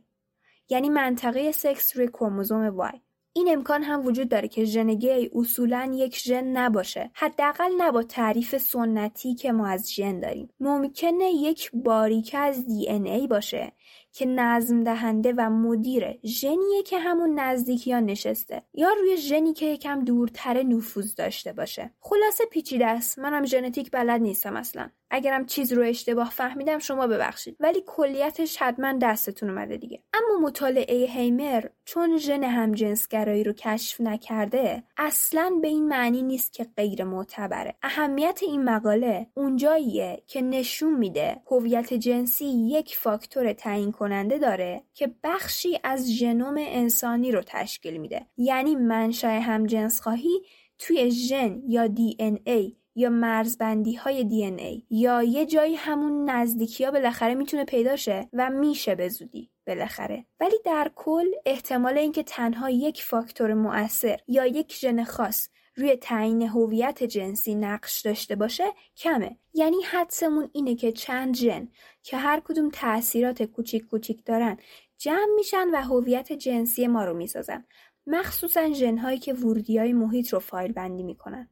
یعنی 0.68 0.88
منطقه 0.88 1.52
سکس 1.52 1.96
روی 1.96 2.08
کروموزوم 2.08 2.90
Y. 2.90 3.00
این 3.32 3.48
امکان 3.52 3.82
هم 3.82 4.06
وجود 4.06 4.28
داره 4.28 4.48
که 4.48 4.64
ژن 4.64 4.94
گی 4.94 5.30
اصولا 5.34 5.90
یک 5.94 6.18
ژن 6.18 6.44
نباشه 6.44 7.10
حداقل 7.14 7.70
نه 7.78 7.90
با 7.92 8.02
تعریف 8.02 8.56
سنتی 8.56 9.34
که 9.34 9.52
ما 9.52 9.66
از 9.66 9.92
ژن 9.92 10.20
داریم 10.20 10.48
ممکنه 10.60 11.30
یک 11.30 11.70
باریکه 11.74 12.38
از 12.38 12.66
دی 12.66 12.88
ای 12.88 13.26
باشه 13.26 13.72
که 14.16 14.26
نظم 14.26 14.84
دهنده 14.84 15.34
و 15.36 15.50
مدیر 15.50 16.18
ژنیه 16.24 16.82
که 16.86 16.98
همون 16.98 17.40
نزدیکی 17.40 17.92
ها 17.92 18.00
نشسته. 18.00 18.62
یا 18.74 18.88
روی 18.92 19.16
ژنی 19.16 19.52
که 19.52 19.66
یکم 19.66 20.04
دورتر 20.04 20.62
نفوذ 20.62 21.14
داشته 21.14 21.52
باشه. 21.52 21.90
خلاصه 22.00 22.44
پیچیده 22.50 22.86
است. 22.86 23.18
منم 23.18 23.44
ژنتیک 23.44 23.90
بلد 23.90 24.20
نیستم 24.20 24.56
اصلا. 24.56 24.90
اگرم 25.10 25.46
چیز 25.46 25.72
رو 25.72 25.82
اشتباه 25.82 26.30
فهمیدم 26.30 26.78
شما 26.78 27.06
ببخشید. 27.06 27.56
ولی 27.60 27.82
کلیتش 27.86 28.56
حتما 28.56 28.98
دستتون 29.02 29.50
اومده 29.50 29.76
دیگه. 29.76 30.02
اما 30.14 30.46
مطالعه 30.46 31.06
هیمر 31.06 31.64
چون 31.84 32.16
ژن 32.16 32.44
همجنسگرایی 32.44 33.44
رو 33.44 33.52
کشف 33.52 34.00
نکرده 34.00 34.82
اصلا 34.96 35.58
به 35.62 35.68
این 35.68 35.88
معنی 35.88 36.22
نیست 36.22 36.52
که 36.52 36.66
غیر 36.76 37.04
معتبره 37.04 37.74
اهمیت 37.82 38.40
این 38.42 38.64
مقاله 38.64 39.26
اونجاییه 39.34 40.22
که 40.26 40.42
نشون 40.42 40.94
میده 40.94 41.42
هویت 41.50 41.94
جنسی 41.94 42.44
یک 42.44 42.96
فاکتور 42.96 43.52
تعیین 43.52 43.92
کننده 43.92 44.38
داره 44.38 44.82
که 44.94 45.14
بخشی 45.24 45.78
از 45.84 46.12
ژنوم 46.12 46.54
انسانی 46.58 47.32
رو 47.32 47.42
تشکیل 47.46 47.96
میده. 47.96 48.26
یعنی 48.36 48.76
منشأ 48.76 49.40
همجنس 49.40 50.00
خواهی 50.00 50.40
توی 50.78 51.10
ژن 51.10 51.62
یا 51.68 51.86
دی 51.86 52.16
ای 52.44 52.76
یا 52.96 53.10
مرزبندی 53.10 53.94
های 53.94 54.24
دی 54.24 54.44
ای 54.44 54.86
یا 54.90 55.22
یه 55.22 55.46
جایی 55.46 55.74
همون 55.74 56.30
نزدیکی 56.30 56.84
ها 56.84 56.90
بالاخره 56.90 57.34
می‌تونه 57.34 57.64
پیدا 57.64 57.96
شه 57.96 58.28
و 58.32 58.50
میشه 58.50 58.94
به 58.94 59.08
زودی 59.08 59.50
بالاخره. 59.66 60.26
ولی 60.40 60.56
در 60.64 60.90
کل 60.94 61.26
احتمال 61.46 61.98
اینکه 61.98 62.22
تنها 62.22 62.70
یک 62.70 63.02
فاکتور 63.02 63.54
مؤثر 63.54 64.20
یا 64.28 64.46
یک 64.46 64.74
ژن 64.74 65.04
خاص 65.04 65.48
روی 65.76 65.96
تعیین 65.96 66.42
هویت 66.42 67.02
جنسی 67.02 67.54
نقش 67.54 68.00
داشته 68.00 68.36
باشه 68.36 68.64
کمه. 68.96 69.36
یعنی 69.54 69.82
حدسمون 69.82 70.50
اینه 70.52 70.74
که 70.74 70.92
چند 70.92 71.36
ژن 71.36 71.68
که 72.02 72.16
هر 72.16 72.40
کدوم 72.40 72.70
تاثیرات 72.72 73.42
کوچیک 73.42 73.86
کوچیک 73.86 74.24
دارن 74.24 74.56
جمع 74.98 75.34
میشن 75.36 75.68
و 75.72 75.82
هویت 75.82 76.32
جنسی 76.32 76.86
ما 76.86 77.04
رو 77.04 77.14
می‌سازن. 77.14 77.64
مخصوصا 78.06 78.72
ژنهایی 78.72 79.18
که 79.18 79.34
ورودی 79.34 79.78
های 79.78 79.92
محیط 79.92 80.32
رو 80.32 80.38
فایل 80.38 80.72
بندی 80.72 81.02
می‌کنن. 81.02 81.48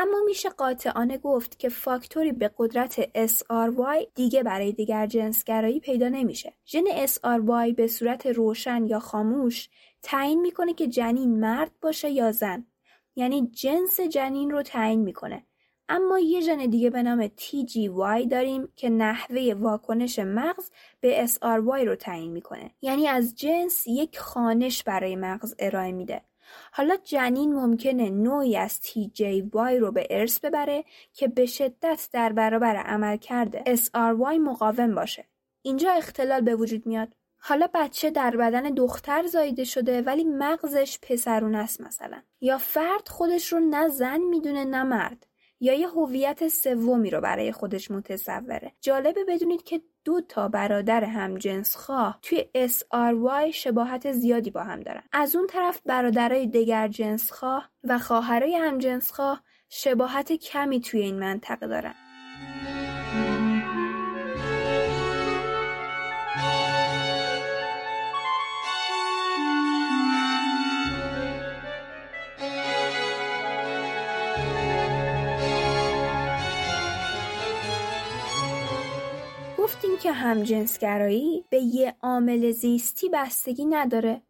اما 0.00 0.18
میشه 0.26 0.48
قاطعانه 0.48 1.18
گفت 1.18 1.58
که 1.58 1.68
فاکتوری 1.68 2.32
به 2.32 2.50
قدرت 2.58 3.02
SRY 3.26 4.06
دیگه 4.14 4.42
برای 4.42 4.72
دیگر 4.72 5.06
جنسگرایی 5.06 5.80
پیدا 5.80 6.08
نمیشه. 6.08 6.54
ژن 6.66 7.06
SRY 7.06 7.74
به 7.76 7.86
صورت 7.86 8.26
روشن 8.26 8.86
یا 8.86 9.00
خاموش 9.00 9.68
تعیین 10.02 10.40
می‌کنه 10.40 10.74
که 10.74 10.86
جنین 10.86 11.40
مرد 11.40 11.70
باشه 11.80 12.10
یا 12.10 12.32
زن. 12.32 12.66
یعنی 13.16 13.46
جنس 13.46 14.00
جنین 14.00 14.50
رو 14.50 14.62
تعیین 14.62 15.00
می‌کنه. 15.00 15.46
اما 15.88 16.18
یه 16.18 16.40
ژن 16.40 16.56
دیگه 16.56 16.90
به 16.90 17.02
نام 17.02 17.26
TGY 17.28 18.28
داریم 18.30 18.72
که 18.76 18.90
نحوه 18.90 19.54
واکنش 19.54 20.18
مغز 20.18 20.70
به 21.00 21.26
SRY 21.26 21.84
رو 21.86 21.94
تعیین 21.94 22.32
می‌کنه. 22.32 22.70
یعنی 22.82 23.08
از 23.08 23.34
جنس 23.34 23.86
یک 23.86 24.18
خانش 24.18 24.82
برای 24.82 25.16
مغز 25.16 25.54
ارائه 25.58 25.92
میده. 25.92 26.22
حالا 26.72 26.96
جنین 27.04 27.54
ممکنه 27.54 28.10
نوعی 28.10 28.56
از 28.56 28.80
TJY 28.82 29.72
رو 29.80 29.92
به 29.92 30.06
ارث 30.10 30.40
ببره 30.40 30.84
که 31.12 31.28
به 31.28 31.46
شدت 31.46 32.08
در 32.12 32.32
برابر 32.32 32.76
عملکرد 32.76 33.76
SRY 33.76 34.38
مقاوم 34.40 34.94
باشه. 34.94 35.24
اینجا 35.62 35.92
اختلال 35.92 36.40
به 36.40 36.56
وجود 36.56 36.86
میاد. 36.86 37.08
حالا 37.40 37.68
بچه 37.74 38.10
در 38.10 38.36
بدن 38.36 38.62
دختر 38.62 39.26
زایده 39.26 39.64
شده 39.64 40.02
ولی 40.02 40.24
مغزش 40.24 40.98
پسرون 41.02 41.54
است 41.54 41.80
مثلا 41.80 42.22
یا 42.40 42.58
فرد 42.58 43.08
خودش 43.08 43.52
رو 43.52 43.60
نه 43.60 43.88
زن 43.88 44.20
می‌دونه 44.20 44.64
نه 44.64 44.82
مرد 44.82 45.26
یا 45.60 45.74
یه 45.74 45.88
هویت 45.88 46.48
سومی 46.48 47.10
رو 47.10 47.20
برای 47.20 47.52
خودش 47.52 47.90
متصوره 47.90 48.72
جالبه 48.80 49.24
بدونید 49.24 49.62
که 49.62 49.80
دو 50.08 50.20
تا 50.20 50.48
برادر 50.48 51.04
همجنس 51.04 51.76
خواه 51.76 52.18
توی 52.22 52.44
SRY 52.68 53.50
شباهت 53.54 54.12
زیادی 54.12 54.50
با 54.50 54.62
هم 54.62 54.80
دارن. 54.80 55.02
از 55.12 55.36
اون 55.36 55.46
طرف 55.46 55.80
برادرای 55.86 56.46
دگر 56.46 56.88
جنس 56.88 57.32
خواه 57.32 57.70
و 57.84 57.98
خواهرای 57.98 58.54
همجنس 58.54 59.12
خواه 59.12 59.42
شباهت 59.68 60.32
کمی 60.32 60.80
توی 60.80 61.00
این 61.00 61.18
منطقه 61.18 61.66
دارن. 61.66 61.94
که 80.02 80.12
همجنسگرایی 80.12 81.44
به 81.50 81.58
یه 81.58 81.94
عامل 82.02 82.50
زیستی 82.50 83.08
بستگی 83.08 83.64
نداره. 83.64 84.22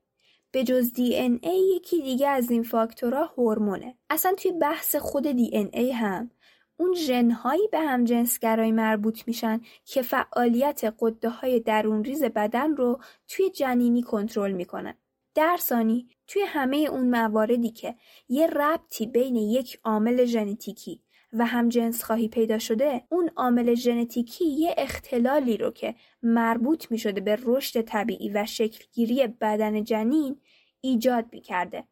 به 0.51 0.65
جز 0.65 0.93
دی 0.93 1.19
ان 1.19 1.39
ای 1.43 1.73
یکی 1.77 2.03
دیگه 2.03 2.29
از 2.29 2.51
این 2.51 2.63
فاکتورها 2.63 3.25
هورمونه. 3.25 3.95
اصلا 4.11 4.33
توی 4.33 4.53
بحث 4.53 4.97
خود 4.97 5.27
دی 5.27 5.51
ان 5.53 5.71
ای 5.73 5.93
هم 5.93 6.31
اون 6.77 6.95
ژنهایی 6.95 7.69
به 7.73 7.81
همجنسگرایی 7.81 8.73
مربوط 8.73 9.23
میشن 9.27 9.61
که 9.85 10.03
فعالیت 10.03 10.95
قده 11.01 11.29
های 11.29 11.61
درون 11.61 12.05
ریز 12.05 12.25
بدن 12.25 12.77
رو 12.77 13.01
توی 13.29 13.51
جنینی 13.51 14.03
کنترل 14.03 14.53
می‌کنن. 14.53 14.95
در 15.35 15.57
ثانی 15.61 16.09
توی 16.27 16.43
همه 16.43 16.77
اون 16.77 17.11
مواردی 17.11 17.71
که 17.71 17.95
یه 18.29 18.47
ربطی 18.47 19.07
بین 19.07 19.37
یک 19.37 19.81
عامل 19.85 20.25
ژنتیکی 20.25 21.03
و 21.33 21.47
هم 21.47 21.69
جنس 21.69 22.05
خواهی 22.05 22.29
پیدا 22.29 22.59
شده 22.59 23.03
اون 23.09 23.31
عامل 23.37 23.75
ژنتیکی 23.75 24.45
یه 24.45 24.75
اختلالی 24.79 25.57
رو 25.57 25.71
که 25.71 25.95
مربوط 26.23 26.91
می 26.91 26.99
شده 26.99 27.21
به 27.21 27.39
رشد 27.43 27.81
طبیعی 27.81 28.31
و 28.31 28.47
شکلگیری 28.47 29.27
بدن 29.27 29.85
جنین 29.85 30.41
ایجاد 30.81 31.25
می 31.33 31.41
کرده. 31.41 31.85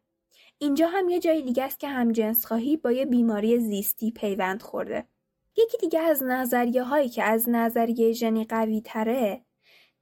اینجا 0.57 0.87
هم 0.87 1.09
یه 1.09 1.19
جای 1.19 1.41
دیگه 1.41 1.63
است 1.63 1.79
که 1.79 1.87
هم 1.87 2.11
جنس 2.11 2.45
خواهی 2.45 2.77
با 2.77 2.91
یه 2.91 3.05
بیماری 3.05 3.59
زیستی 3.59 4.11
پیوند 4.11 4.61
خورده. 4.61 5.07
یکی 5.57 5.77
دیگه 5.77 5.99
از 5.99 6.23
نظریه 6.23 6.83
هایی 6.83 7.09
که 7.09 7.23
از 7.23 7.49
نظریه 7.49 8.11
ژنی 8.11 8.45
قوی 8.45 8.81
تره 8.81 9.41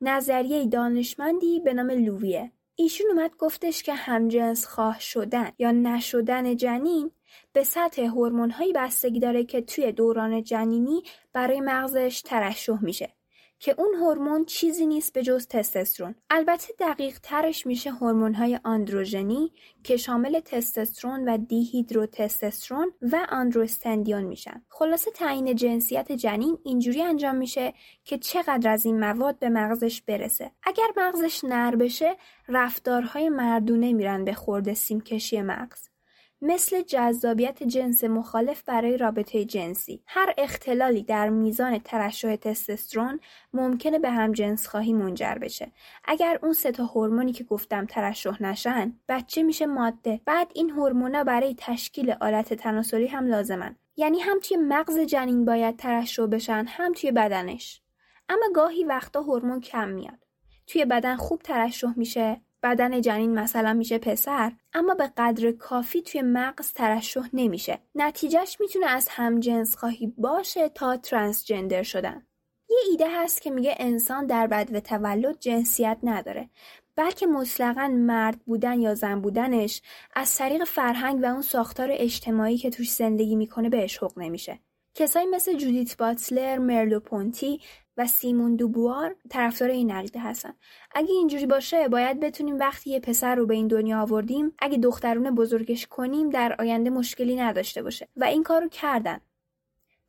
نظریه 0.02 0.66
دانشمندی 0.66 1.60
به 1.60 1.74
نام 1.74 1.92
لوویه. 1.92 2.52
ایشون 2.76 3.08
اومد 3.10 3.36
گفتش 3.38 3.84
که 3.84 3.94
همجنس 3.94 4.66
خواه 4.66 5.00
شدن 5.00 5.52
یا 5.60 5.72
نشدن 5.72 6.56
جنین 6.56 7.12
به 7.54 7.64
سطح 7.64 8.06
هایی 8.52 8.74
بستگی 8.74 9.20
داره 9.20 9.44
که 9.44 9.62
توی 9.62 9.92
دوران 9.92 10.44
جنینی 10.44 11.04
برای 11.34 11.62
مغزش 11.62 12.22
ترشح 12.26 12.84
میشه 12.84 13.14
که 13.60 13.76
اون 13.78 13.94
هورمون 13.96 14.46
چیزی 14.46 14.86
نیست 14.86 15.14
به 15.14 15.24
جز 15.24 15.48
تستوسترون. 15.48 16.16
البته 16.30 16.74
دقیق 16.80 17.20
ترش 17.24 17.66
میشه 17.66 17.92
های 17.92 18.60
آندروژنی 18.64 19.52
که 19.84 19.98
شامل 19.98 20.40
تستوسترون 20.40 21.30
و 21.30 21.38
دیهیدروتستوسترون 21.38 22.92
و 23.02 23.28
آندروستندیون 23.30 24.24
میشن. 24.24 24.62
خلاصه 24.70 25.12
تعیین 25.12 25.56
جنسیت 25.56 26.12
جنین 26.12 26.58
اینجوری 26.64 27.02
انجام 27.02 27.36
میشه 27.36 27.74
که 28.04 28.18
چقدر 28.18 28.70
از 28.70 28.86
این 28.86 29.00
مواد 29.00 29.40
به 29.40 29.50
مغزش 29.50 30.02
برسه. 30.02 30.52
اگر 30.64 30.88
مغزش 30.98 31.44
نر 31.44 31.76
بشه 31.76 32.18
رفتارهای 32.48 33.30
مردونه 33.30 33.94
میرن 33.94 34.26
به 34.26 34.34
خورده 34.34 34.74
سیمکشی 34.74 35.42
مغز. 35.42 35.95
مثل 36.42 36.82
جذابیت 36.82 37.64
جنس 37.64 38.04
مخالف 38.04 38.64
برای 38.64 38.98
رابطه 38.98 39.46
جنسی. 39.46 40.04
هر 40.08 40.34
اختلالی 40.38 41.04
در 41.04 41.30
میزان 41.30 41.80
ترشح 41.80 42.36
تستوسترون 42.36 43.20
ممکنه 43.54 44.00
به 44.00 44.10
هم 44.10 44.32
جنس 44.32 44.68
خواهی 44.68 44.94
منجر 44.94 45.36
بشه. 45.36 45.72
اگر 46.06 46.40
اون 46.44 46.54
سه 46.54 46.72
تا 46.72 46.86
هورمونی 46.86 47.32
که 47.32 47.44
گفتم 47.44 47.86
ترشح 47.86 48.44
نشن 48.44 49.00
بچه 49.10 49.44
میشه 49.44 49.66
ماده. 49.66 50.22
بعد 50.26 50.52
این 50.54 50.70
هورمونا 50.70 51.24
برای 51.24 51.56
تشکیل 51.58 52.16
آلت 52.22 52.54
تناسلی 52.54 53.08
هم 53.08 53.28
لازمن. 53.28 53.76
یعنی 53.98 54.20
هم 54.20 54.40
توی 54.40 54.58
مغز 54.58 55.00
جنین 55.00 55.46
باید 55.46 55.78
ترشح 55.78 56.26
بشن 56.26 56.66
هم 56.68 56.94
توی 56.94 57.12
بدنش. 57.12 57.82
اما 58.30 58.46
گاهی 58.56 58.84
وقتا 58.84 59.22
هورمون 59.22 59.62
کم 59.62 59.90
میاد. 59.90 60.26
توی 60.68 60.86
بدن 60.86 61.16
خوب 61.16 61.42
ترشح 61.42 61.94
میشه 61.96 62.42
بدن 62.66 63.02
جنین 63.02 63.40
مثلا 63.40 63.74
میشه 63.74 63.98
پسر 63.98 64.52
اما 64.74 64.94
به 64.94 65.12
قدر 65.18 65.52
کافی 65.52 66.02
توی 66.02 66.22
مغز 66.22 66.72
ترشح 66.72 67.30
نمیشه. 67.34 67.80
نتیجهش 67.96 68.58
می‌تونه 68.60 68.86
از 68.86 69.08
همجنس 69.12 69.76
خواهی 69.76 70.14
باشه 70.18 70.70
تا 70.70 70.98
ترانسجندر 70.98 71.84
شدن. 71.84 72.26
یه 72.70 72.78
ایده 72.92 73.08
هست 73.10 73.42
که 73.42 73.52
میگه 73.52 73.76
انسان 73.80 74.26
در 74.26 74.48
بد 74.48 74.70
و 74.74 74.80
تولد 74.80 75.40
جنسیت 75.40 75.98
نداره. 76.04 76.50
بلکه 76.96 77.28
مطلقا 77.28 77.88
مرد 77.88 78.40
بودن 78.46 78.80
یا 78.80 78.96
زن 78.96 79.22
بودنش 79.22 79.82
از 80.16 80.38
طریق 80.38 80.64
فرهنگ 80.64 81.24
و 81.24 81.26
اون 81.26 81.42
ساختار 81.42 81.90
اجتماعی 81.92 82.58
که 82.58 82.70
توش 82.70 82.92
زندگی 82.92 83.36
می‌کنه 83.36 83.70
بهش 83.70 83.98
حق 83.98 84.18
نمیشه. 84.18 84.60
کسایی 84.98 85.28
مثل 85.28 85.58
جودیت 85.58 85.98
باتلر، 85.98 86.58
مرلو 86.58 87.00
پونتی 87.00 87.62
و 87.98 88.08
سیمون 88.08 88.56
دوبوار 88.56 89.16
طرفدار 89.30 89.70
این 89.70 89.92
عقیده 89.92 90.20
هستن. 90.20 90.54
اگه 90.92 91.12
اینجوری 91.12 91.46
باشه 91.46 91.88
باید 91.88 92.20
بتونیم 92.20 92.60
وقتی 92.60 92.90
یه 92.90 93.00
پسر 93.00 93.36
رو 93.36 93.46
به 93.46 93.54
این 93.54 93.68
دنیا 93.68 94.02
آوردیم 94.02 94.54
اگه 94.60 94.78
دخترونه 94.78 95.32
بزرگش 95.32 95.88
کنیم 95.88 96.30
در 96.30 96.56
آینده 96.60 96.90
مشکلی 96.90 97.36
نداشته 97.36 97.84
باشه. 97.84 98.08
و 98.16 98.24
این 98.24 98.44
کارو 98.44 98.70
کردن. 98.70 99.22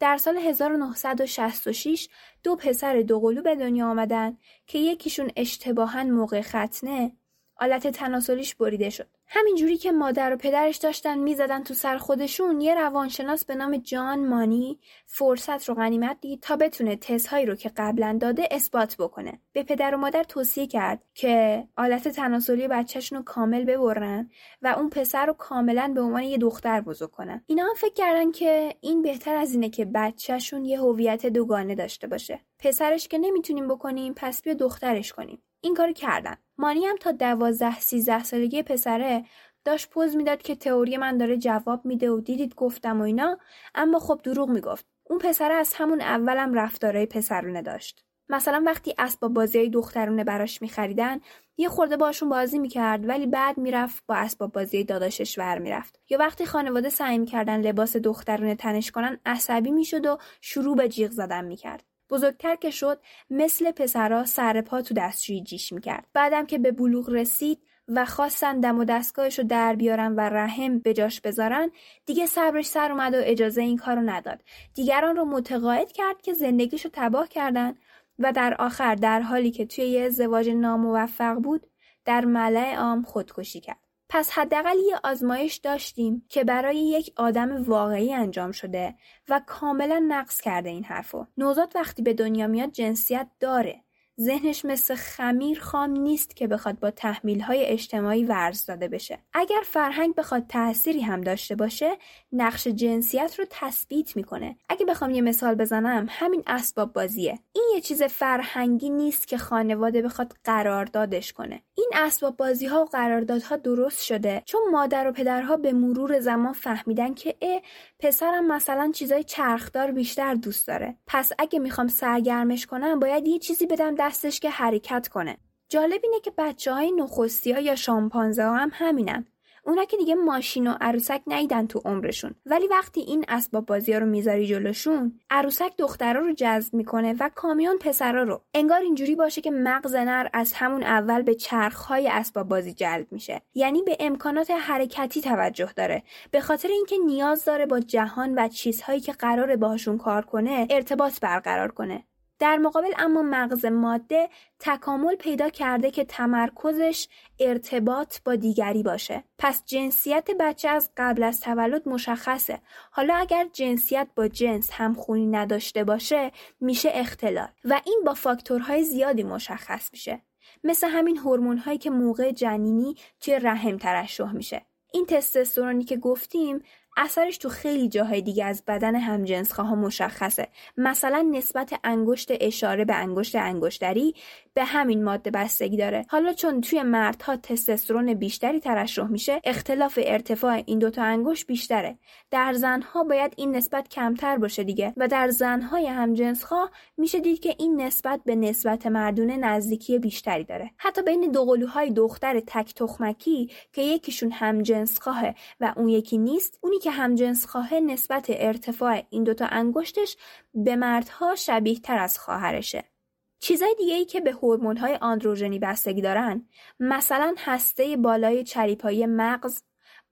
در 0.00 0.16
سال 0.16 0.36
1966 0.36 2.08
دو 2.42 2.56
پسر 2.56 3.02
دوقلو 3.02 3.42
به 3.42 3.54
دنیا 3.54 3.90
آمدن 3.90 4.38
که 4.66 4.78
یکیشون 4.78 5.30
اشتباها 5.36 6.04
موقع 6.04 6.40
ختنه 6.40 7.12
آلت 7.56 7.86
تناسلیش 7.86 8.54
بریده 8.54 8.90
شد. 8.90 9.15
همینجوری 9.28 9.76
که 9.76 9.92
مادر 9.92 10.32
و 10.32 10.36
پدرش 10.36 10.76
داشتن 10.76 11.18
می‌زدن 11.18 11.62
تو 11.62 11.74
سر 11.74 11.98
خودشون 11.98 12.60
یه 12.60 12.74
روانشناس 12.74 13.44
به 13.44 13.54
نام 13.54 13.76
جان 13.76 14.26
مانی 14.26 14.78
فرصت 15.06 15.68
رو 15.68 15.74
غنیمت 15.74 16.16
دید 16.20 16.40
تا 16.40 16.56
بتونه 16.56 16.96
تزهایی 16.96 17.46
رو 17.46 17.54
که 17.54 17.70
قبلا 17.76 18.18
داده 18.20 18.48
اثبات 18.50 18.96
بکنه. 18.96 19.40
به 19.52 19.62
پدر 19.62 19.94
و 19.94 19.98
مادر 19.98 20.22
توصیه 20.22 20.66
کرد 20.66 21.02
که 21.14 21.64
آلت 21.76 22.08
تناسلی 22.08 22.68
بچهشون 22.68 23.18
رو 23.18 23.24
کامل 23.24 23.64
ببرن 23.64 24.30
و 24.62 24.68
اون 24.68 24.90
پسر 24.90 25.26
رو 25.26 25.32
کاملا 25.32 25.92
به 25.94 26.00
عنوان 26.00 26.22
یه 26.22 26.38
دختر 26.38 26.80
بزرگ 26.80 27.10
کنن. 27.10 27.44
اینا 27.46 27.64
هم 27.64 27.74
فکر 27.76 27.94
کردن 27.94 28.32
که 28.32 28.74
این 28.80 29.02
بهتر 29.02 29.36
از 29.36 29.52
اینه 29.52 29.70
که 29.70 29.84
بچهشون 29.84 30.64
یه 30.64 30.80
هویت 30.80 31.26
دوگانه 31.26 31.74
داشته 31.74 32.06
باشه. 32.06 32.40
پسرش 32.58 33.08
که 33.08 33.18
نمی‌تونیم 33.18 33.68
بکنیم 33.68 34.12
پس 34.16 34.42
بیا 34.42 34.54
دخترش 34.54 35.12
کنیم. 35.12 35.42
این 35.66 35.74
کارو 35.74 35.92
کردن. 35.92 36.36
مانی 36.58 36.86
هم 36.86 36.96
تا 36.96 37.12
دوازده 37.12 37.80
سیزده 37.80 38.24
سالگی 38.24 38.62
پسره 38.62 39.24
داشت 39.64 39.90
پوز 39.90 40.16
می‌داد 40.16 40.42
که 40.42 40.54
تئوری 40.54 40.96
من 40.96 41.16
داره 41.18 41.36
جواب 41.36 41.84
میده 41.84 42.10
و 42.10 42.20
دیدید 42.20 42.54
گفتم 42.54 43.00
و 43.00 43.04
اینا. 43.04 43.38
اما 43.74 43.98
خب 43.98 44.20
دروغ 44.22 44.48
می‌گفت. 44.48 44.86
اون 45.04 45.18
پسره 45.18 45.54
از 45.54 45.74
همون 45.74 46.00
اولم 46.00 46.54
رفتارای 46.54 47.06
پسرونه 47.06 47.62
داشت. 47.62 48.04
مثلا 48.28 48.62
وقتی 48.66 48.94
اسباب 48.98 49.32
بازی 49.32 49.58
های 49.58 49.70
دخترونه 49.70 50.24
براش 50.24 50.62
میخریدن 50.62 51.20
یه 51.56 51.68
خورده 51.68 51.96
باشون 51.96 52.28
بازی 52.28 52.58
می‌کرد 52.58 53.08
ولی 53.08 53.26
بعد 53.26 53.58
می‌رفت 53.58 54.04
با 54.06 54.14
اسباب 54.14 54.52
بازی 54.52 54.84
داداشش 54.84 55.38
ور 55.38 55.58
می‌رفت. 55.58 56.00
یا 56.10 56.18
وقتی 56.18 56.46
خانواده 56.46 56.88
سعی 56.88 57.18
می‌کردن 57.18 57.60
لباس 57.60 57.96
دخترونه 57.96 58.54
تنش 58.54 58.90
کنن 58.90 59.20
عصبی 59.26 59.70
می‌شد 59.70 60.06
و 60.06 60.18
شروع 60.40 60.76
به 60.76 60.88
جیغ 60.88 61.10
زدن 61.10 61.44
می‌کرد. 61.44 61.84
بزرگتر 62.10 62.56
که 62.56 62.70
شد 62.70 63.00
مثل 63.30 63.70
پسرا 63.70 64.24
سر 64.24 64.60
پا 64.60 64.82
تو 64.82 64.94
دستشویی 64.94 65.44
می‌کرد. 65.72 66.06
بعدم 66.14 66.46
که 66.46 66.58
به 66.58 66.72
بلوغ 66.72 67.10
رسید 67.10 67.58
و 67.88 68.04
خواستن 68.04 68.60
دم 68.60 68.78
و 68.78 68.84
دستگاهش 68.84 69.38
رو 69.38 69.44
در 69.44 69.74
بیارن 69.74 70.14
و 70.14 70.20
رحم 70.20 70.78
به 70.78 70.94
جاش 70.94 71.20
بذارن 71.20 71.70
دیگه 72.06 72.26
صبرش 72.26 72.66
سر 72.66 72.92
اومد 72.92 73.14
و 73.14 73.18
اجازه 73.20 73.62
این 73.62 73.76
کارو 73.76 74.02
نداد. 74.02 74.42
دیگران 74.74 75.16
رو 75.16 75.24
متقاعد 75.24 75.92
کرد 75.92 76.22
که 76.22 76.32
زندگیش 76.32 76.84
رو 76.84 76.90
تباه 76.94 77.28
کردن 77.28 77.74
و 78.18 78.32
در 78.32 78.54
آخر 78.58 78.94
در 78.94 79.20
حالی 79.20 79.50
که 79.50 79.66
توی 79.66 79.84
یه 79.84 80.04
ازدواج 80.04 80.48
ناموفق 80.48 81.34
بود 81.34 81.66
در 82.04 82.24
ملع 82.24 82.74
عام 82.76 83.02
خودکشی 83.02 83.60
کرد. 83.60 83.85
پس 84.08 84.30
حداقل 84.30 84.76
یه 84.88 85.00
آزمایش 85.04 85.56
داشتیم 85.56 86.24
که 86.28 86.44
برای 86.44 86.76
یک 86.76 87.12
آدم 87.16 87.62
واقعی 87.62 88.14
انجام 88.14 88.52
شده 88.52 88.94
و 89.28 89.40
کاملا 89.46 90.04
نقص 90.08 90.40
کرده 90.40 90.68
این 90.68 90.84
حرفو 90.84 91.26
نوزاد 91.36 91.72
وقتی 91.74 92.02
به 92.02 92.14
دنیا 92.14 92.46
میاد 92.46 92.72
جنسیت 92.72 93.28
داره 93.40 93.86
ذهنش 94.20 94.64
مثل 94.64 94.94
خمیر 94.94 95.60
خام 95.60 95.90
نیست 95.90 96.36
که 96.36 96.46
بخواد 96.46 96.80
با 96.80 96.90
تحمیل 96.90 97.40
های 97.40 97.64
اجتماعی 97.64 98.24
ورز 98.24 98.66
داده 98.66 98.88
بشه. 98.88 99.18
اگر 99.32 99.60
فرهنگ 99.64 100.14
بخواد 100.14 100.46
تأثیری 100.46 101.00
هم 101.00 101.20
داشته 101.20 101.54
باشه، 101.54 101.98
نقش 102.36 102.68
جنسیت 102.68 103.34
رو 103.38 103.44
تثبیت 103.50 104.16
می‌کنه. 104.16 104.56
اگه 104.68 104.86
بخوام 104.86 105.10
یه 105.10 105.22
مثال 105.22 105.54
بزنم، 105.54 106.06
همین 106.10 106.42
اسباب 106.46 106.92
بازیه. 106.92 107.38
این 107.52 107.64
یه 107.74 107.80
چیز 107.80 108.02
فرهنگی 108.02 108.90
نیست 108.90 109.28
که 109.28 109.38
خانواده 109.38 110.02
بخواد 110.02 110.34
قراردادش 110.44 111.32
کنه. 111.32 111.62
این 111.74 111.90
اسباب 111.94 112.36
بازی 112.36 112.66
ها 112.66 112.82
و 112.82 112.84
قراردادها 112.84 113.56
درست 113.56 114.02
شده 114.02 114.42
چون 114.46 114.60
مادر 114.70 115.08
و 115.08 115.12
پدرها 115.12 115.56
به 115.56 115.72
مرور 115.72 116.20
زمان 116.20 116.52
فهمیدن 116.52 117.14
که 117.14 117.34
اه 117.42 117.62
پسرم 118.00 118.46
مثلا 118.52 118.90
چیزای 118.94 119.24
چرخدار 119.24 119.90
بیشتر 119.90 120.34
دوست 120.34 120.66
داره. 120.66 120.96
پس 121.06 121.32
اگه 121.38 121.58
می‌خوام 121.58 121.88
سرگرمش 121.88 122.66
کنم 122.66 122.98
باید 122.98 123.26
یه 123.26 123.38
چیزی 123.38 123.66
بدم 123.66 123.94
دستش 123.94 124.40
که 124.40 124.50
حرکت 124.50 125.08
کنه. 125.08 125.36
جالب 125.68 126.00
اینه 126.02 126.20
که 126.20 126.32
بچه 126.38 126.72
های 126.72 126.92
نخستی 126.92 127.52
ها 127.52 127.60
یا 127.60 127.74
شامپانزه 127.74 128.44
ها 128.44 128.56
هم 128.56 128.70
همینن. 128.72 129.26
اونا 129.66 129.84
که 129.84 129.96
دیگه 129.96 130.14
ماشین 130.14 130.66
و 130.66 130.74
عروسک 130.80 131.22
نیدن 131.26 131.66
تو 131.66 131.80
عمرشون. 131.84 132.34
ولی 132.46 132.66
وقتی 132.66 133.00
این 133.00 133.24
اسباب 133.28 133.66
بازی 133.66 133.92
ها 133.92 133.98
رو 133.98 134.06
می‌ذاری 134.06 134.46
جلوشون 134.46 135.20
عروسک 135.30 135.72
دخترا 135.78 136.20
رو 136.20 136.32
جذب 136.32 136.74
می‌کنه 136.74 137.14
و 137.20 137.30
کامیون 137.34 137.78
پسرا 137.78 138.22
رو. 138.22 138.42
انگار 138.54 138.80
اینجوری 138.80 139.14
باشه 139.14 139.40
که 139.40 139.50
مغز 139.50 139.94
نر 139.94 140.28
از 140.32 140.52
همون 140.52 140.82
اول 140.82 141.22
به 141.22 141.34
چرخهای 141.34 142.08
اسباب 142.08 142.48
بازی 142.48 142.74
جلب 142.74 143.06
میشه. 143.10 143.42
یعنی 143.54 143.82
به 143.82 143.96
امکانات 144.00 144.50
حرکتی 144.50 145.20
توجه 145.20 145.72
داره. 145.76 146.02
به 146.30 146.40
خاطر 146.40 146.68
اینکه 146.68 146.96
نیاز 147.06 147.44
داره 147.44 147.66
با 147.66 147.80
جهان 147.80 148.34
و 148.34 148.48
چیزهایی 148.48 149.00
که 149.00 149.12
قراره 149.12 149.56
باهاشون 149.56 149.98
کار 149.98 150.24
کنه 150.24 150.66
ارتباط 150.70 151.20
برقرار 151.20 151.72
کنه. 151.72 152.04
در 152.38 152.56
مقابل 152.56 152.92
اما 152.98 153.22
مغز 153.22 153.64
ماده 153.64 154.28
تکامل 154.60 155.14
پیدا 155.14 155.48
کرده 155.48 155.90
که 155.90 156.04
تمرکزش 156.04 157.08
ارتباط 157.40 158.18
با 158.24 158.36
دیگری 158.36 158.82
باشه. 158.82 159.24
پس 159.38 159.62
جنسیت 159.66 160.28
بچه 160.40 160.68
از 160.68 160.90
قبل 160.96 161.22
از 161.22 161.40
تولد 161.40 161.88
مشخصه. 161.88 162.60
حالا 162.90 163.14
اگر 163.14 163.46
جنسیت 163.52 164.08
با 164.16 164.28
جنس 164.28 164.70
همخونی 164.72 165.26
نداشته 165.26 165.84
باشه 165.84 166.32
میشه 166.60 166.90
اختلال. 166.94 167.48
و 167.64 167.80
این 167.84 168.02
با 168.06 168.14
فاکتورهای 168.14 168.84
زیادی 168.84 169.22
مشخص 169.22 169.88
میشه. 169.92 170.20
مثل 170.64 170.88
همین 170.88 171.16
هورمون 171.16 171.58
هایی 171.58 171.78
که 171.78 171.90
موقع 171.90 172.32
جنینی 172.32 172.96
توی 173.20 173.38
رحم 173.38 173.76
ترشح 173.76 174.32
میشه. 174.32 174.62
این 174.92 175.06
تستوسترونی 175.06 175.84
که 175.84 175.96
گفتیم 175.96 176.62
اثرش 176.96 177.38
تو 177.38 177.48
خیلی 177.48 177.88
جاهای 177.88 178.22
دیگه 178.22 178.44
از 178.44 178.62
بدن 178.66 178.94
همجنسخواها 178.94 179.74
مشخصه. 179.74 180.48
مثلا 180.76 181.28
نسبت 181.32 181.80
انگشت 181.84 182.28
اشاره 182.40 182.84
به 182.84 182.94
انگشت 182.94 183.36
انگشتری 183.36 184.14
به 184.56 184.64
همین 184.64 185.04
ماده 185.04 185.30
بستگی 185.30 185.76
داره. 185.76 186.06
حالا 186.08 186.32
چون 186.32 186.60
توی 186.60 186.82
مردها 186.82 187.36
تستوسترون 187.36 188.14
بیشتری 188.14 188.60
ترشح 188.60 189.06
میشه 189.06 189.40
اختلاف 189.44 189.98
ارتفاع 190.02 190.62
این 190.66 190.78
دوتا 190.78 191.02
انگشت 191.02 191.46
بیشتره. 191.46 191.98
در 192.30 192.52
زنها 192.52 193.04
باید 193.04 193.34
این 193.36 193.56
نسبت 193.56 193.88
کمتر 193.88 194.38
باشه 194.38 194.64
دیگه 194.64 194.92
و 194.96 195.08
در 195.08 195.28
زنهای 195.28 195.86
همجنسخواه 195.86 196.70
میشه 196.96 197.20
دید 197.20 197.40
که 197.40 197.54
این 197.58 197.80
نسبت 197.80 198.20
به 198.24 198.36
نسبت 198.36 198.86
مردونه 198.86 199.36
نزدیکی 199.36 199.98
بیشتری 199.98 200.44
داره. 200.44 200.70
حتی 200.76 201.02
بین 201.02 201.30
دو 201.30 201.44
قلوهای 201.44 201.90
دختر 201.90 202.40
تک 202.40 202.74
تخمکی 202.74 203.50
که 203.72 203.82
یکیشون 203.82 204.32
همجنسخواهه 204.32 205.34
و 205.60 205.72
اون 205.76 205.88
یکی 205.88 206.18
نیست 206.18 206.58
اونی 206.62 206.78
که 206.78 206.90
همجنسخواهه 206.90 207.80
نسبت 207.80 208.26
ارتفاع 208.28 209.02
این 209.10 209.24
دوتا 209.24 209.46
انگشتش 209.46 210.16
به 210.54 210.76
مردها 210.76 211.34
شبیه 211.34 211.80
تر 211.80 211.98
از 211.98 212.18
خواهرشه. 212.18 212.95
چیزای 213.38 213.74
دیگه 213.78 214.04
که 214.04 214.20
به 214.20 214.32
هورمون 214.32 214.76
های 214.76 214.94
آندروژنی 214.94 215.58
بستگی 215.58 216.00
دارن 216.00 216.48
مثلا 216.80 217.34
هسته 217.38 217.96
بالای 217.96 218.44
چریپایی 218.44 219.06
مغز 219.06 219.62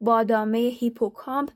بادامه 0.01 0.59
هیپوکامپ 0.59 1.51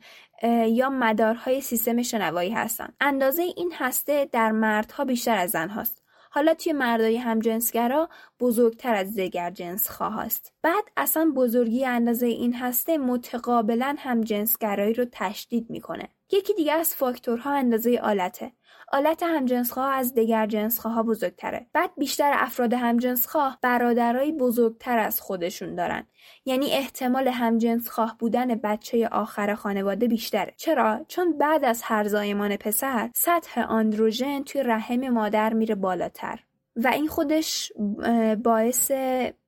یا 0.69 0.91
مدارهای 0.91 1.61
سیستم 1.61 2.03
شنوایی 2.03 2.51
هستن. 2.51 2.89
اندازه 3.01 3.43
این 3.43 3.73
هسته 3.75 4.29
در 4.33 4.53
مردها 4.53 5.05
بیشتر 5.05 5.39
از 5.39 5.51
زن 5.51 5.69
هاست. 5.69 6.03
حالا 6.31 6.55
توی 6.55 6.73
مردای 6.73 7.17
همجنسگرا 7.17 8.09
بزرگتر 8.41 8.95
از 8.95 9.15
دیگر 9.15 9.51
جنس 9.51 9.91
خواهاست 9.91 10.53
بعد 10.63 10.85
اصلا 10.97 11.33
بزرگی 11.37 11.85
اندازه 11.85 12.27
این 12.27 12.55
هسته 12.55 12.99
متقابلا 12.99 13.97
همجنسگرایی 13.99 14.95
رو 14.95 15.05
تشدید 15.13 15.71
می‌کنه. 15.71 16.09
یکی 16.33 16.55
دیگه 16.55 16.73
از 16.73 16.95
فاکتورها 16.95 17.53
اندازه 17.53 18.01
آلته. 18.03 18.53
آلت 18.93 19.23
همجنسخواه 19.23 19.91
از 19.95 20.15
دیگر 20.15 20.47
جنسخواه 20.47 21.03
بزرگتره. 21.03 21.67
بعد 21.73 21.91
بیشتر 21.97 22.33
افراد 22.35 22.75
همجنسخواه 22.75 23.59
برادرای 23.63 24.33
بزرگتر 24.33 24.99
از 24.99 25.21
خودشون 25.21 25.75
دارن. 25.75 26.07
یعنی 26.45 26.73
احتمال 26.73 27.29
همجنسخواه 27.29 28.17
بودن 28.19 28.55
بچه 28.55 29.09
آخر 29.09 29.55
خانواده 29.55 30.09
بیشتره. 30.09 30.55
چرا؟ 30.57 31.05
چون 31.09 31.39
بعد 31.39 31.65
از 31.65 31.83
هر 31.83 32.09
زایمان 32.09 32.57
پسر 32.57 33.11
سطح 33.15 33.61
آندروژن 33.61 34.43
توی 34.43 34.63
رحم 34.63 35.09
مادر 35.09 35.55
میره 35.55 35.75
بالاتر. 35.75 36.39
و 36.77 36.89
این 36.89 37.07
خودش 37.07 37.73
باعث 38.45 38.91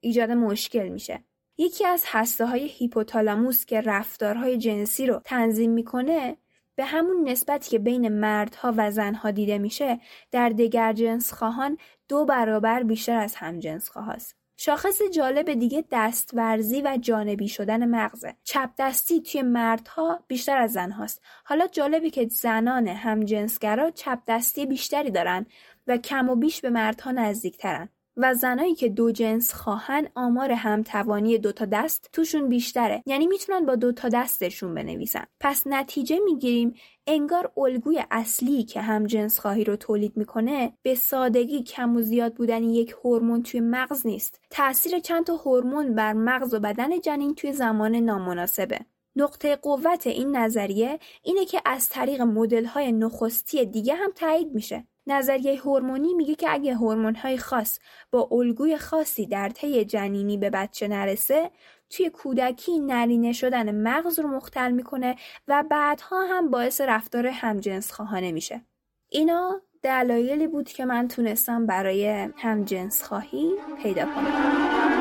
ایجاد 0.00 0.30
مشکل 0.30 0.88
میشه. 0.88 1.24
یکی 1.58 1.86
از 1.86 2.04
هسته 2.06 2.46
های 2.46 2.66
هیپوتالاموس 2.66 3.64
که 3.64 3.80
رفتارهای 3.80 4.58
جنسی 4.58 5.06
رو 5.06 5.20
تنظیم 5.24 5.70
می‌کنه 5.70 6.36
به 6.80 6.86
همون 6.86 7.28
نسبتی 7.28 7.70
که 7.70 7.78
بین 7.78 8.08
مردها 8.08 8.74
و 8.76 8.90
زنها 8.90 9.30
دیده 9.30 9.58
میشه 9.58 10.00
در 10.30 10.48
دگر 10.48 10.92
جنس 10.92 11.32
خواهان 11.32 11.78
دو 12.08 12.24
برابر 12.24 12.82
بیشتر 12.82 13.16
از 13.16 13.34
هم 13.34 13.58
جنس 13.58 13.88
خواهاست. 13.88 14.36
شاخص 14.56 15.02
جالب 15.14 15.54
دیگه 15.54 15.84
دستورزی 15.92 16.82
و 16.82 16.98
جانبی 17.00 17.48
شدن 17.48 17.88
مغزه. 17.88 18.36
چپ 18.44 18.70
دستی 18.78 19.22
توی 19.22 19.42
مردها 19.42 20.24
بیشتر 20.28 20.58
از 20.58 20.72
زنهاست. 20.72 21.22
حالا 21.44 21.66
جالبی 21.66 22.10
که 22.10 22.28
زنان 22.28 22.88
همجنسگرا 22.88 23.90
چپ 23.90 24.18
دستی 24.28 24.66
بیشتری 24.66 25.10
دارن 25.10 25.46
و 25.86 25.96
کم 25.96 26.28
و 26.28 26.36
بیش 26.36 26.60
به 26.60 26.70
مردها 26.70 27.10
نزدیکترن. 27.10 27.88
و 28.22 28.34
زنایی 28.34 28.74
که 28.74 28.88
دو 28.88 29.10
جنس 29.10 29.54
خواهن 29.54 30.08
آمار 30.14 30.52
همتوانی 30.52 31.38
دوتا 31.38 31.64
دست 31.64 32.08
توشون 32.12 32.48
بیشتره. 32.48 33.02
یعنی 33.06 33.26
می‌تونن 33.26 33.66
با 33.66 33.76
دوتا 33.76 34.08
دستشون 34.08 34.74
بنویسن. 34.74 35.24
پس 35.40 35.66
نتیجه 35.66 36.18
می‌گیریم 36.24 36.74
انگار 37.06 37.52
الگوی 37.56 38.04
اصلی 38.10 38.62
که 38.62 38.80
هم 38.80 39.06
جنس 39.06 39.38
خواهی 39.38 39.64
رو 39.64 39.76
تولید 39.76 40.16
می‌کنه 40.16 40.72
به 40.82 40.94
سادگی 40.94 41.62
کم 41.62 41.96
و 41.96 42.00
زیاد 42.02 42.34
بودن 42.34 42.62
یک 42.62 42.94
هورمون 43.04 43.42
توی 43.42 43.60
مغز 43.60 44.06
نیست. 44.06 44.40
تاثیر 44.50 44.98
چند 44.98 45.24
تا 45.26 45.36
هورمون 45.36 45.94
بر 45.94 46.12
مغز 46.12 46.54
و 46.54 46.60
بدن 46.60 47.00
جنین 47.00 47.34
توی 47.34 47.52
زمان 47.52 47.96
نامناسبه. 47.96 48.78
نقطه 49.16 49.56
قوت 49.56 50.06
این 50.06 50.36
نظریه 50.36 50.98
اینه 51.22 51.44
که 51.44 51.62
از 51.64 51.88
طریق 51.88 52.20
مدل 52.20 52.64
های 52.64 52.92
نخستی 52.92 53.66
دیگه 53.66 53.94
هم 53.94 54.10
تایید 54.14 54.54
میشه. 54.54 54.86
نظریه 55.06 55.60
هورمونی 55.60 56.14
میگه 56.14 56.34
که 56.34 56.52
اگه 56.52 56.76
های 57.22 57.38
خاص 57.38 57.78
با 58.10 58.28
الگوی 58.32 58.78
خاصی 58.78 59.26
در 59.26 59.48
طی 59.48 59.84
جنینی 59.84 60.36
به 60.38 60.50
بچه 60.50 60.88
نرسه 60.88 61.50
توی 61.90 62.10
کودکی 62.10 62.78
نرینه 62.80 63.32
شدن 63.32 63.82
مغز 63.88 64.18
رو 64.18 64.28
مختل 64.28 64.70
می‌کنه 64.70 65.16
و 65.48 65.64
بعدها 65.70 66.26
هم 66.26 66.50
باعث 66.50 66.80
رفتار 66.80 67.26
همجنس 67.26 67.92
خواهانه 67.92 68.32
میشه. 68.32 68.64
اینا 69.08 69.60
دلایلی 69.82 70.46
بود 70.46 70.68
که 70.68 70.84
من 70.84 71.08
تونستم 71.08 71.66
برای 71.66 72.28
همجنس 72.36 73.02
خواهی 73.02 73.50
پیدا 73.82 74.04
کنم. 74.04 74.99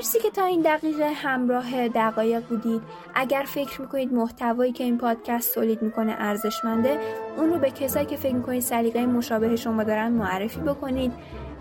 مرسی 0.00 0.18
که 0.18 0.30
تا 0.30 0.44
این 0.44 0.60
دقیقه 0.60 1.12
همراه 1.12 1.88
دقایق 1.88 2.42
بودید. 2.48 2.82
اگر 3.14 3.44
فکر 3.46 3.80
می‌کنید 3.80 4.12
محتوایی 4.12 4.72
که 4.72 4.84
این 4.84 4.98
پادکست 4.98 5.54
تولید 5.54 5.82
می‌کنه 5.82 6.16
ارزشمنده 6.18 6.98
اون 7.36 7.50
رو 7.50 7.58
به 7.58 7.70
کسایی 7.70 8.06
که 8.06 8.16
فکر 8.16 8.34
می‌کنید 8.34 8.62
سلیقه 8.62 9.06
مشابه 9.06 9.56
شما 9.56 9.84
دارن 9.84 10.12
معرفی 10.12 10.60
بکنید. 10.60 11.12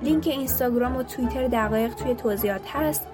لینک 0.01 0.27
اینستاگرام 0.27 0.97
و 0.97 1.03
توییتر 1.03 1.47
دقایق 1.47 1.93
توی 1.93 2.15
توضیحات 2.15 2.67
هست. 2.73 3.07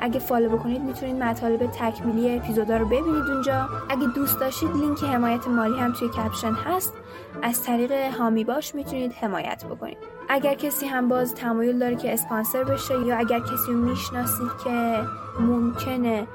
اگه 0.00 0.18
follow 0.18 0.48
بکنید 0.48 0.82
می‌تونید 0.82 1.22
مطالب 1.22 1.66
تکمیلی 1.66 2.36
اپیزودا 2.36 2.76
رو 2.76 2.86
ببینید 2.86 3.24
اونجا. 3.28 3.68
اگه 3.90 4.06
دوست 4.14 4.40
داشتید 4.40 4.76
لینک 4.76 5.02
حمایت 5.02 5.48
مالی 5.48 5.78
هم 5.78 5.92
توی 5.92 6.08
caption 6.08 6.52
هست. 6.52 6.94
از 7.42 7.64
طریق 7.64 7.92
هامی 7.92 8.44
باش 8.44 8.74
می‌تونید 8.74 9.12
حمایت 9.12 9.64
بکنید. 9.64 9.98
اگر 10.32 10.54
کسی 10.54 10.86
هم 10.86 11.08
باز 11.08 11.34
تمایل 11.34 11.78
داره 11.78 11.96
که 11.96 12.12
اسپانسر 12.12 12.64
بشه 12.64 12.94
یا 13.06 13.16
اگر 13.16 13.40
کسی 13.40 13.72
رو 13.72 13.78
می‌شناسید 13.78 14.50
که 14.64 15.00
ممکنه 15.40 16.26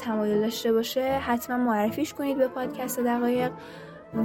تمایل 0.00 0.40
داشته 0.40 0.72
باشه 0.72 1.18
حتما 1.18 1.56
معرفیش 1.56 2.14
کنید 2.14 2.38
به 2.38 2.48
پادکست 2.48 3.00
دقایق 3.00 3.50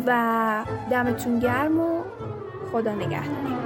و 0.07 0.65
دمتون 0.91 1.39
گرم 1.39 1.79
و 1.79 2.03
خدا 2.71 2.91
نگهدار. 2.91 3.57